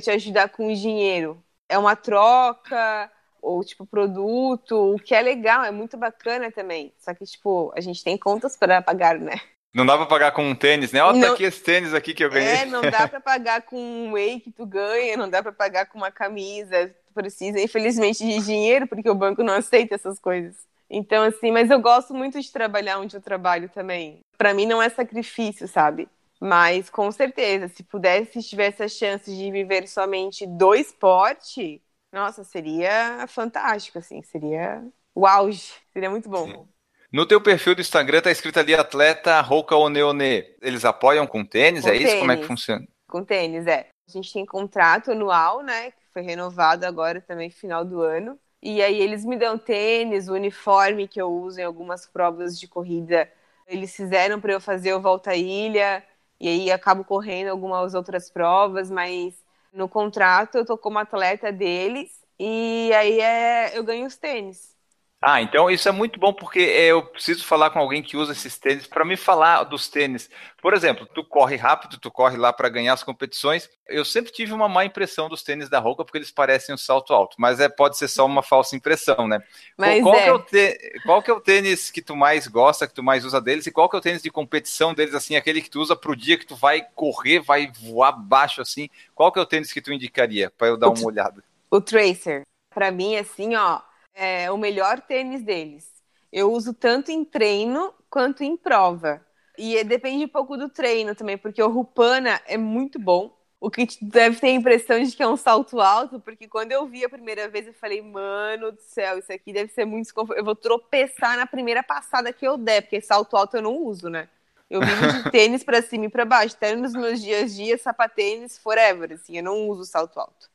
te 0.00 0.10
ajudar 0.10 0.48
com 0.48 0.72
dinheiro. 0.72 1.42
É 1.68 1.78
uma 1.78 1.94
troca, 1.94 3.10
ou 3.40 3.62
tipo 3.64 3.86
produto, 3.86 4.94
o 4.94 4.98
que 4.98 5.14
é 5.14 5.22
legal, 5.22 5.64
é 5.64 5.70
muito 5.70 5.96
bacana 5.96 6.50
também. 6.50 6.92
Só 6.98 7.14
que, 7.14 7.24
tipo, 7.24 7.72
a 7.76 7.80
gente 7.80 8.02
tem 8.02 8.16
contas 8.16 8.56
para 8.56 8.82
pagar, 8.82 9.18
né? 9.18 9.40
Não 9.74 9.84
dá 9.84 9.96
pra 9.96 10.06
pagar 10.06 10.32
com 10.32 10.48
um 10.48 10.54
tênis, 10.54 10.92
né? 10.92 11.02
Olha, 11.02 11.14
tá 11.14 11.20
não... 11.20 11.28
tá 11.28 11.34
aqui 11.34 11.44
esse 11.44 11.62
tênis 11.62 11.94
aqui 11.94 12.14
que 12.14 12.24
eu 12.24 12.30
ganhei. 12.30 12.48
É, 12.48 12.64
não 12.64 12.82
dá 12.82 13.06
pra 13.08 13.20
pagar 13.20 13.62
com 13.62 13.78
um 13.78 14.12
whey 14.12 14.40
que 14.40 14.50
tu 14.50 14.66
ganha, 14.66 15.16
não 15.16 15.28
dá 15.28 15.42
pra 15.42 15.52
pagar 15.52 15.86
com 15.86 15.98
uma 15.98 16.10
camisa. 16.10 16.94
Tu 17.06 17.12
precisa, 17.12 17.60
infelizmente, 17.60 18.24
de 18.24 18.44
dinheiro, 18.44 18.86
porque 18.86 19.08
o 19.08 19.14
banco 19.14 19.42
não 19.42 19.54
aceita 19.54 19.94
essas 19.94 20.18
coisas. 20.18 20.56
Então, 20.90 21.22
assim, 21.22 21.50
mas 21.50 21.70
eu 21.70 21.78
gosto 21.80 22.14
muito 22.14 22.40
de 22.40 22.50
trabalhar 22.50 22.98
onde 22.98 23.14
eu 23.14 23.20
trabalho 23.20 23.68
também. 23.68 24.20
Para 24.38 24.54
mim 24.54 24.64
não 24.64 24.80
é 24.80 24.88
sacrifício, 24.88 25.68
sabe? 25.68 26.08
Mas 26.40 26.88
com 26.88 27.10
certeza, 27.10 27.68
se 27.68 27.82
pudesse, 27.82 28.40
se 28.40 28.48
tivesse 28.48 28.82
a 28.82 28.88
chance 28.88 29.34
de 29.34 29.50
viver 29.50 29.88
somente 29.88 30.46
do 30.46 30.74
esporte, 30.74 31.82
nossa, 32.12 32.44
seria 32.44 33.26
fantástico, 33.28 33.98
assim, 33.98 34.22
seria 34.22 34.86
o 35.14 35.26
auge, 35.26 35.72
seria 35.92 36.08
muito 36.08 36.28
bom. 36.28 36.46
Sim. 36.46 36.68
No 37.10 37.26
teu 37.26 37.40
perfil 37.40 37.74
do 37.74 37.80
Instagram 37.80 38.20
tá 38.20 38.30
escrito 38.30 38.58
ali 38.60 38.74
atleta 38.74 39.40
Roca 39.40 39.74
Oneone. 39.74 40.44
Eles 40.60 40.84
apoiam 40.84 41.26
com 41.26 41.44
tênis, 41.44 41.82
com 41.82 41.88
é 41.88 41.92
tênis. 41.92 42.08
isso? 42.08 42.18
Como 42.18 42.32
é 42.32 42.36
que 42.36 42.44
funciona? 42.44 42.86
Com 43.08 43.24
tênis, 43.24 43.66
é. 43.66 43.88
A 44.06 44.10
gente 44.12 44.32
tem 44.32 44.44
contrato 44.44 45.10
anual, 45.10 45.62
né, 45.62 45.90
que 45.90 46.02
foi 46.12 46.22
renovado 46.22 46.84
agora 46.86 47.20
também 47.20 47.50
final 47.50 47.84
do 47.84 48.02
ano. 48.02 48.38
E 48.62 48.82
aí 48.82 49.00
eles 49.00 49.24
me 49.24 49.36
dão 49.36 49.56
tênis, 49.56 50.28
o 50.28 50.34
uniforme 50.34 51.08
que 51.08 51.20
eu 51.20 51.30
uso 51.30 51.60
em 51.60 51.64
algumas 51.64 52.06
provas 52.06 52.58
de 52.58 52.68
corrida. 52.68 53.30
Eles 53.66 53.94
fizeram 53.94 54.40
para 54.40 54.52
eu 54.52 54.60
fazer 54.60 54.92
o 54.94 55.00
Volta 55.00 55.30
à 55.30 55.36
Ilha, 55.36 56.04
e 56.40 56.48
aí 56.48 56.70
acabo 56.72 57.04
correndo 57.04 57.48
algumas 57.50 57.94
outras 57.94 58.30
provas, 58.30 58.90
mas 58.90 59.34
no 59.72 59.88
contrato 59.88 60.56
eu 60.58 60.64
tô 60.66 60.78
como 60.78 60.98
atleta 60.98 61.52
deles 61.52 62.22
e 62.38 62.92
aí 62.94 63.20
é, 63.20 63.76
eu 63.78 63.84
ganho 63.84 64.06
os 64.06 64.16
tênis. 64.16 64.77
Ah, 65.20 65.42
então 65.42 65.68
isso 65.68 65.88
é 65.88 65.92
muito 65.92 66.18
bom 66.20 66.32
porque 66.32 66.60
eu 66.60 67.02
preciso 67.02 67.44
falar 67.44 67.70
com 67.70 67.80
alguém 67.80 68.02
que 68.04 68.16
usa 68.16 68.30
esses 68.30 68.56
tênis 68.56 68.86
para 68.86 69.04
me 69.04 69.16
falar 69.16 69.64
dos 69.64 69.88
tênis. 69.88 70.30
Por 70.62 70.72
exemplo, 70.72 71.08
tu 71.12 71.24
corre 71.24 71.56
rápido, 71.56 71.98
tu 71.98 72.08
corre 72.08 72.36
lá 72.36 72.52
para 72.52 72.68
ganhar 72.68 72.92
as 72.92 73.02
competições. 73.02 73.68
Eu 73.88 74.04
sempre 74.04 74.30
tive 74.30 74.52
uma 74.52 74.68
má 74.68 74.84
impressão 74.84 75.28
dos 75.28 75.42
tênis 75.42 75.68
da 75.68 75.80
Roca 75.80 76.04
porque 76.04 76.18
eles 76.18 76.30
parecem 76.30 76.72
um 76.72 76.78
salto 76.78 77.12
alto, 77.12 77.34
mas 77.36 77.58
é 77.58 77.68
pode 77.68 77.98
ser 77.98 78.06
só 78.06 78.24
uma 78.24 78.44
falsa 78.44 78.76
impressão, 78.76 79.26
né? 79.26 79.40
Mas 79.76 80.00
qual, 80.04 80.14
é. 80.14 80.22
Que 80.22 80.28
é 80.28 80.32
o 80.32 80.38
te... 80.38 81.00
qual 81.04 81.20
que 81.20 81.30
é 81.32 81.34
o 81.34 81.40
tênis 81.40 81.90
que 81.90 82.00
tu 82.00 82.14
mais 82.14 82.46
gosta, 82.46 82.86
que 82.86 82.94
tu 82.94 83.02
mais 83.02 83.24
usa 83.24 83.40
deles 83.40 83.66
e 83.66 83.72
qual 83.72 83.88
que 83.88 83.96
é 83.96 83.98
o 83.98 84.02
tênis 84.02 84.22
de 84.22 84.30
competição 84.30 84.94
deles 84.94 85.16
assim, 85.16 85.34
aquele 85.34 85.60
que 85.60 85.70
tu 85.70 85.80
usa 85.80 85.96
pro 85.96 86.14
dia 86.14 86.38
que 86.38 86.46
tu 86.46 86.54
vai 86.54 86.86
correr, 86.94 87.40
vai 87.40 87.72
voar 87.80 88.12
baixo 88.12 88.62
assim? 88.62 88.88
Qual 89.16 89.32
que 89.32 89.40
é 89.40 89.42
o 89.42 89.46
tênis 89.46 89.72
que 89.72 89.82
tu 89.82 89.92
indicaria 89.92 90.48
para 90.56 90.68
eu 90.68 90.76
dar 90.76 90.90
uma 90.90 91.04
olhada? 91.04 91.42
O 91.68 91.80
Tracer. 91.80 92.42
Para 92.72 92.92
mim 92.92 93.16
assim, 93.16 93.56
ó, 93.56 93.80
é 94.18 94.50
o 94.50 94.58
melhor 94.58 95.00
tênis 95.00 95.42
deles. 95.42 95.88
Eu 96.32 96.52
uso 96.52 96.74
tanto 96.74 97.10
em 97.10 97.24
treino 97.24 97.94
quanto 98.10 98.42
em 98.42 98.56
prova. 98.56 99.24
E 99.56 99.82
depende 99.84 100.24
um 100.24 100.28
pouco 100.28 100.56
do 100.56 100.68
treino 100.68 101.14
também, 101.14 101.38
porque 101.38 101.62
o 101.62 101.68
Rupana 101.68 102.40
é 102.46 102.56
muito 102.56 102.98
bom. 102.98 103.36
O 103.60 103.70
que 103.70 103.86
deve 104.02 104.38
ter 104.38 104.48
a 104.48 104.52
impressão 104.52 105.02
de 105.02 105.16
que 105.16 105.22
é 105.22 105.26
um 105.26 105.36
salto 105.36 105.80
alto, 105.80 106.20
porque 106.20 106.46
quando 106.46 106.70
eu 106.70 106.86
vi 106.86 107.04
a 107.04 107.08
primeira 107.08 107.48
vez, 107.48 107.66
eu 107.66 107.72
falei, 107.74 108.00
mano 108.00 108.70
do 108.70 108.80
céu, 108.80 109.18
isso 109.18 109.32
aqui 109.32 109.52
deve 109.52 109.72
ser 109.72 109.84
muito 109.84 110.04
desconfortável. 110.04 110.40
Eu 110.40 110.44
vou 110.44 110.54
tropeçar 110.54 111.36
na 111.36 111.46
primeira 111.46 111.82
passada 111.82 112.32
que 112.32 112.46
eu 112.46 112.56
der, 112.56 112.82
porque 112.82 113.00
salto 113.00 113.36
alto 113.36 113.56
eu 113.56 113.62
não 113.62 113.76
uso, 113.78 114.08
né? 114.08 114.28
Eu 114.70 114.80
vivo 114.80 115.12
de 115.12 115.30
tênis 115.30 115.64
para 115.64 115.82
cima 115.82 116.06
e 116.06 116.08
para 116.08 116.24
baixo, 116.24 116.54
até 116.54 116.76
nos 116.76 116.92
meus 116.92 117.20
dias 117.20 117.50
a 117.50 117.54
dia, 117.54 117.78
sapatênis 117.78 118.58
forever, 118.58 119.12
assim, 119.12 119.38
eu 119.38 119.42
não 119.42 119.68
uso 119.68 119.84
salto 119.84 120.20
alto. 120.20 120.48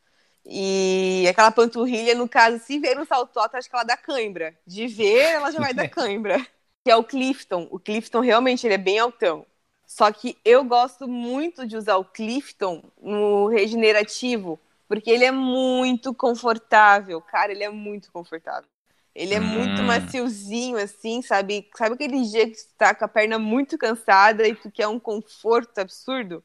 E 0.46 1.26
aquela 1.30 1.52
panturrilha, 1.52 2.16
no 2.16 2.28
caso, 2.28 2.60
se 2.60 2.78
ver 2.80 2.96
no 2.96 3.06
salto 3.06 3.40
alto, 3.40 3.56
acho 3.56 3.70
que 3.70 3.76
ela 3.76 3.86
dá 3.86 3.96
cãibra. 3.96 4.54
De 4.68 4.88
ver, 4.88 5.36
ela 5.36 5.52
já 5.52 5.60
vai 5.60 5.74
dar 5.74 5.88
cãibra. 5.90 6.46
Que 6.84 6.92
é 6.92 6.96
o 6.96 7.04
Clifton. 7.04 7.68
O 7.72 7.80
Clifton 7.80 8.20
realmente 8.20 8.68
ele 8.68 8.74
é 8.74 8.78
bem 8.78 9.00
altão. 9.00 9.46
Só 9.86 10.12
que 10.12 10.38
eu 10.44 10.64
gosto 10.64 11.08
muito 11.08 11.66
de 11.66 11.78
usar 11.78 11.98
o 11.98 12.06
Clifton 12.06 12.84
no 13.02 13.48
regenerativo, 13.48 14.60
porque 14.88 15.10
ele 15.10 15.24
é 15.24 15.32
muito 15.32 16.14
confortável. 16.14 17.22
Cara, 17.22 17.52
ele 17.52 17.64
é 17.64 17.70
muito 17.70 18.12
confortável. 18.12 18.68
Ele 19.16 19.36
é 19.36 19.40
hum. 19.40 19.44
muito 19.44 19.84
maciozinho, 19.84 20.78
assim, 20.78 21.22
sabe? 21.22 21.70
Sabe 21.78 21.94
aquele 21.94 22.22
dia 22.24 22.50
que 22.50 22.58
tu 22.58 22.74
tá 22.78 22.96
com 22.96 23.06
a 23.06 23.08
perna 23.08 23.38
muito 23.38 23.78
cansada 23.78 24.48
e 24.48 24.56
tu 24.56 24.72
quer 24.72 24.88
um 24.88 25.00
conforto 25.00 25.78
absurdo? 25.78 26.44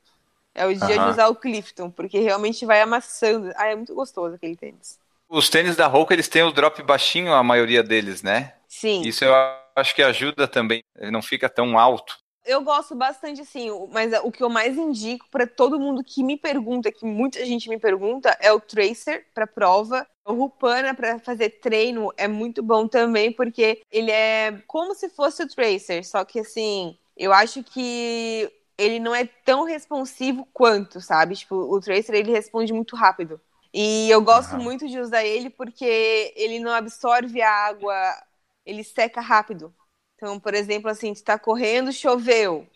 É 0.55 0.67
o 0.67 0.75
dia 0.75 0.99
de 0.99 1.11
usar 1.11 1.29
o 1.29 1.37
Clifton, 1.37 1.91
porque 1.91 2.19
realmente 2.19 2.67
vai 2.67 2.81
amassando. 2.81 3.53
Ah, 3.57 3.67
é 3.67 3.77
muito 3.77 3.95
gostoso 3.95 4.35
aquele 4.35 4.57
tênis. 4.57 4.99
Os 5.29 5.49
tênis 5.49 5.77
da 5.77 5.87
Roca, 5.87 6.15
eles 6.15 6.29
têm 6.29 6.43
o 6.43 6.51
drop 6.51 6.83
baixinho, 6.83 7.33
a 7.33 7.43
maioria 7.43 7.83
deles, 7.83 8.23
né? 8.23 8.55
Sim. 8.67 9.03
Isso 9.03 9.25
eu 9.25 9.33
acho 9.77 9.95
que 9.95 10.03
ajuda 10.03 10.49
também. 10.49 10.83
Ele 10.97 11.11
não 11.11 11.23
fica 11.23 11.49
tão 11.49 11.79
alto 11.79 12.19
eu 12.49 12.63
gosto 12.63 12.95
bastante, 12.95 13.43
assim, 13.43 13.69
mas 13.93 14.11
o 14.25 14.33
que 14.33 14.43
eu 14.43 14.49
mais 14.49 14.77
indico 14.77 15.27
para 15.31 15.47
todo 15.47 15.79
mundo 15.79 16.03
que 16.03 16.25
me 16.25 16.35
pergunta, 16.35 16.91
que 16.91 17.05
muita 17.05 17.45
gente 17.45 17.69
me 17.69 17.79
pergunta, 17.79 18.35
é 18.41 18.51
o 18.51 18.59
Tracer 18.59 19.27
para 19.35 19.47
prova. 19.47 20.07
O 20.25 20.33
Rupana 20.33 20.95
para 20.95 21.19
fazer 21.19 21.51
treino 21.61 22.11
é 22.17 22.27
muito 22.27 22.63
bom 22.63 22.89
também, 22.89 23.31
porque 23.31 23.83
ele 23.93 24.11
é 24.11 24.63
como 24.67 24.95
se 24.95 25.11
fosse 25.11 25.43
o 25.43 25.49
Tracer, 25.49 26.03
só 26.07 26.25
que 26.25 26.41
assim, 26.41 26.97
eu 27.15 27.35
acho 27.35 27.63
que 27.63 28.51
ele 28.79 29.01
não 29.01 29.15
é 29.15 29.27
tão 29.27 29.65
responsivo 29.65 30.47
quanto, 30.53 31.01
sabe? 31.01 31.35
Tipo, 31.35 31.57
o 31.57 31.81
Tracer 31.81 32.15
ele 32.15 32.31
responde 32.31 32.73
muito 32.73 32.95
rápido. 32.95 33.41
E 33.75 34.09
eu 34.09 34.23
gosto 34.23 34.55
uhum. 34.55 34.63
muito 34.63 34.89
de 34.89 34.99
usar 34.99 35.25
ele 35.25 35.51
porque 35.51 36.33
ele 36.37 36.61
não 36.61 36.73
absorve 36.73 37.43
a 37.43 37.51
água, 37.51 37.95
ele 38.65 38.85
seca 38.85 39.21
rápido. 39.21 39.75
Então, 40.15 40.39
por 40.39 40.55
exemplo, 40.55 40.89
assim, 40.89 41.13
tu 41.13 41.23
tá 41.23 41.39
correndo, 41.39 41.93
choveu. 41.93 42.67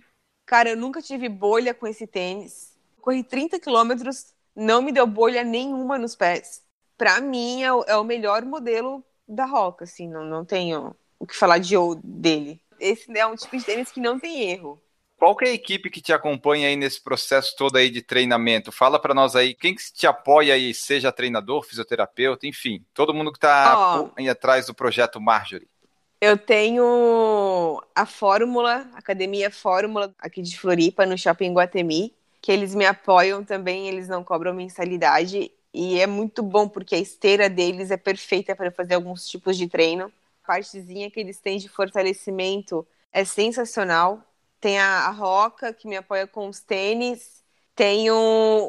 Cara, 0.45 0.71
eu 0.71 0.77
nunca 0.77 1.01
tive 1.01 1.29
bolha 1.29 1.73
com 1.73 1.87
esse 1.87 2.07
tênis. 2.07 2.77
Corri 3.01 3.25
30 3.25 3.59
quilômetros, 3.59 4.35
não 4.55 4.83
me 4.83 4.93
deu 4.93 5.07
bolha 5.07 5.43
nenhuma 5.43 5.99
nos 5.99 6.15
pés. 6.15 6.63
Pra 6.99 7.21
mim, 7.21 7.63
é 7.63 7.73
o, 7.73 7.83
é 7.85 7.97
o 7.97 8.05
melhor 8.05 8.45
modelo 8.45 9.05
da 9.27 9.45
Roca, 9.45 9.85
assim, 9.85 10.09
não, 10.09 10.25
não 10.25 10.45
tenho 10.45 10.95
o 11.19 11.27
que 11.27 11.37
falar 11.37 11.59
de 11.59 11.75
dele. 12.03 12.61
Esse 12.79 13.17
é 13.17 13.27
um 13.27 13.37
tipo 13.37 13.57
de 13.57 13.65
tênis 13.65 13.91
que 13.91 14.01
não 14.01 14.19
tem 14.19 14.51
erro. 14.51 14.82
Qual 15.23 15.37
que 15.37 15.45
é 15.45 15.51
a 15.51 15.55
equipe 15.55 15.89
que 15.89 16.01
te 16.01 16.13
acompanha 16.13 16.67
aí 16.67 16.75
nesse 16.75 17.01
processo 17.01 17.55
todo 17.57 17.77
aí 17.77 17.89
de 17.89 18.03
treinamento? 18.03 18.73
Fala 18.73 18.99
para 18.99 19.15
nós 19.15 19.37
aí, 19.37 19.55
quem 19.55 19.73
que 19.73 19.83
te 19.93 20.05
apoia 20.05 20.55
aí, 20.55 20.75
seja 20.75 21.13
treinador, 21.13 21.63
fisioterapeuta, 21.63 22.45
enfim, 22.45 22.85
todo 22.93 23.15
mundo 23.15 23.31
que 23.33 23.39
tá 23.39 24.01
oh. 24.01 24.11
aí 24.17 24.29
atrás 24.29 24.67
do 24.67 24.75
projeto 24.75 25.21
Marjorie. 25.21 25.69
Eu 26.21 26.37
tenho 26.37 27.81
a 27.95 28.05
Fórmula, 28.05 28.91
Academia 28.95 29.49
Fórmula, 29.49 30.13
aqui 30.19 30.43
de 30.43 30.59
Floripa, 30.59 31.07
no 31.07 31.17
Shopping 31.17 31.53
Guatemi, 31.53 32.13
que 32.41 32.51
eles 32.51 32.75
me 32.75 32.85
apoiam 32.85 33.45
também, 33.45 33.87
eles 33.87 34.09
não 34.09 34.25
cobram 34.25 34.53
mensalidade. 34.53 35.53
E 35.73 36.01
é 36.01 36.07
muito 36.09 36.43
bom 36.43 36.69
porque 36.69 36.97
a 36.97 36.99
esteira 36.99 37.49
deles 37.49 37.93
é 37.93 37.97
perfeita 37.97 38.57
para 38.57 38.73
fazer 38.73 38.95
alguns 38.95 39.29
tipos 39.29 39.57
de 39.57 39.69
treino. 39.69 40.11
A 40.43 40.49
partezinha 40.49 41.09
que 41.13 41.21
eles 41.21 41.39
têm 41.39 41.59
de 41.59 41.69
fortalecimento 41.69 42.85
é 43.13 43.25
sensacional. 43.25 44.21
Tem 44.63 44.79
a, 44.81 45.09
a 45.09 45.11
Roca, 45.11 45.75
que 45.75 45.89
me 45.89 45.97
apoia 45.99 46.27
com 46.27 46.49
os 46.49 46.61
tênis. 46.61 47.45
Tem 47.77 48.11
o, 48.11 48.17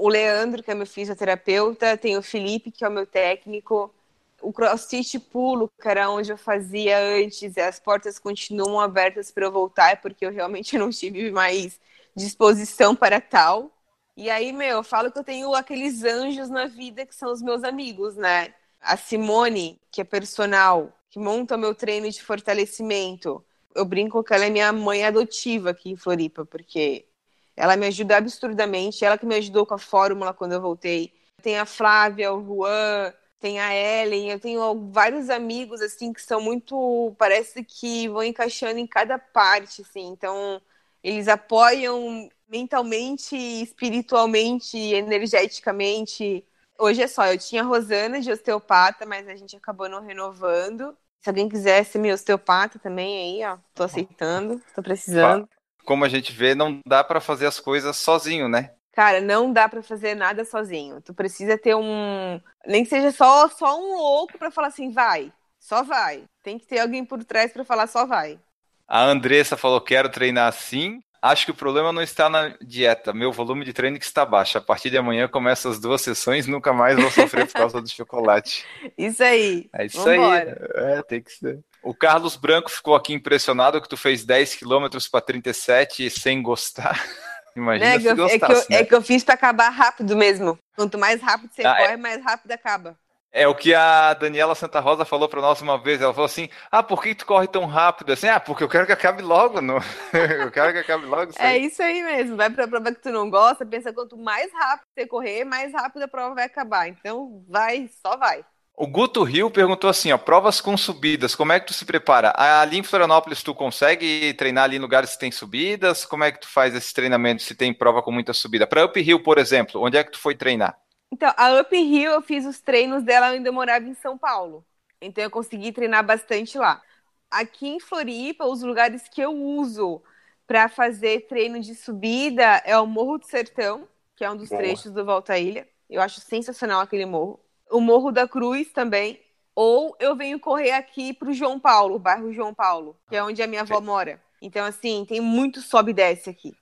o 0.01 0.09
Leandro, 0.09 0.63
que 0.63 0.71
é 0.71 0.75
meu 0.75 0.87
fisioterapeuta. 0.87 1.97
Tem 1.97 2.17
o 2.17 2.23
Felipe, 2.23 2.71
que 2.71 2.83
é 2.85 2.89
o 2.89 2.91
meu 2.91 3.07
técnico 3.07 3.93
o 4.41 4.51
CrossFit 4.51 5.19
Pulo, 5.19 5.71
que 5.81 5.87
era 5.87 6.09
onde 6.09 6.31
eu 6.31 6.37
fazia 6.37 6.99
antes, 6.99 7.57
as 7.57 7.79
portas 7.79 8.19
continuam 8.19 8.79
abertas 8.79 9.31
para 9.31 9.45
eu 9.45 9.51
voltar, 9.51 10.01
porque 10.01 10.25
eu 10.25 10.31
realmente 10.31 10.77
não 10.77 10.89
tive 10.89 11.31
mais 11.31 11.79
disposição 12.15 12.95
para 12.95 13.21
tal. 13.21 13.71
E 14.15 14.29
aí, 14.29 14.51
meu, 14.51 14.77
eu 14.77 14.83
falo 14.83 15.11
que 15.11 15.17
eu 15.17 15.23
tenho 15.23 15.53
aqueles 15.55 16.03
anjos 16.03 16.49
na 16.49 16.67
vida 16.67 17.05
que 17.05 17.15
são 17.15 17.31
os 17.31 17.41
meus 17.41 17.63
amigos, 17.63 18.15
né? 18.15 18.53
A 18.79 18.97
Simone, 18.97 19.79
que 19.91 20.01
é 20.01 20.03
personal, 20.03 20.91
que 21.09 21.17
monta 21.19 21.57
meu 21.57 21.73
treino 21.73 22.09
de 22.09 22.21
fortalecimento. 22.21 23.43
Eu 23.75 23.85
brinco 23.85 24.23
que 24.23 24.33
ela 24.33 24.45
é 24.45 24.49
minha 24.49 24.71
mãe 24.73 25.03
adotiva 25.05 25.71
aqui 25.71 25.91
em 25.91 25.95
Floripa, 25.95 26.45
porque 26.45 27.07
ela 27.55 27.75
me 27.77 27.87
ajuda 27.87 28.17
absurdamente. 28.17 29.03
Ela 29.05 29.17
que 29.17 29.25
me 29.25 29.35
ajudou 29.35 29.65
com 29.65 29.73
a 29.75 29.79
fórmula 29.79 30.33
quando 30.33 30.53
eu 30.53 30.61
voltei. 30.61 31.13
Tem 31.41 31.57
a 31.57 31.65
Flávia, 31.65 32.33
o 32.33 32.43
Juan, 32.43 33.13
tem 33.43 33.59
a 33.59 33.75
Ellen, 33.75 34.31
eu 34.31 34.39
tenho 34.39 34.89
vários 34.89 35.29
amigos 35.29 35.81
assim 35.81 36.13
que 36.13 36.21
são 36.21 36.39
muito, 36.39 37.13
parece 37.17 37.61
que 37.61 38.07
vão 38.07 38.23
encaixando 38.23 38.79
em 38.79 38.87
cada 38.87 39.19
parte, 39.19 39.81
assim. 39.81 40.07
Então, 40.07 40.61
eles 41.03 41.27
apoiam 41.27 42.29
mentalmente, 42.47 43.35
espiritualmente, 43.35 44.77
energeticamente. 44.77 46.45
Hoje 46.79 47.01
é 47.03 47.07
só, 47.07 47.25
eu 47.25 47.37
tinha 47.37 47.63
a 47.63 47.65
Rosana 47.65 48.21
de 48.21 48.31
osteopata, 48.31 49.05
mas 49.05 49.27
a 49.27 49.35
gente 49.35 49.57
acabou 49.57 49.89
não 49.89 50.01
renovando. 50.01 50.97
Se 51.23 51.29
alguém 51.29 51.47
quiser 51.47 51.85
ser 51.85 51.99
meu 51.99 52.13
osteopata 52.13 52.77
também 52.77 53.41
aí, 53.41 53.49
ó, 53.49 53.57
tô 53.73 53.83
aceitando, 53.83 54.61
tô 54.75 54.83
precisando. 54.83 55.47
Como 55.85 56.03
a 56.03 56.09
gente 56.09 56.33
vê, 56.33 56.53
não 56.53 56.81
dá 56.85 57.01
para 57.01 57.21
fazer 57.21 57.45
as 57.45 57.61
coisas 57.61 57.95
sozinho, 57.95 58.49
né? 58.49 58.71
Cara, 58.91 59.21
não 59.21 59.51
dá 59.51 59.69
para 59.69 59.81
fazer 59.81 60.15
nada 60.15 60.43
sozinho. 60.43 61.01
Tu 61.01 61.13
precisa 61.13 61.57
ter 61.57 61.75
um, 61.75 62.41
nem 62.67 62.83
que 62.83 62.89
seja 62.89 63.09
só 63.11 63.47
só 63.47 63.79
um 63.79 63.95
louco 63.95 64.37
para 64.37 64.51
falar 64.51 64.67
assim, 64.67 64.91
vai, 64.91 65.31
só 65.57 65.81
vai. 65.81 66.25
Tem 66.43 66.59
que 66.59 66.67
ter 66.67 66.79
alguém 66.79 67.05
por 67.05 67.23
trás 67.23 67.53
para 67.53 67.63
falar 67.63 67.87
só 67.87 68.05
vai. 68.05 68.37
A 68.85 69.01
Andressa 69.03 69.55
falou 69.55 69.79
quero 69.79 70.09
treinar 70.09 70.49
assim. 70.49 71.01
Acho 71.23 71.45
que 71.45 71.51
o 71.51 71.55
problema 71.55 71.93
não 71.93 72.01
está 72.01 72.29
na 72.29 72.53
dieta, 72.61 73.13
meu 73.13 73.31
volume 73.31 73.63
de 73.63 73.71
treino 73.71 73.97
que 73.97 74.03
está 74.03 74.25
baixo. 74.25 74.57
A 74.57 74.61
partir 74.61 74.89
de 74.89 74.97
amanhã 74.97 75.25
começa 75.25 75.69
as 75.69 75.79
duas 75.79 76.01
sessões, 76.01 76.47
nunca 76.47 76.73
mais 76.73 76.99
vou 76.99 77.09
sofrer 77.09 77.47
por 77.47 77.53
causa 77.53 77.81
do 77.81 77.89
chocolate. 77.89 78.65
Isso 78.97 79.23
aí. 79.23 79.69
É 79.73 79.85
isso 79.85 80.03
Vambora. 80.03 80.71
aí. 80.75 80.97
É, 80.97 81.01
tem 81.01 81.21
que 81.21 81.31
ser. 81.31 81.59
O 81.81 81.93
Carlos 81.93 82.35
Branco 82.35 82.69
ficou 82.69 82.93
aqui 82.93 83.13
impressionado 83.13 83.81
que 83.81 83.87
tu 83.87 83.95
fez 83.95 84.25
10 84.25 84.55
quilômetros 84.55 85.07
para 85.07 85.21
37 85.21 86.09
sem 86.09 86.43
gostar. 86.43 87.01
Imagina 87.55 87.97
né? 87.97 87.99
se 88.01 88.15
gostasse, 88.15 88.35
é, 88.35 88.39
que 88.39 88.51
eu, 88.51 88.57
né? 88.57 88.81
é 88.81 88.85
que 88.85 88.95
eu 88.95 89.01
fiz 89.01 89.23
para 89.23 89.35
acabar 89.35 89.69
rápido 89.69 90.17
mesmo. 90.17 90.59
Quanto 90.75 90.97
mais 90.97 91.21
rápido 91.21 91.51
você 91.53 91.65
ah, 91.65 91.71
é. 91.71 91.81
corre, 91.83 91.93
é... 91.93 91.97
mais 91.97 92.21
rápido 92.21 92.51
acaba. 92.51 92.97
É 93.35 93.47
o 93.47 93.55
que 93.55 93.73
a 93.73 94.13
Daniela 94.13 94.53
Santa 94.53 94.79
Rosa 94.79 95.03
falou 95.03 95.27
para 95.27 95.41
nós 95.41 95.59
uma 95.59 95.75
vez. 95.75 95.99
Ela 95.99 96.13
falou 96.13 96.27
assim: 96.27 96.47
Ah, 96.71 96.83
por 96.83 97.01
que 97.01 97.15
tu 97.15 97.25
corre 97.25 97.47
tão 97.47 97.65
rápido 97.65 98.13
assim? 98.13 98.27
Ah, 98.27 98.39
porque 98.39 98.63
eu 98.63 98.69
quero 98.69 98.85
que 98.85 98.91
acabe 98.91 99.23
logo. 99.23 99.59
No... 99.59 99.77
eu 100.13 100.51
quero 100.51 100.71
que 100.71 100.77
acabe 100.77 101.07
logo. 101.07 101.31
Isso 101.31 101.41
é 101.41 101.57
isso 101.57 101.81
aí 101.81 102.03
mesmo. 102.03 102.37
Vai 102.37 102.51
para 102.51 102.65
a 102.65 102.67
prova 102.67 102.91
que 102.93 103.01
tu 103.01 103.11
não 103.11 103.31
gosta, 103.31 103.65
pensa 103.65 103.91
quanto 103.91 104.15
mais 104.15 104.53
rápido 104.53 104.87
você 104.93 105.07
correr, 105.07 105.43
mais 105.45 105.73
rápido 105.73 106.03
a 106.03 106.07
prova 106.07 106.35
vai 106.35 106.45
acabar. 106.45 106.87
Então, 106.87 107.43
vai, 107.49 107.89
só 108.05 108.15
vai. 108.15 108.45
O 108.75 108.85
Guto 108.85 109.23
Rio 109.23 109.51
perguntou 109.51 109.87
assim, 109.87 110.11
ó, 110.11 110.17
provas 110.17 110.59
com 110.59 110.75
subidas, 110.75 111.35
como 111.35 111.51
é 111.53 111.59
que 111.59 111.67
tu 111.67 111.73
se 111.73 111.85
prepara? 111.85 112.33
Ali 112.35 112.79
em 112.79 112.83
Florianópolis 112.83 113.43
tu 113.43 113.53
consegue 113.53 114.33
treinar 114.33 114.63
ali 114.63 114.77
em 114.77 114.79
lugares 114.79 115.13
que 115.13 115.19
tem 115.19 115.31
subidas? 115.31 116.05
Como 116.05 116.23
é 116.23 116.31
que 116.31 116.39
tu 116.39 116.47
faz 116.47 116.73
esse 116.73 116.91
treinamento 116.91 117.43
se 117.43 117.53
tem 117.53 117.71
prova 117.71 118.01
com 118.01 118.11
muita 118.11 118.33
subida? 118.33 118.65
Para 118.65 118.85
Up 118.85 118.99
Hill, 118.99 119.21
por 119.21 119.37
exemplo, 119.37 119.79
onde 119.79 119.97
é 119.97 120.03
que 120.03 120.11
tu 120.11 120.19
foi 120.19 120.33
treinar? 120.33 120.75
Então, 121.13 121.31
a 121.37 121.61
Up 121.61 121.75
Hill 121.75 122.11
eu 122.11 122.23
fiz 122.23 122.43
os 122.43 122.59
treinos 122.59 123.03
dela, 123.03 123.27
eu 123.27 123.33
ainda 123.33 123.51
morava 123.51 123.85
em 123.85 123.93
São 123.93 124.17
Paulo. 124.17 124.65
Então 124.99 125.23
eu 125.23 125.29
consegui 125.29 125.71
treinar 125.71 126.03
bastante 126.03 126.57
lá. 126.57 126.81
Aqui 127.29 127.67
em 127.67 127.79
Floripa, 127.79 128.45
os 128.45 128.63
lugares 128.63 129.07
que 129.07 129.21
eu 129.21 129.31
uso 129.31 130.01
para 130.47 130.67
fazer 130.67 131.27
treino 131.27 131.59
de 131.59 131.75
subida 131.75 132.63
é 132.65 132.75
o 132.79 132.87
Morro 132.87 133.19
do 133.19 133.27
Sertão, 133.27 133.87
que 134.15 134.25
é 134.25 134.31
um 134.31 134.35
dos 134.35 134.49
Boa. 134.49 134.59
trechos 134.59 134.91
do 134.91 135.05
Volta 135.05 135.33
à 135.33 135.37
Ilha. 135.37 135.69
Eu 135.87 136.01
acho 136.01 136.19
sensacional 136.19 136.81
aquele 136.81 137.05
morro 137.05 137.39
o 137.69 137.79
Morro 137.79 138.11
da 138.11 138.27
Cruz 138.27 138.71
também. 138.71 139.21
Ou 139.55 139.95
eu 139.99 140.15
venho 140.15 140.39
correr 140.39 140.71
aqui 140.71 141.13
para 141.13 141.29
o 141.29 141.33
João 141.33 141.59
Paulo, 141.59 141.93
o 141.93 141.99
bairro 141.99 142.33
João 142.33 142.55
Paulo, 142.55 142.97
que 143.07 143.15
é 143.15 143.23
onde 143.23 143.39
a 143.43 143.45
minha 143.45 143.61
avó 143.61 143.79
mora. 143.79 144.19
Então, 144.41 144.65
assim, 144.65 145.05
tem 145.07 145.21
muito 145.21 145.61
sobe 145.61 145.91
e 145.91 145.93
desce 145.93 146.27
aqui. 146.27 146.55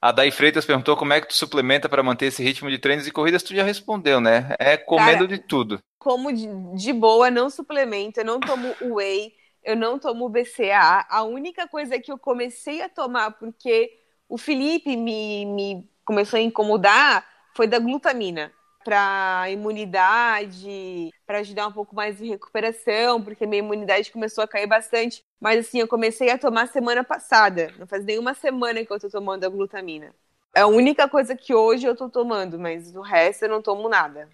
A 0.00 0.12
Dai 0.12 0.30
Freitas 0.30 0.64
perguntou 0.64 0.96
como 0.96 1.12
é 1.12 1.20
que 1.20 1.26
tu 1.26 1.34
suplementa 1.34 1.88
para 1.88 2.02
manter 2.02 2.26
esse 2.26 2.42
ritmo 2.42 2.70
de 2.70 2.78
treinos 2.78 3.06
e 3.06 3.10
corridas. 3.10 3.42
Tu 3.42 3.54
já 3.54 3.64
respondeu, 3.64 4.20
né? 4.20 4.54
É 4.58 4.76
comendo 4.76 5.26
Cara, 5.26 5.28
de 5.28 5.38
tudo. 5.38 5.80
Como 5.98 6.32
de, 6.32 6.46
de 6.76 6.92
boa, 6.92 7.30
não 7.30 7.50
suplemento, 7.50 8.20
eu 8.20 8.24
não 8.24 8.38
tomo 8.38 8.74
whey, 8.80 9.32
eu 9.64 9.74
não 9.74 9.98
tomo 9.98 10.28
BCA. 10.28 11.04
A 11.10 11.24
única 11.24 11.66
coisa 11.66 11.98
que 11.98 12.12
eu 12.12 12.18
comecei 12.18 12.80
a 12.80 12.88
tomar, 12.88 13.32
porque 13.32 13.90
o 14.28 14.38
Felipe 14.38 14.96
me, 14.96 15.44
me 15.44 15.90
começou 16.04 16.38
a 16.38 16.42
incomodar, 16.42 17.26
foi 17.56 17.66
da 17.66 17.80
glutamina 17.80 18.52
para 18.84 19.46
imunidade, 19.50 21.10
para 21.26 21.38
ajudar 21.38 21.68
um 21.68 21.72
pouco 21.72 21.94
mais 21.94 22.20
em 22.20 22.28
recuperação, 22.28 23.22
porque 23.22 23.46
minha 23.46 23.60
imunidade 23.60 24.10
começou 24.10 24.44
a 24.44 24.48
cair 24.48 24.66
bastante. 24.66 25.22
Mas 25.40 25.66
assim, 25.66 25.80
eu 25.80 25.88
comecei 25.88 26.30
a 26.30 26.38
tomar 26.38 26.68
semana 26.68 27.04
passada. 27.04 27.72
Não 27.78 27.86
faz 27.86 28.04
nenhuma 28.04 28.34
semana 28.34 28.84
que 28.84 28.92
eu 28.92 29.00
tô 29.00 29.08
tomando 29.10 29.44
a 29.44 29.48
glutamina. 29.48 30.14
É 30.54 30.60
a 30.62 30.66
única 30.66 31.08
coisa 31.08 31.36
que 31.36 31.54
hoje 31.54 31.86
eu 31.86 31.96
tô 31.96 32.08
tomando, 32.08 32.58
mas 32.58 32.94
o 32.94 33.00
resto 33.00 33.44
eu 33.44 33.48
não 33.48 33.62
tomo 33.62 33.88
nada. 33.88 34.28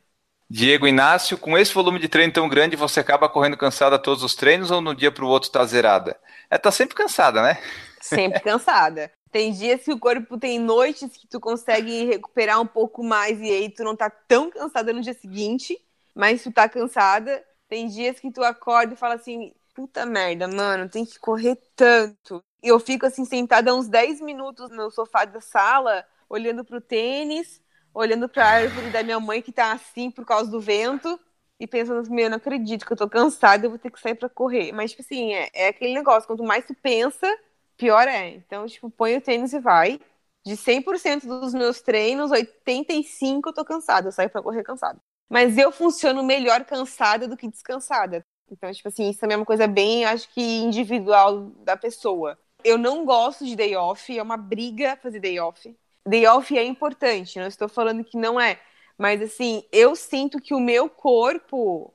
Diego 0.49 0.87
Inácio, 0.87 1.37
com 1.39 1.57
esse 1.59 1.73
volume 1.73 1.99
de 1.99 2.09
treino 2.09 2.33
tão 2.33 2.49
grande, 2.49 2.77
você 2.77 3.01
acaba 3.01 3.29
correndo 3.29 3.57
cansada 3.57 3.99
todos 3.99 4.23
os 4.23 4.35
treinos 4.35 4.71
ou 4.71 4.81
no 4.81 4.95
dia 4.95 5.11
para 5.11 5.25
o 5.25 5.29
outro 5.29 5.51
tá 5.51 5.65
zerada? 5.65 6.17
É, 6.51 6.59
tá 6.59 6.71
sempre 6.71 6.95
cansada, 6.95 7.43
né? 7.43 7.59
Sempre 8.01 8.41
cansada. 8.41 9.11
Tem 9.35 9.51
dias 9.51 9.83
que 9.83 9.93
o 9.93 9.99
corpo 9.99 10.39
tem 10.39 10.61
noites 10.61 11.17
que 11.17 11.27
tu 11.27 11.41
consegue 11.41 12.05
recuperar 12.05 12.61
um 12.61 12.67
pouco 12.69 13.03
mais 13.03 13.41
e 13.41 13.51
aí 13.51 13.69
tu 13.69 13.83
não 13.83 13.97
tá 13.97 14.09
tão 14.09 14.49
cansada 14.49 14.93
no 14.93 15.01
dia 15.01 15.13
seguinte, 15.13 15.77
mas 16.15 16.45
tu 16.45 16.53
tá 16.53 16.69
cansada. 16.69 17.45
Tem 17.69 17.89
dias 17.89 18.21
que 18.21 18.31
tu 18.31 18.45
acorda 18.45 18.95
e 18.95 18.97
fala 18.97 19.15
assim: 19.15 19.53
puta 19.75 20.07
merda, 20.07 20.47
mano, 20.47 20.89
tem 20.89 21.05
que 21.05 21.19
correr 21.19 21.57
tanto. 21.75 22.45
E 22.63 22.69
eu 22.69 22.79
fico 22.79 23.07
assim 23.07 23.25
sentada 23.25 23.75
uns 23.75 23.89
10 23.89 24.21
minutos 24.21 24.71
no 24.71 24.89
sofá 24.93 25.25
da 25.25 25.41
sala, 25.41 26.07
olhando 26.29 26.65
pro 26.65 26.81
tênis, 26.81 27.61
olhando 27.93 28.29
pra 28.29 28.47
árvore 28.47 28.89
da 28.91 29.03
minha 29.03 29.19
mãe 29.19 29.43
que 29.43 29.51
tá 29.51 29.73
assim 29.73 30.13
por 30.13 30.25
causa 30.25 30.49
do 30.49 30.61
vento 30.61 31.19
e 31.59 31.67
pensando 31.67 31.99
assim, 31.99 32.15
meu, 32.15 32.27
eu 32.27 32.31
não 32.31 32.37
acredito 32.37 32.87
que 32.87 32.93
eu 32.93 32.97
tô 32.97 33.09
cansada, 33.09 33.67
eu 33.67 33.71
vou 33.71 33.81
ter 33.81 33.91
que 33.91 33.99
sair 34.01 34.15
pra 34.15 34.29
correr. 34.29 34.71
Mas, 34.71 34.93
tipo 34.93 35.03
assim, 35.03 35.35
é, 35.35 35.51
é 35.53 35.69
aquele 35.69 35.93
negócio, 35.93 36.29
quanto 36.29 36.45
mais 36.45 36.65
tu 36.65 36.75
pensa, 36.75 37.27
pior 37.77 38.07
é. 38.09 38.31
Então, 38.31 38.67
tipo, 38.67 38.91
põe 38.91 39.17
o 39.17 39.21
tênis 39.21 39.53
e 39.53 39.61
vai. 39.61 40.01
De 40.45 40.57
100% 40.57 41.27
dos 41.27 41.55
meus 41.55 41.81
treinos, 41.81 42.31
85% 42.31 43.47
eu 43.47 43.53
tô 43.55 43.65
cansada, 43.65 44.09
eu 44.09 44.13
saio 44.13 44.29
pra 44.29 44.43
correr 44.43 44.63
cansada. 44.63 45.01
Mas 45.29 45.57
eu 45.57 45.73
funciono 45.73 46.23
melhor 46.23 46.65
cansada 46.65 47.27
do 47.27 47.37
que 47.37 47.49
descansada. 47.49 48.25
Então, 48.51 48.71
tipo 48.73 48.89
assim, 48.89 49.09
isso 49.09 49.21
também 49.21 49.35
é 49.35 49.39
uma 49.39 49.47
coisa 49.47 49.67
bem, 49.67 50.05
acho 50.05 50.29
que 50.33 50.41
individual 50.41 51.51
da 51.65 51.77
pessoa. 51.77 52.39
Eu 52.63 52.77
não 52.77 53.05
gosto 53.05 53.45
de 53.45 53.57
day 53.57 53.75
off, 53.75 54.17
é 54.17 54.23
uma 54.23 54.37
briga 54.37 54.97
fazer 55.03 55.21
day 55.21 55.41
off. 55.41 55.75
Day 56.07 56.27
off 56.27 56.57
é 56.57 56.63
importante, 56.63 57.39
não 57.39 57.47
estou 57.47 57.69
falando 57.69 58.05
que 58.05 58.19
não 58.19 58.39
é. 58.39 58.61
Mas 58.99 59.23
assim, 59.23 59.65
eu 59.73 59.97
sinto 59.97 60.41
que 60.41 60.55
o 60.55 60.61
meu 60.61 60.89
corpo 60.91 61.93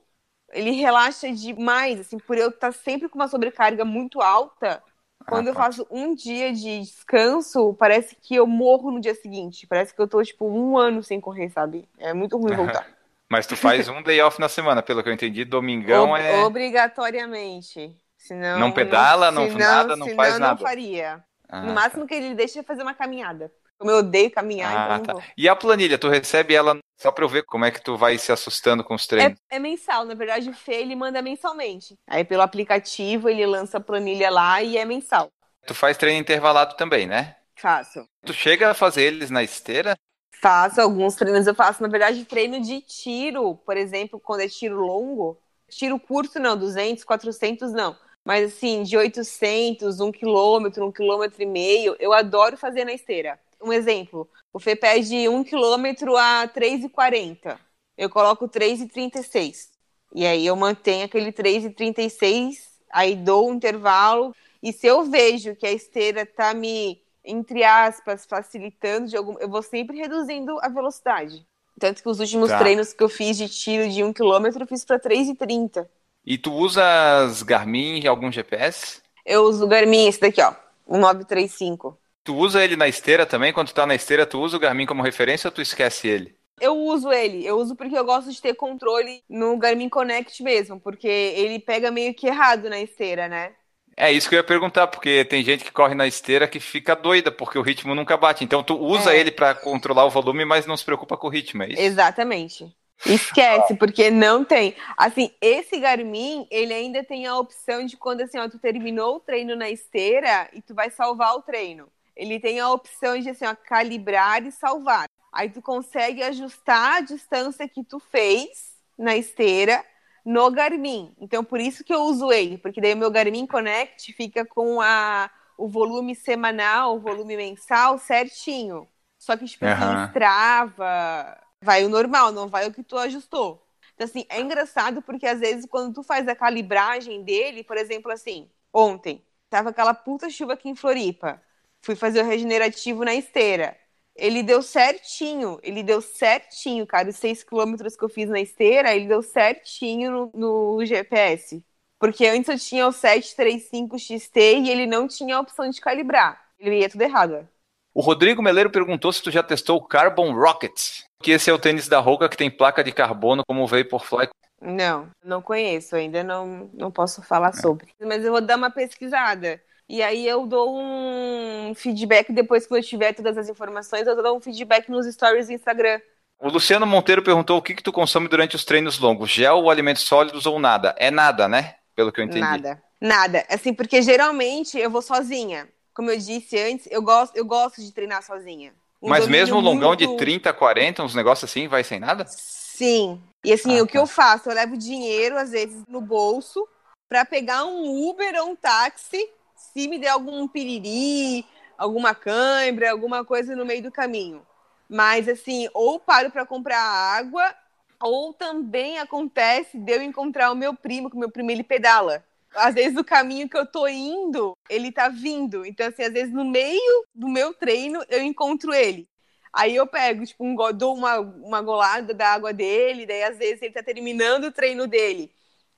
ele 0.52 0.72
relaxa 0.72 1.32
demais, 1.32 2.00
assim, 2.00 2.18
por 2.18 2.36
eu 2.36 2.50
estar 2.50 2.72
sempre 2.72 3.08
com 3.08 3.16
uma 3.18 3.28
sobrecarga 3.28 3.84
muito 3.84 4.20
alta. 4.20 4.82
Quando 5.26 5.48
ah, 5.48 5.50
eu 5.50 5.54
faço 5.54 5.86
um 5.90 6.14
dia 6.14 6.52
de 6.52 6.80
descanso, 6.80 7.74
parece 7.74 8.16
que 8.16 8.34
eu 8.34 8.46
morro 8.46 8.90
no 8.90 9.00
dia 9.00 9.14
seguinte. 9.14 9.66
Parece 9.66 9.94
que 9.94 10.00
eu 10.00 10.08
tô, 10.08 10.22
tipo, 10.22 10.46
um 10.46 10.78
ano 10.78 11.02
sem 11.02 11.20
correr, 11.20 11.50
sabe? 11.50 11.88
É 11.98 12.12
muito 12.12 12.38
ruim 12.38 12.54
voltar. 12.54 12.86
Mas 13.28 13.46
tu 13.46 13.56
faz 13.56 13.86
um 13.88 14.02
day 14.02 14.20
off 14.20 14.40
na 14.40 14.48
semana, 14.48 14.82
pelo 14.82 15.02
que 15.02 15.08
eu 15.08 15.12
entendi. 15.12 15.44
Domingão 15.44 16.10
Ob 16.10 16.20
é. 16.20 16.44
Obrigatoriamente. 16.44 17.94
Senão, 18.16 18.58
não 18.58 18.72
pedala, 18.72 19.30
não, 19.30 19.44
senão, 19.44 19.58
nada, 19.58 19.96
não 19.96 20.08
faz 20.10 20.38
nada. 20.38 20.52
não 20.52 20.58
faria. 20.58 21.24
Ah, 21.48 21.62
no 21.62 21.72
máximo 21.72 22.02
tá. 22.02 22.08
que 22.08 22.14
ele 22.14 22.34
deixa 22.34 22.62
fazer 22.62 22.82
uma 22.82 22.94
caminhada. 22.94 23.50
Como 23.80 23.90
eu 23.90 23.96
odeio 23.96 24.30
caminhar, 24.30 24.90
ah, 24.90 24.98
então 25.00 25.14
tá. 25.14 25.26
E 25.34 25.48
a 25.48 25.56
planilha, 25.56 25.96
tu 25.96 26.10
recebe 26.10 26.54
ela 26.54 26.76
só 27.00 27.10
pra 27.10 27.24
eu 27.24 27.28
ver 27.30 27.44
como 27.44 27.64
é 27.64 27.70
que 27.70 27.82
tu 27.82 27.96
vai 27.96 28.18
se 28.18 28.30
assustando 28.30 28.84
com 28.84 28.94
os 28.94 29.06
treinos? 29.06 29.38
É, 29.50 29.56
é, 29.56 29.58
mensal, 29.58 30.04
na 30.04 30.12
verdade 30.12 30.50
o 30.50 30.52
Fê 30.52 30.74
ele 30.74 30.94
manda 30.94 31.22
mensalmente. 31.22 31.94
Aí 32.06 32.22
pelo 32.22 32.42
aplicativo 32.42 33.26
ele 33.26 33.46
lança 33.46 33.78
a 33.78 33.80
planilha 33.80 34.28
lá 34.28 34.62
e 34.62 34.76
é 34.76 34.84
mensal. 34.84 35.30
Tu 35.66 35.74
faz 35.74 35.96
treino 35.96 36.20
intervalado 36.20 36.76
também, 36.76 37.06
né? 37.06 37.36
Faço. 37.56 38.04
Tu 38.26 38.34
chega 38.34 38.70
a 38.70 38.74
fazer 38.74 39.04
eles 39.04 39.30
na 39.30 39.42
esteira? 39.42 39.96
Faço 40.42 40.78
alguns 40.78 41.14
treinos, 41.14 41.46
eu 41.46 41.54
faço, 41.54 41.82
na 41.82 41.88
verdade, 41.88 42.22
treino 42.26 42.60
de 42.60 42.82
tiro, 42.82 43.56
por 43.56 43.78
exemplo, 43.78 44.20
quando 44.20 44.40
é 44.40 44.48
tiro 44.48 44.78
longo. 44.78 45.40
Tiro 45.70 45.98
curto 45.98 46.38
não, 46.38 46.54
200, 46.54 47.02
400 47.02 47.72
não. 47.72 47.96
Mas 48.26 48.52
assim, 48.52 48.82
de 48.82 48.98
800, 48.98 50.00
1 50.00 50.12
quilômetro, 50.12 50.86
1 50.86 50.92
quilômetro 50.92 51.42
e 51.42 51.46
meio, 51.46 51.96
eu 51.98 52.12
adoro 52.12 52.58
fazer 52.58 52.84
na 52.84 52.92
esteira. 52.92 53.40
Um 53.62 53.72
exemplo, 53.72 54.28
o 54.52 54.58
Fê 54.58 54.74
pede 54.74 55.28
1 55.28 55.44
quilômetro 55.44 56.16
a 56.16 56.48
3,40. 56.48 57.58
Eu 57.96 58.08
coloco 58.08 58.48
3,36. 58.48 59.68
E 60.14 60.26
aí 60.26 60.46
eu 60.46 60.56
mantenho 60.56 61.04
aquele 61.04 61.32
3,36, 61.32 62.56
aí 62.90 63.14
dou 63.14 63.50
um 63.50 63.54
intervalo. 63.54 64.34
E 64.62 64.72
se 64.72 64.86
eu 64.86 65.04
vejo 65.04 65.54
que 65.54 65.66
a 65.66 65.72
esteira 65.72 66.26
tá 66.26 66.52
me 66.52 67.00
entre 67.24 67.62
aspas, 67.62 68.26
facilitando 68.26 69.08
de 69.08 69.16
algum. 69.16 69.38
Eu 69.38 69.48
vou 69.48 69.62
sempre 69.62 69.98
reduzindo 69.98 70.58
a 70.60 70.68
velocidade. 70.68 71.46
Tanto 71.78 72.02
que 72.02 72.08
os 72.08 72.20
últimos 72.20 72.50
tá. 72.50 72.58
treinos 72.58 72.92
que 72.92 73.02
eu 73.02 73.08
fiz 73.08 73.36
de 73.36 73.48
tiro 73.48 73.88
de 73.88 74.02
1 74.02 74.12
km 74.12 74.60
eu 74.60 74.66
fiz 74.66 74.84
para 74.84 74.98
3,30. 74.98 75.86
E 76.24 76.36
tu 76.36 76.52
usa 76.52 76.82
as 77.24 77.42
Garmin 77.42 78.00
e 78.00 78.06
algum 78.06 78.30
GPS? 78.30 79.00
Eu 79.24 79.44
uso 79.44 79.64
o 79.64 79.68
Garmin, 79.68 80.06
esse 80.06 80.20
daqui, 80.20 80.42
ó. 80.42 80.54
O 80.86 80.98
935. 80.98 81.96
Tu 82.24 82.34
usa 82.34 82.62
ele 82.62 82.76
na 82.76 82.88
esteira 82.88 83.26
também? 83.26 83.52
Quando 83.52 83.68
tu 83.68 83.74
tá 83.74 83.86
na 83.86 83.94
esteira, 83.94 84.26
tu 84.26 84.40
usa 84.40 84.56
o 84.56 84.60
Garmin 84.60 84.86
como 84.86 85.02
referência 85.02 85.48
ou 85.48 85.52
tu 85.52 85.62
esquece 85.62 86.08
ele? 86.08 86.38
Eu 86.60 86.76
uso 86.76 87.10
ele, 87.10 87.46
eu 87.46 87.56
uso 87.56 87.74
porque 87.74 87.96
eu 87.96 88.04
gosto 88.04 88.30
de 88.30 88.40
ter 88.40 88.54
controle 88.54 89.22
no 89.28 89.56
Garmin 89.56 89.88
Connect 89.88 90.42
mesmo, 90.42 90.78
porque 90.78 91.08
ele 91.08 91.58
pega 91.58 91.90
meio 91.90 92.14
que 92.14 92.26
errado 92.26 92.68
na 92.68 92.78
esteira, 92.78 93.28
né? 93.28 93.54
É 93.96 94.12
isso 94.12 94.28
que 94.28 94.34
eu 94.34 94.38
ia 94.38 94.44
perguntar, 94.44 94.86
porque 94.86 95.24
tem 95.24 95.42
gente 95.42 95.64
que 95.64 95.72
corre 95.72 95.94
na 95.94 96.06
esteira 96.06 96.46
que 96.46 96.60
fica 96.60 96.94
doida, 96.94 97.32
porque 97.32 97.58
o 97.58 97.62
ritmo 97.62 97.94
nunca 97.94 98.16
bate. 98.16 98.44
Então 98.44 98.62
tu 98.62 98.78
usa 98.78 99.14
é. 99.14 99.18
ele 99.18 99.30
para 99.30 99.54
controlar 99.54 100.04
o 100.04 100.10
volume, 100.10 100.44
mas 100.44 100.66
não 100.66 100.76
se 100.76 100.84
preocupa 100.84 101.16
com 101.16 101.26
o 101.26 101.30
ritmo, 101.30 101.62
é 101.62 101.68
isso? 101.70 101.82
Exatamente. 101.82 102.74
Esquece, 103.04 103.74
porque 103.76 104.10
não 104.10 104.44
tem. 104.44 104.74
Assim, 104.96 105.30
esse 105.40 105.78
Garmin, 105.78 106.46
ele 106.50 106.74
ainda 106.74 107.02
tem 107.02 107.26
a 107.26 107.36
opção 107.38 107.86
de 107.86 107.96
quando 107.96 108.20
assim, 108.20 108.38
ó, 108.38 108.48
tu 108.48 108.58
terminou 108.58 109.16
o 109.16 109.20
treino 109.20 109.56
na 109.56 109.70
esteira 109.70 110.50
e 110.52 110.60
tu 110.60 110.74
vai 110.74 110.90
salvar 110.90 111.34
o 111.34 111.42
treino. 111.42 111.88
Ele 112.16 112.40
tem 112.40 112.60
a 112.60 112.70
opção 112.70 113.18
de 113.18 113.30
assim, 113.30 113.46
ó, 113.46 113.54
calibrar 113.54 114.44
e 114.44 114.52
salvar. 114.52 115.08
Aí 115.32 115.48
tu 115.48 115.62
consegue 115.62 116.22
ajustar 116.22 116.96
a 116.96 117.00
distância 117.00 117.68
que 117.68 117.84
tu 117.84 118.00
fez 118.00 118.74
na 118.98 119.16
esteira 119.16 119.84
no 120.24 120.50
Garmin. 120.50 121.14
Então, 121.18 121.44
por 121.44 121.60
isso 121.60 121.84
que 121.84 121.94
eu 121.94 122.02
uso 122.02 122.30
ele, 122.32 122.58
porque 122.58 122.80
daí 122.80 122.94
o 122.94 122.96
meu 122.96 123.10
Garmin 123.10 123.46
Connect 123.46 124.12
fica 124.12 124.44
com 124.44 124.80
a, 124.80 125.30
o 125.56 125.68
volume 125.68 126.14
semanal, 126.14 126.96
o 126.96 127.00
volume 127.00 127.36
mensal 127.36 127.98
certinho. 127.98 128.88
Só 129.18 129.36
que, 129.36 129.46
tipo, 129.46 129.64
uhum. 129.66 130.12
trava, 130.12 131.38
vai 131.60 131.84
o 131.84 131.88
normal, 131.88 132.32
não 132.32 132.48
vai 132.48 132.66
o 132.66 132.72
que 132.72 132.82
tu 132.82 132.96
ajustou. 132.96 133.62
Então, 133.94 134.06
assim, 134.06 134.24
é 134.30 134.40
engraçado 134.40 135.02
porque 135.02 135.26
às 135.26 135.40
vezes 135.40 135.66
quando 135.66 135.94
tu 135.94 136.02
faz 136.02 136.26
a 136.26 136.34
calibragem 136.34 137.22
dele, 137.22 137.62
por 137.62 137.76
exemplo, 137.76 138.10
assim, 138.10 138.50
ontem, 138.72 139.22
tava 139.50 139.70
aquela 139.70 139.92
puta 139.92 140.30
chuva 140.30 140.54
aqui 140.54 140.70
em 140.70 140.74
Floripa. 140.74 141.42
Fui 141.82 141.94
fazer 141.94 142.22
o 142.22 142.26
regenerativo 142.26 143.04
na 143.04 143.14
esteira 143.14 143.76
ele 144.20 144.42
deu 144.42 144.62
certinho, 144.62 145.58
ele 145.62 145.82
deu 145.82 146.00
certinho, 146.00 146.86
cara. 146.86 147.08
Os 147.08 147.16
seis 147.16 147.42
quilômetros 147.42 147.96
que 147.96 148.04
eu 148.04 148.08
fiz 148.08 148.28
na 148.28 148.40
esteira, 148.40 148.94
ele 148.94 149.06
deu 149.06 149.22
certinho 149.22 150.30
no, 150.34 150.76
no 150.76 150.84
GPS. 150.84 151.64
Porque 151.98 152.26
antes 152.26 152.48
eu 152.48 152.58
tinha 152.58 152.86
o 152.86 152.92
735 152.92 153.98
XT 153.98 154.58
e 154.58 154.70
ele 154.70 154.86
não 154.86 155.08
tinha 155.08 155.36
a 155.36 155.40
opção 155.40 155.68
de 155.68 155.80
calibrar. 155.80 156.40
Ele 156.58 156.80
ia 156.80 156.88
tudo 156.88 157.02
errado. 157.02 157.48
O 157.92 158.00
Rodrigo 158.00 158.42
Meleiro 158.42 158.70
perguntou 158.70 159.12
se 159.12 159.22
tu 159.22 159.30
já 159.30 159.42
testou 159.42 159.78
o 159.78 159.82
Carbon 159.82 160.32
Rocket, 160.32 161.02
que 161.22 161.32
esse 161.32 161.50
é 161.50 161.52
o 161.52 161.58
tênis 161.58 161.88
da 161.88 161.98
Roca 161.98 162.28
que 162.28 162.36
tem 162.36 162.50
placa 162.50 162.84
de 162.84 162.92
carbono 162.92 163.42
como 163.46 163.64
o 163.64 163.66
Vaporfly. 163.66 164.28
Não, 164.60 165.10
não 165.24 165.42
conheço, 165.42 165.96
ainda 165.96 166.22
não, 166.22 166.70
não 166.72 166.90
posso 166.90 167.22
falar 167.22 167.48
é. 167.48 167.60
sobre. 167.60 167.88
Mas 168.00 168.24
eu 168.24 168.32
vou 168.32 168.40
dar 168.40 168.56
uma 168.56 168.70
pesquisada. 168.70 169.60
E 169.90 170.04
aí 170.04 170.24
eu 170.24 170.46
dou 170.46 170.78
um 170.78 171.74
feedback 171.74 172.32
depois 172.32 172.64
que 172.64 172.72
eu 172.72 172.80
tiver 172.80 173.12
todas 173.12 173.36
as 173.36 173.48
informações, 173.48 174.06
eu 174.06 174.14
dou 174.22 174.36
um 174.36 174.40
feedback 174.40 174.88
nos 174.88 175.04
stories 175.12 175.48
do 175.48 175.52
Instagram. 175.52 176.00
O 176.38 176.48
Luciano 176.48 176.86
Monteiro 176.86 177.24
perguntou 177.24 177.58
o 177.58 177.62
que, 177.62 177.74
que 177.74 177.82
tu 177.82 177.90
consome 177.90 178.28
durante 178.28 178.54
os 178.54 178.64
treinos 178.64 179.00
longos, 179.00 179.28
gel 179.28 179.56
ou 179.56 179.68
alimentos 179.68 180.04
sólidos 180.04 180.46
ou 180.46 180.60
nada? 180.60 180.94
É 180.96 181.10
nada, 181.10 181.48
né? 181.48 181.74
Pelo 181.96 182.12
que 182.12 182.20
eu 182.20 182.24
entendi. 182.24 182.38
Nada. 182.38 182.80
Nada. 183.00 183.44
Assim, 183.48 183.74
porque 183.74 184.00
geralmente 184.00 184.78
eu 184.78 184.88
vou 184.88 185.02
sozinha. 185.02 185.68
Como 185.92 186.08
eu 186.08 186.16
disse 186.16 186.56
antes, 186.56 186.86
eu 186.88 187.02
gosto, 187.02 187.36
eu 187.36 187.44
gosto 187.44 187.82
de 187.82 187.90
treinar 187.90 188.22
sozinha. 188.22 188.72
Um 189.02 189.08
Mas 189.08 189.26
mesmo 189.26 189.56
o 189.56 189.60
longão 189.60 189.88
muito... 189.88 190.06
de 190.06 190.16
30, 190.16 190.52
40, 190.52 191.02
uns 191.02 191.16
negócios 191.16 191.50
assim, 191.50 191.66
vai 191.66 191.82
sem 191.82 191.98
nada? 191.98 192.24
Sim. 192.28 193.20
E 193.44 193.52
assim, 193.52 193.80
ah, 193.80 193.82
o 193.82 193.86
que 193.88 193.94
tá. 193.94 193.98
eu 193.98 194.06
faço? 194.06 194.50
Eu 194.50 194.54
levo 194.54 194.76
dinheiro, 194.76 195.36
às 195.36 195.50
vezes, 195.50 195.82
no 195.88 196.00
bolso, 196.00 196.64
para 197.08 197.24
pegar 197.24 197.64
um 197.64 198.08
Uber 198.08 198.40
ou 198.40 198.50
um 198.50 198.54
táxi 198.54 199.28
se 199.72 199.88
me 199.88 199.98
der 199.98 200.08
algum 200.08 200.46
piriri, 200.48 201.46
alguma 201.78 202.14
cãibra, 202.14 202.90
alguma 202.90 203.24
coisa 203.24 203.56
no 203.56 203.64
meio 203.64 203.82
do 203.82 203.90
caminho. 203.90 204.46
Mas 204.88 205.28
assim, 205.28 205.68
ou 205.72 205.98
paro 205.98 206.30
para 206.30 206.44
comprar 206.44 206.80
água, 206.80 207.54
ou 208.00 208.32
também 208.32 208.98
acontece 208.98 209.78
de 209.78 209.92
eu 209.92 210.02
encontrar 210.02 210.50
o 210.50 210.56
meu 210.56 210.74
primo, 210.74 211.08
que 211.08 211.16
o 211.16 211.18
meu 211.18 211.30
primo 211.30 211.50
ele 211.50 211.62
pedala. 211.62 212.24
Às 212.54 212.74
vezes 212.74 212.98
o 212.98 213.04
caminho 213.04 213.48
que 213.48 213.56
eu 213.56 213.64
tô 213.64 213.86
indo, 213.86 214.56
ele 214.68 214.90
tá 214.90 215.08
vindo. 215.08 215.64
Então, 215.64 215.86
assim, 215.86 216.02
às 216.02 216.12
vezes 216.12 216.32
no 216.32 216.44
meio 216.44 217.06
do 217.14 217.28
meu 217.28 217.54
treino 217.54 218.04
eu 218.08 218.22
encontro 218.22 218.74
ele. 218.74 219.08
Aí 219.52 219.74
eu 219.76 219.86
pego, 219.86 220.24
tipo, 220.24 220.44
um, 220.44 220.54
dou 220.72 220.94
uma, 220.96 221.18
uma 221.18 221.60
golada 221.60 222.14
da 222.14 222.28
água 222.28 222.52
dele, 222.52 223.06
daí 223.06 223.22
às 223.24 223.36
vezes 223.36 223.62
ele 223.62 223.72
tá 223.72 223.82
terminando 223.82 224.44
o 224.44 224.52
treino 224.52 224.86
dele 224.86 225.32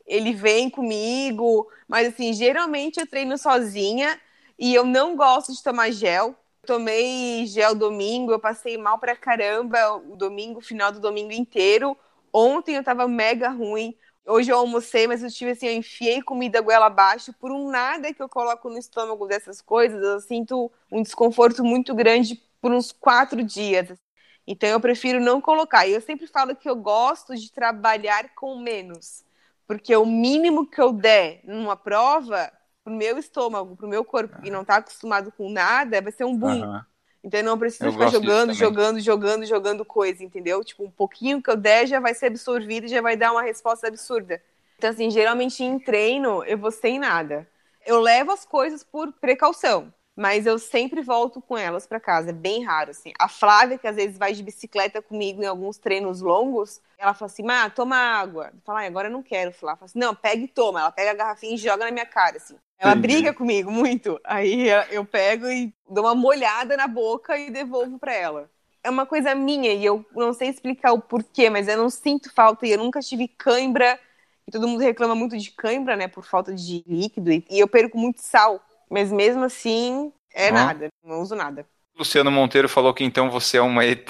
ele 0.07 0.33
vem 0.33 0.69
comigo, 0.71 1.69
mas 1.89 2.09
assim, 2.09 2.33
geralmente 2.33 3.01
eu 3.01 3.07
treino 3.07 3.37
sozinha 3.39 4.21
e 4.59 4.75
eu 4.75 4.85
não 4.85 5.17
gosto 5.17 5.53
de 5.53 5.63
tomar 5.63 5.91
gel. 5.91 6.37
Tomei 6.65 7.45
gel 7.47 7.75
domingo, 7.75 8.31
eu 8.33 8.39
passei 8.39 8.79
mal 8.79 8.99
pra 8.99 9.17
caramba 9.17 9.97
o 9.97 10.17
domingo, 10.17 10.61
final 10.61 10.93
do 10.93 11.01
domingo 11.01 11.33
inteiro. 11.33 11.97
Ontem 12.33 12.77
eu 12.77 12.85
tava 12.85 13.09
mega 13.09 13.49
ruim. 13.49 13.97
Hoje 14.25 14.53
eu 14.53 14.59
almocei, 14.59 15.09
mas 15.09 15.23
eu 15.23 15.31
tive 15.31 15.51
assim, 15.51 15.67
eu 15.67 15.75
enfiei 15.75 16.23
comida 16.23 16.61
goela 16.61 16.87
abaixo 16.87 17.33
por 17.33 17.51
um 17.51 17.69
nada 17.69 18.15
que 18.15 18.23
eu 18.23 18.29
coloco 18.29 18.71
no 18.71 18.79
estômago 18.79 19.27
dessas 19.27 19.61
coisas, 19.61 20.01
eu 20.01 20.21
sinto 20.21 20.71
um 20.93 21.03
desconforto 21.03 21.65
muito 21.65 21.93
grande 21.93 22.41
por 22.61 22.71
uns 22.73 22.93
quatro 22.93 23.43
dias. 23.43 23.99
Então 24.47 24.69
eu 24.69 24.81
prefiro 24.81 25.21
não 25.21 25.41
colocar. 25.41 25.87
E 25.87 25.93
eu 25.93 26.01
sempre 26.01 26.27
falo 26.29 26.55
que 26.55 26.69
eu 26.69 26.77
gosto 26.77 27.35
de 27.35 27.51
trabalhar 27.51 28.33
com 28.35 28.59
menos, 28.59 29.25
porque 29.67 29.95
o 29.97 30.05
mínimo 30.05 30.67
que 30.67 30.81
eu 30.81 30.93
der 30.93 31.41
numa 31.45 31.77
prova, 31.77 32.53
pro 32.85 32.93
meu 32.93 33.19
estômago, 33.19 33.77
pro 33.77 33.89
meu 33.89 34.05
corpo, 34.05 34.41
que 34.41 34.51
não 34.51 34.65
tá 34.65 34.77
acostumado 34.77 35.33
com 35.33 35.51
nada, 35.51 36.01
vai 36.01 36.13
ser 36.13 36.25
um 36.25 36.37
boom. 36.37 36.63
Uhum. 36.63 36.81
Então 37.25 37.41
eu 37.41 37.45
não 37.45 37.59
preciso 37.59 37.85
eu 37.85 37.93
ficar 37.93 38.09
jogando, 38.09 38.53
jogando, 38.53 39.01
jogando, 39.01 39.47
jogando 39.47 39.85
coisa, 39.85 40.25
entendeu? 40.25 40.65
Tipo, 40.65 40.85
um 40.85 40.91
pouquinho 40.91 41.41
que 41.41 41.51
eu 41.51 41.57
der 41.57 41.87
já 41.87 42.01
vai 42.01 42.15
ser 42.15 42.27
absorvido 42.27 42.87
e 42.87 42.89
já 42.89 43.01
vai 43.01 43.17
dar 43.17 43.33
uma 43.33 43.43
resposta 43.43 43.87
absurda. 43.87 44.43
Então, 44.77 44.91
assim, 44.91 45.11
geralmente 45.11 45.63
em 45.63 45.79
treino 45.79 46.43
eu 46.45 46.59
vou 46.59 46.73
sem 46.73 46.99
nada. 46.99 47.49
Eu 47.87 48.01
levo 48.01 48.33
as 48.33 48.45
coisas 48.45 48.83
por 48.83 49.13
precaução 49.13 49.93
mas 50.17 50.47
eu 50.47 50.59
sempre 50.59 51.01
volto 51.01 51.41
com 51.41 51.57
elas 51.57 51.87
para 51.87 51.99
casa, 51.99 52.31
é 52.31 52.33
bem 52.33 52.63
raro, 52.65 52.91
assim. 52.91 53.13
A 53.19 53.29
Flávia, 53.29 53.79
que 53.79 53.87
às 53.87 53.97
vezes 53.97 54.19
vai 54.19 54.33
de 54.33 54.43
bicicleta 54.43 55.01
comigo 55.01 55.43
em 55.43 55.47
alguns 55.47 55.79
treinos 55.79 56.21
longos, 56.21 56.81
ela 56.99 57.15
fala 57.15 57.31
assim, 57.31 57.43
Má, 57.43 57.69
toma 57.71 57.97
água. 57.97 58.51
Eu 58.53 58.61
falo, 58.65 58.79
ah, 58.79 58.83
agora 58.83 59.09
eu 59.09 59.13
não 59.13 59.23
quero. 59.23 59.53
Fala, 59.53 59.75
fala 59.75 59.87
assim, 59.87 59.99
não, 59.99 60.15
pega 60.15 60.43
e 60.43 60.49
toma. 60.49 60.81
Ela 60.81 60.93
pega 60.93 61.11
a 61.11 61.15
garrafinha 61.15 61.55
e 61.55 61.59
joga 61.59 61.85
na 61.85 61.91
minha 61.91 62.07
cara, 62.07 62.37
assim. 62.37 62.57
Ela 62.79 62.93
Entendi. 62.93 63.15
briga 63.15 63.33
comigo 63.35 63.71
muito. 63.71 64.21
Aí 64.25 64.69
eu 64.91 65.05
pego 65.05 65.47
e 65.47 65.73
dou 65.89 66.05
uma 66.05 66.15
molhada 66.15 66.77
na 66.77 66.87
boca 66.87 67.39
e 67.39 67.51
devolvo 67.51 67.99
para 67.99 68.13
ela. 68.15 68.51
É 68.85 68.91
uma 68.91 69.07
coisa 69.07 69.35
minha 69.35 69.73
e 69.73 69.85
eu 69.85 70.05
não 70.15 70.33
sei 70.33 70.49
explicar 70.49 70.93
o 70.93 71.01
porquê, 71.01 71.49
mas 71.49 71.69
eu 71.69 71.77
não 71.77 71.89
sinto 71.89 72.33
falta 72.35 72.67
e 72.67 72.73
eu 72.73 72.79
nunca 72.79 73.01
tive 73.01 73.29
cãibra. 73.29 73.99
E 74.47 74.51
todo 74.51 74.67
mundo 74.67 74.81
reclama 74.81 75.15
muito 75.15 75.39
de 75.39 75.53
cãibra, 75.53 75.97
né, 75.97 76.09
por 76.09 76.25
falta 76.25 76.53
de 76.53 76.83
líquido. 76.87 77.31
E 77.31 77.45
eu 77.51 77.69
perco 77.69 77.97
muito 77.97 78.21
sal. 78.21 78.61
Mas 78.93 79.11
mesmo 79.11 79.43
assim, 79.43 80.13
é 80.35 80.49
uhum. 80.49 80.55
nada, 80.55 80.89
não 81.03 81.23
uso 81.23 81.35
nada. 81.35 81.67
Luciano 81.97 82.31
Monteiro 82.31 82.69
falou 82.69 82.93
que 82.93 83.03
então 83.03 83.31
você 83.31 83.57
é 83.57 83.63
uma 83.63 83.87
ET. 83.87 84.07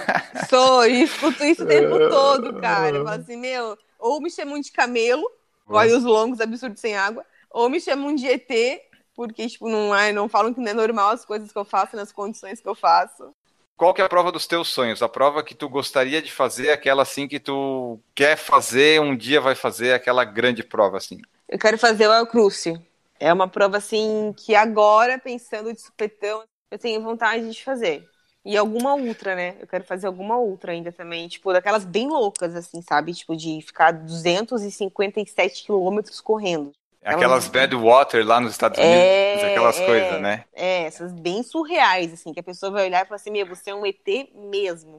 Sou, 0.48 0.86
e 0.86 1.02
escuto 1.02 1.44
isso 1.44 1.62
o 1.62 1.66
tempo 1.66 1.98
todo, 2.08 2.58
cara. 2.58 2.96
Eu 2.96 3.04
falo 3.04 3.20
assim, 3.20 3.36
meu, 3.36 3.76
ou 3.98 4.22
me 4.22 4.30
chamam 4.30 4.58
de 4.58 4.72
camelo, 4.72 5.30
corre 5.66 5.92
os 5.92 6.04
longos 6.04 6.40
absurdos 6.40 6.80
sem 6.80 6.96
água, 6.96 7.22
ou 7.50 7.68
me 7.68 7.78
chamam 7.78 8.14
de 8.14 8.26
ET, 8.26 8.80
porque, 9.14 9.46
tipo, 9.46 9.68
não, 9.68 9.90
não 10.14 10.26
falam 10.26 10.54
que 10.54 10.60
não 10.60 10.70
é 10.70 10.74
normal 10.74 11.10
as 11.10 11.26
coisas 11.26 11.52
que 11.52 11.58
eu 11.58 11.64
faço 11.66 11.94
nas 11.94 12.10
condições 12.10 12.62
que 12.62 12.68
eu 12.68 12.74
faço. 12.74 13.30
Qual 13.76 13.92
que 13.92 14.00
é 14.00 14.06
a 14.06 14.08
prova 14.08 14.32
dos 14.32 14.46
teus 14.46 14.68
sonhos? 14.68 15.02
A 15.02 15.08
prova 15.08 15.44
que 15.44 15.54
tu 15.54 15.68
gostaria 15.68 16.22
de 16.22 16.32
fazer, 16.32 16.70
aquela 16.70 17.02
assim 17.02 17.28
que 17.28 17.38
tu 17.38 18.00
quer 18.14 18.38
fazer, 18.38 19.02
um 19.02 19.14
dia 19.14 19.38
vai 19.38 19.54
fazer, 19.54 19.92
aquela 19.92 20.24
grande 20.24 20.64
prova 20.64 20.96
assim? 20.96 21.20
Eu 21.46 21.58
quero 21.58 21.76
fazer 21.76 22.08
o 22.08 22.26
Cruce. 22.26 22.80
É 23.24 23.32
uma 23.32 23.48
prova, 23.48 23.78
assim, 23.78 24.34
que 24.36 24.54
agora, 24.54 25.18
pensando 25.18 25.72
de 25.72 25.80
supetão, 25.80 26.42
eu 26.70 26.78
tenho 26.78 27.00
vontade 27.02 27.50
de 27.50 27.64
fazer. 27.64 28.06
E 28.44 28.54
alguma 28.54 28.94
ultra, 28.94 29.34
né? 29.34 29.56
Eu 29.58 29.66
quero 29.66 29.82
fazer 29.82 30.06
alguma 30.06 30.36
ultra 30.36 30.72
ainda 30.72 30.92
também, 30.92 31.26
tipo, 31.26 31.50
daquelas 31.50 31.86
bem 31.86 32.06
loucas, 32.06 32.54
assim, 32.54 32.82
sabe? 32.82 33.14
Tipo, 33.14 33.34
de 33.34 33.62
ficar 33.62 33.92
257 33.92 35.64
quilômetros 35.64 36.20
correndo. 36.20 36.72
Aquelas 37.02 37.48
bad 37.48 37.74
water 37.74 38.26
lá 38.26 38.38
nos 38.40 38.52
Estados 38.52 38.78
Unidos, 38.78 38.94
é, 38.94 39.52
aquelas 39.52 39.78
é, 39.78 39.86
coisas, 39.86 40.20
né? 40.20 40.44
É, 40.52 40.82
essas 40.82 41.10
bem 41.10 41.42
surreais, 41.42 42.12
assim, 42.12 42.30
que 42.30 42.40
a 42.40 42.44
pessoa 42.44 42.72
vai 42.72 42.84
olhar 42.84 43.06
e 43.06 43.08
falar 43.08 43.16
assim, 43.16 43.30
meu, 43.30 43.46
você 43.46 43.70
é 43.70 43.74
um 43.74 43.86
ET 43.86 44.06
mesmo. 44.34 44.96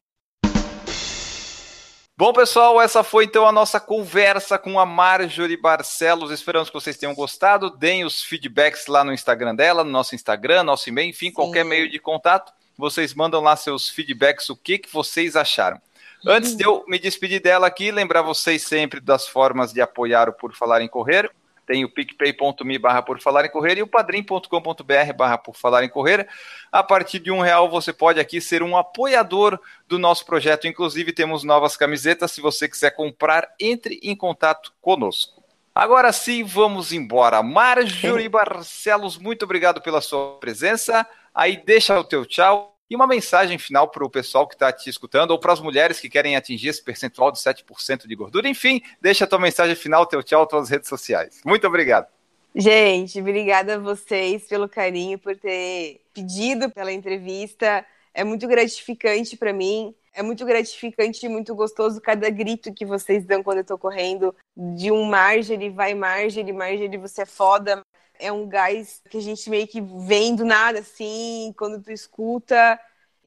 Bom, 2.18 2.32
pessoal, 2.32 2.80
essa 2.80 3.04
foi 3.04 3.24
então 3.24 3.46
a 3.46 3.52
nossa 3.52 3.78
conversa 3.78 4.56
com 4.58 4.80
a 4.80 4.86
Marjorie 4.86 5.60
Barcelos. 5.60 6.30
Esperamos 6.30 6.70
que 6.70 6.74
vocês 6.74 6.96
tenham 6.96 7.14
gostado. 7.14 7.68
Deem 7.68 8.06
os 8.06 8.22
feedbacks 8.22 8.86
lá 8.86 9.04
no 9.04 9.12
Instagram 9.12 9.54
dela, 9.54 9.84
no 9.84 9.90
nosso 9.90 10.14
Instagram, 10.14 10.62
nosso 10.62 10.88
e-mail, 10.88 11.10
enfim, 11.10 11.26
Sim. 11.26 11.32
qualquer 11.32 11.62
meio 11.62 11.90
de 11.90 11.98
contato. 11.98 12.54
Vocês 12.78 13.12
mandam 13.12 13.42
lá 13.42 13.54
seus 13.54 13.90
feedbacks, 13.90 14.48
o 14.48 14.56
que, 14.56 14.78
que 14.78 14.90
vocês 14.90 15.36
acharam. 15.36 15.78
Antes 16.26 16.56
de 16.56 16.64
eu 16.64 16.82
me 16.88 16.98
despedir 16.98 17.42
dela 17.42 17.66
aqui, 17.66 17.90
lembrar 17.90 18.22
vocês 18.22 18.62
sempre 18.62 18.98
das 18.98 19.28
formas 19.28 19.70
de 19.70 19.82
apoiar 19.82 20.26
o 20.26 20.32
Por 20.32 20.54
Falar 20.54 20.80
em 20.80 20.88
Correr 20.88 21.30
tem 21.66 21.84
o 21.84 21.88
picpay.me 21.88 22.78
barra 22.78 23.02
por 23.02 23.20
falar 23.20 23.44
em 23.44 23.50
correr 23.50 23.78
e 23.78 23.82
o 23.82 23.86
padrim.com.br 23.86 25.12
barra 25.16 25.36
por 25.36 25.56
falar 25.56 25.82
em 25.82 25.88
correr. 25.88 26.28
A 26.70 26.82
partir 26.82 27.18
de 27.18 27.30
um 27.30 27.40
real 27.40 27.68
você 27.68 27.92
pode 27.92 28.20
aqui 28.20 28.40
ser 28.40 28.62
um 28.62 28.76
apoiador 28.76 29.58
do 29.88 29.98
nosso 29.98 30.24
projeto. 30.24 30.68
Inclusive 30.68 31.12
temos 31.12 31.42
novas 31.42 31.76
camisetas. 31.76 32.30
Se 32.30 32.40
você 32.40 32.68
quiser 32.68 32.92
comprar, 32.92 33.48
entre 33.58 33.98
em 34.02 34.14
contato 34.14 34.72
conosco. 34.80 35.42
Agora 35.74 36.12
sim, 36.12 36.44
vamos 36.44 36.92
embora. 36.92 37.42
Marjorie 37.42 38.28
Barcelos, 38.28 39.18
muito 39.18 39.44
obrigado 39.44 39.82
pela 39.82 40.00
sua 40.00 40.38
presença. 40.38 41.06
Aí 41.34 41.62
deixa 41.66 41.98
o 41.98 42.04
teu 42.04 42.24
tchau 42.24 42.75
e 42.88 42.94
uma 42.94 43.06
mensagem 43.06 43.58
final 43.58 43.88
para 43.88 44.04
o 44.04 44.10
pessoal 44.10 44.46
que 44.46 44.54
está 44.54 44.72
te 44.72 44.88
escutando, 44.88 45.32
ou 45.32 45.38
para 45.38 45.52
as 45.52 45.60
mulheres 45.60 46.00
que 46.00 46.08
querem 46.08 46.36
atingir 46.36 46.68
esse 46.68 46.82
percentual 46.82 47.32
de 47.32 47.38
7% 47.38 48.06
de 48.06 48.14
gordura. 48.14 48.48
Enfim, 48.48 48.80
deixa 49.00 49.24
a 49.24 49.26
tua 49.26 49.38
mensagem 49.38 49.74
final, 49.74 50.06
teu 50.06 50.22
tchau, 50.22 50.46
tuas 50.46 50.70
redes 50.70 50.88
sociais. 50.88 51.40
Muito 51.44 51.66
obrigado. 51.66 52.06
Gente, 52.54 53.20
obrigada 53.20 53.74
a 53.74 53.78
vocês 53.78 54.44
pelo 54.48 54.68
carinho, 54.68 55.18
por 55.18 55.36
ter 55.36 56.00
pedido 56.14 56.70
pela 56.70 56.90
entrevista. 56.90 57.84
É 58.14 58.24
muito 58.24 58.48
gratificante 58.48 59.36
para 59.36 59.52
mim. 59.52 59.94
É 60.16 60.22
muito 60.22 60.46
gratificante 60.46 61.26
e 61.26 61.28
muito 61.28 61.54
gostoso 61.54 62.00
cada 62.00 62.30
grito 62.30 62.72
que 62.72 62.86
vocês 62.86 63.24
dão 63.24 63.42
quando 63.42 63.58
eu 63.58 63.64
tô 63.64 63.76
correndo. 63.76 64.34
De 64.56 64.90
um 64.90 65.04
Marjorie, 65.04 65.68
vai 65.68 65.94
Marjorie, 65.94 66.52
Marjorie, 66.52 66.96
você 66.96 67.22
é 67.22 67.26
foda 67.26 67.82
é 68.18 68.32
um 68.32 68.48
gás 68.48 69.02
que 69.08 69.18
a 69.18 69.20
gente 69.20 69.48
meio 69.50 69.66
que 69.66 69.80
vem 69.80 70.34
do 70.34 70.44
nada, 70.44 70.80
assim, 70.80 71.54
quando 71.56 71.82
tu 71.82 71.90
escuta. 71.90 72.78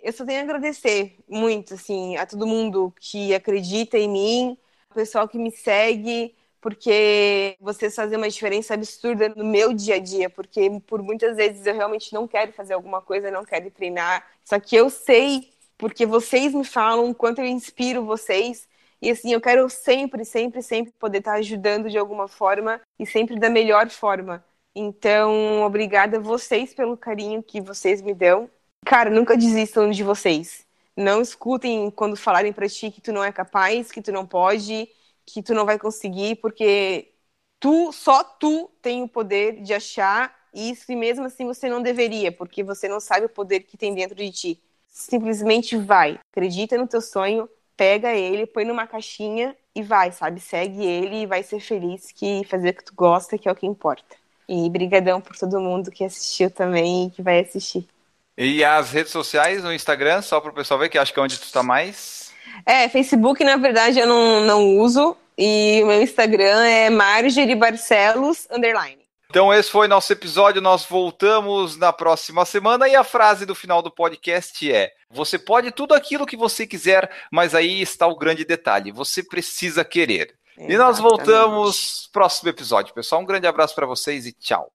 Eu 0.01 0.13
só 0.13 0.25
tenho 0.25 0.39
a 0.39 0.43
agradecer 0.43 1.17
muito, 1.27 1.73
assim, 1.73 2.15
a 2.17 2.25
todo 2.25 2.47
mundo 2.47 2.93
que 2.99 3.33
acredita 3.33 3.97
em 3.97 4.09
mim, 4.09 4.57
o 4.89 4.93
pessoal 4.93 5.27
que 5.27 5.37
me 5.37 5.51
segue, 5.51 6.35
porque 6.61 7.57
vocês 7.59 7.95
fazem 7.95 8.17
uma 8.17 8.29
diferença 8.29 8.73
absurda 8.73 9.29
no 9.29 9.45
meu 9.45 9.73
dia 9.73 9.95
a 9.95 9.99
dia, 9.99 10.29
porque 10.29 10.69
por 10.87 11.01
muitas 11.01 11.35
vezes 11.35 11.65
eu 11.65 11.73
realmente 11.73 12.13
não 12.13 12.27
quero 12.27 12.53
fazer 12.53 12.73
alguma 12.73 13.01
coisa, 13.01 13.31
não 13.31 13.45
quero 13.45 13.69
treinar, 13.71 14.25
só 14.43 14.59
que 14.59 14.75
eu 14.75 14.89
sei, 14.89 15.49
porque 15.79 16.05
vocês 16.05 16.53
me 16.53 16.65
falam, 16.65 17.13
quanto 17.13 17.39
eu 17.39 17.45
inspiro 17.45 18.03
vocês, 18.05 18.67
e 19.01 19.09
assim, 19.09 19.31
eu 19.31 19.39
quero 19.39 19.69
sempre, 19.69 20.25
sempre, 20.25 20.61
sempre 20.61 20.93
poder 20.99 21.19
estar 21.19 21.35
ajudando 21.35 21.89
de 21.89 21.97
alguma 21.97 22.27
forma 22.27 22.81
e 22.99 23.05
sempre 23.05 23.39
da 23.39 23.49
melhor 23.49 23.89
forma. 23.89 24.43
Então, 24.75 25.61
obrigada 25.63 26.17
a 26.17 26.19
vocês 26.19 26.73
pelo 26.73 26.97
carinho 26.97 27.41
que 27.41 27.61
vocês 27.61 28.01
me 28.01 28.13
dão. 28.13 28.49
Cara, 28.85 29.09
nunca 29.09 29.37
desistam 29.37 29.89
de 29.89 30.03
vocês. 30.03 30.67
Não 30.97 31.21
escutem 31.21 31.89
quando 31.89 32.17
falarem 32.17 32.51
para 32.51 32.67
ti 32.67 32.91
que 32.91 32.99
tu 32.99 33.13
não 33.13 33.23
é 33.23 33.31
capaz, 33.31 33.89
que 33.89 34.01
tu 34.01 34.11
não 34.11 34.27
pode, 34.27 34.89
que 35.25 35.41
tu 35.41 35.53
não 35.53 35.65
vai 35.65 35.79
conseguir, 35.79 36.35
porque 36.41 37.13
tu, 37.57 37.93
só 37.93 38.21
tu 38.21 38.69
tem 38.81 39.01
o 39.01 39.07
poder 39.07 39.61
de 39.61 39.73
achar 39.73 40.37
isso 40.53 40.91
e 40.91 40.95
mesmo 40.97 41.25
assim 41.25 41.45
você 41.45 41.69
não 41.69 41.81
deveria, 41.81 42.33
porque 42.33 42.63
você 42.63 42.89
não 42.89 42.99
sabe 42.99 43.27
o 43.27 43.29
poder 43.29 43.61
que 43.61 43.77
tem 43.77 43.95
dentro 43.95 44.15
de 44.15 44.29
ti. 44.29 44.63
Simplesmente 44.89 45.77
vai, 45.77 46.19
acredita 46.31 46.77
no 46.77 46.87
teu 46.87 47.01
sonho, 47.01 47.49
pega 47.77 48.13
ele, 48.13 48.45
põe 48.45 48.65
numa 48.65 48.85
caixinha 48.85 49.55
e 49.73 49.81
vai, 49.81 50.11
sabe? 50.11 50.39
Segue 50.39 50.85
ele 50.85 51.21
e 51.21 51.25
vai 51.25 51.43
ser 51.43 51.59
feliz 51.59 52.11
que 52.11 52.43
fazer 52.45 52.69
o 52.69 52.73
que 52.73 52.83
tu 52.83 52.93
gosta, 52.95 53.37
que 53.37 53.47
é 53.47 53.51
o 53.51 53.55
que 53.55 53.65
importa. 53.65 54.15
E 54.47 54.69
brigadão 54.69 55.21
por 55.21 55.37
todo 55.37 55.59
mundo 55.59 55.91
que 55.91 56.03
assistiu 56.03 56.49
também 56.49 57.07
e 57.07 57.11
que 57.11 57.21
vai 57.21 57.39
assistir. 57.39 57.87
E 58.37 58.63
as 58.63 58.91
redes 58.91 59.11
sociais, 59.11 59.63
no 59.63 59.73
Instagram, 59.73 60.21
só 60.21 60.39
para 60.39 60.51
o 60.51 60.53
pessoal 60.53 60.79
ver, 60.79 60.89
que 60.89 60.97
acho 60.97 61.13
que 61.13 61.19
é 61.19 61.23
onde 61.23 61.37
tu 61.37 61.43
está 61.43 61.61
mais? 61.61 62.31
É, 62.65 62.87
Facebook, 62.89 63.43
na 63.43 63.57
verdade, 63.57 63.99
eu 63.99 64.07
não, 64.07 64.41
não 64.41 64.77
uso. 64.77 65.15
E 65.37 65.81
o 65.83 65.87
meu 65.87 66.01
Instagram 66.01 66.65
é 66.65 66.89
Marjorie 66.89 67.55
Barcelos, 67.55 68.47
underline. 68.51 68.98
Então 69.31 69.53
esse 69.53 69.69
foi 69.69 69.87
nosso 69.87 70.11
episódio, 70.11 70.59
nós 70.59 70.83
voltamos 70.83 71.77
na 71.77 71.93
próxima 71.93 72.43
semana 72.45 72.89
e 72.89 72.95
a 72.95 73.03
frase 73.03 73.45
do 73.45 73.53
final 73.53 73.79
do 73.79 73.91
podcast 73.91 74.71
é: 74.71 74.91
você 75.07 75.37
pode 75.37 75.69
tudo 75.69 75.93
aquilo 75.93 76.25
que 76.25 76.35
você 76.35 76.65
quiser, 76.65 77.07
mas 77.31 77.53
aí 77.53 77.79
está 77.79 78.07
o 78.07 78.17
grande 78.17 78.43
detalhe, 78.43 78.91
você 78.91 79.21
precisa 79.21 79.85
querer. 79.85 80.33
Exatamente. 80.57 80.73
E 80.73 80.77
nós 80.77 80.97
voltamos 80.97 82.07
no 82.07 82.11
próximo 82.11 82.49
episódio, 82.49 82.91
pessoal. 82.91 83.21
Um 83.21 83.25
grande 83.25 83.45
abraço 83.45 83.75
para 83.75 83.85
vocês 83.85 84.25
e 84.25 84.33
tchau. 84.33 84.71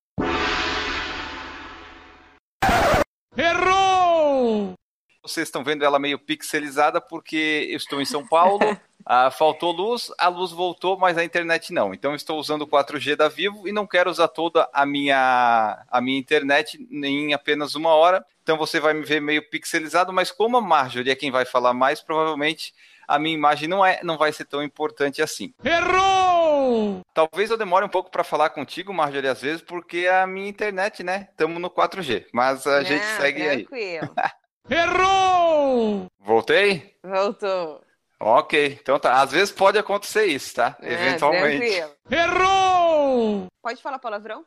Errou! 3.37 4.75
Vocês 5.21 5.49
estão 5.49 5.65
vendo 5.65 5.85
ela 5.85 5.99
meio 5.99 6.17
pixelizada 6.17 7.01
porque 7.01 7.67
eu 7.71 7.77
estou 7.77 8.01
em 8.01 8.05
São 8.05 8.25
Paulo. 8.25 8.61
Ah, 9.07 9.31
faltou 9.31 9.71
luz, 9.73 10.11
a 10.19 10.29
luz 10.29 10.51
voltou, 10.51 10.99
mas 10.99 11.19
a 11.19 11.25
internet 11.25 11.73
não. 11.73 11.93
Então 11.93 12.15
estou 12.15 12.39
usando 12.39 12.63
o 12.63 12.67
4G 12.67 13.17
da 13.17 13.29
Vivo 13.29 13.69
e 13.69 13.73
não 13.73 13.87
quero 13.87 14.11
usar 14.11 14.29
toda 14.29 14.69
a 14.73 14.87
minha, 14.87 15.85
a 15.91 16.01
minha 16.01 16.19
internet 16.19 16.79
em 16.91 17.35
apenas 17.35 17.75
uma 17.75 17.91
hora. 17.91 18.25
Então 18.43 18.57
você 18.57 18.81
vai 18.81 18.95
me 18.95 19.05
ver 19.05 19.21
meio 19.21 19.49
pixelizado, 19.51 20.13
mas 20.13 20.31
como 20.31 20.57
a 20.57 20.61
Marjorie 20.61 21.11
é 21.11 21.17
quem 21.17 21.31
vai 21.31 21.45
falar 21.45 21.75
mais, 21.75 22.01
provavelmente 22.01 22.73
a 23.07 23.19
minha 23.19 23.35
imagem 23.35 23.69
não, 23.69 23.85
é, 23.85 24.01
não 24.03 24.17
vai 24.17 24.33
ser 24.33 24.47
tão 24.47 24.63
importante 24.63 25.21
assim. 25.21 25.53
Errou! 25.63 27.03
Talvez 27.13 27.51
eu 27.51 27.57
demore 27.59 27.85
um 27.85 27.89
pouco 27.91 28.11
para 28.11 28.25
falar 28.25 28.51
contigo, 28.51 28.93
Marjorie, 28.95 29.29
às 29.29 29.43
vezes, 29.43 29.61
porque 29.63 30.07
a 30.07 30.27
minha 30.27 30.49
internet, 30.49 31.03
né? 31.03 31.29
Estamos 31.31 31.61
no 31.61 31.69
4G, 31.71 32.27
mas 32.33 32.67
a 32.67 32.79
Não, 32.79 32.85
gente 32.87 33.05
segue 33.05 33.43
aí. 33.49 33.65
tranquilo. 33.65 34.15
Errou! 34.71 36.07
Voltei? 36.21 36.97
Voltou. 37.05 37.83
Ok, 38.21 38.79
então 38.81 38.99
tá. 38.99 39.21
Às 39.21 39.33
vezes 39.33 39.53
pode 39.53 39.77
acontecer 39.79 40.27
isso, 40.27 40.55
tá? 40.55 40.77
É, 40.81 40.93
Eventualmente. 40.93 41.59
tranquilo. 41.59 41.91
Errou! 42.11 43.47
Pode 43.63 43.83
falar 43.83 43.99
palavrão? 43.99 44.45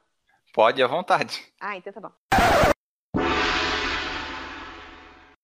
Pode 0.53 0.81
à 0.81 0.87
vontade. 0.87 1.43
Ah, 1.59 1.77
então 1.77 1.93
tá 1.93 1.99
bom. 2.01 2.11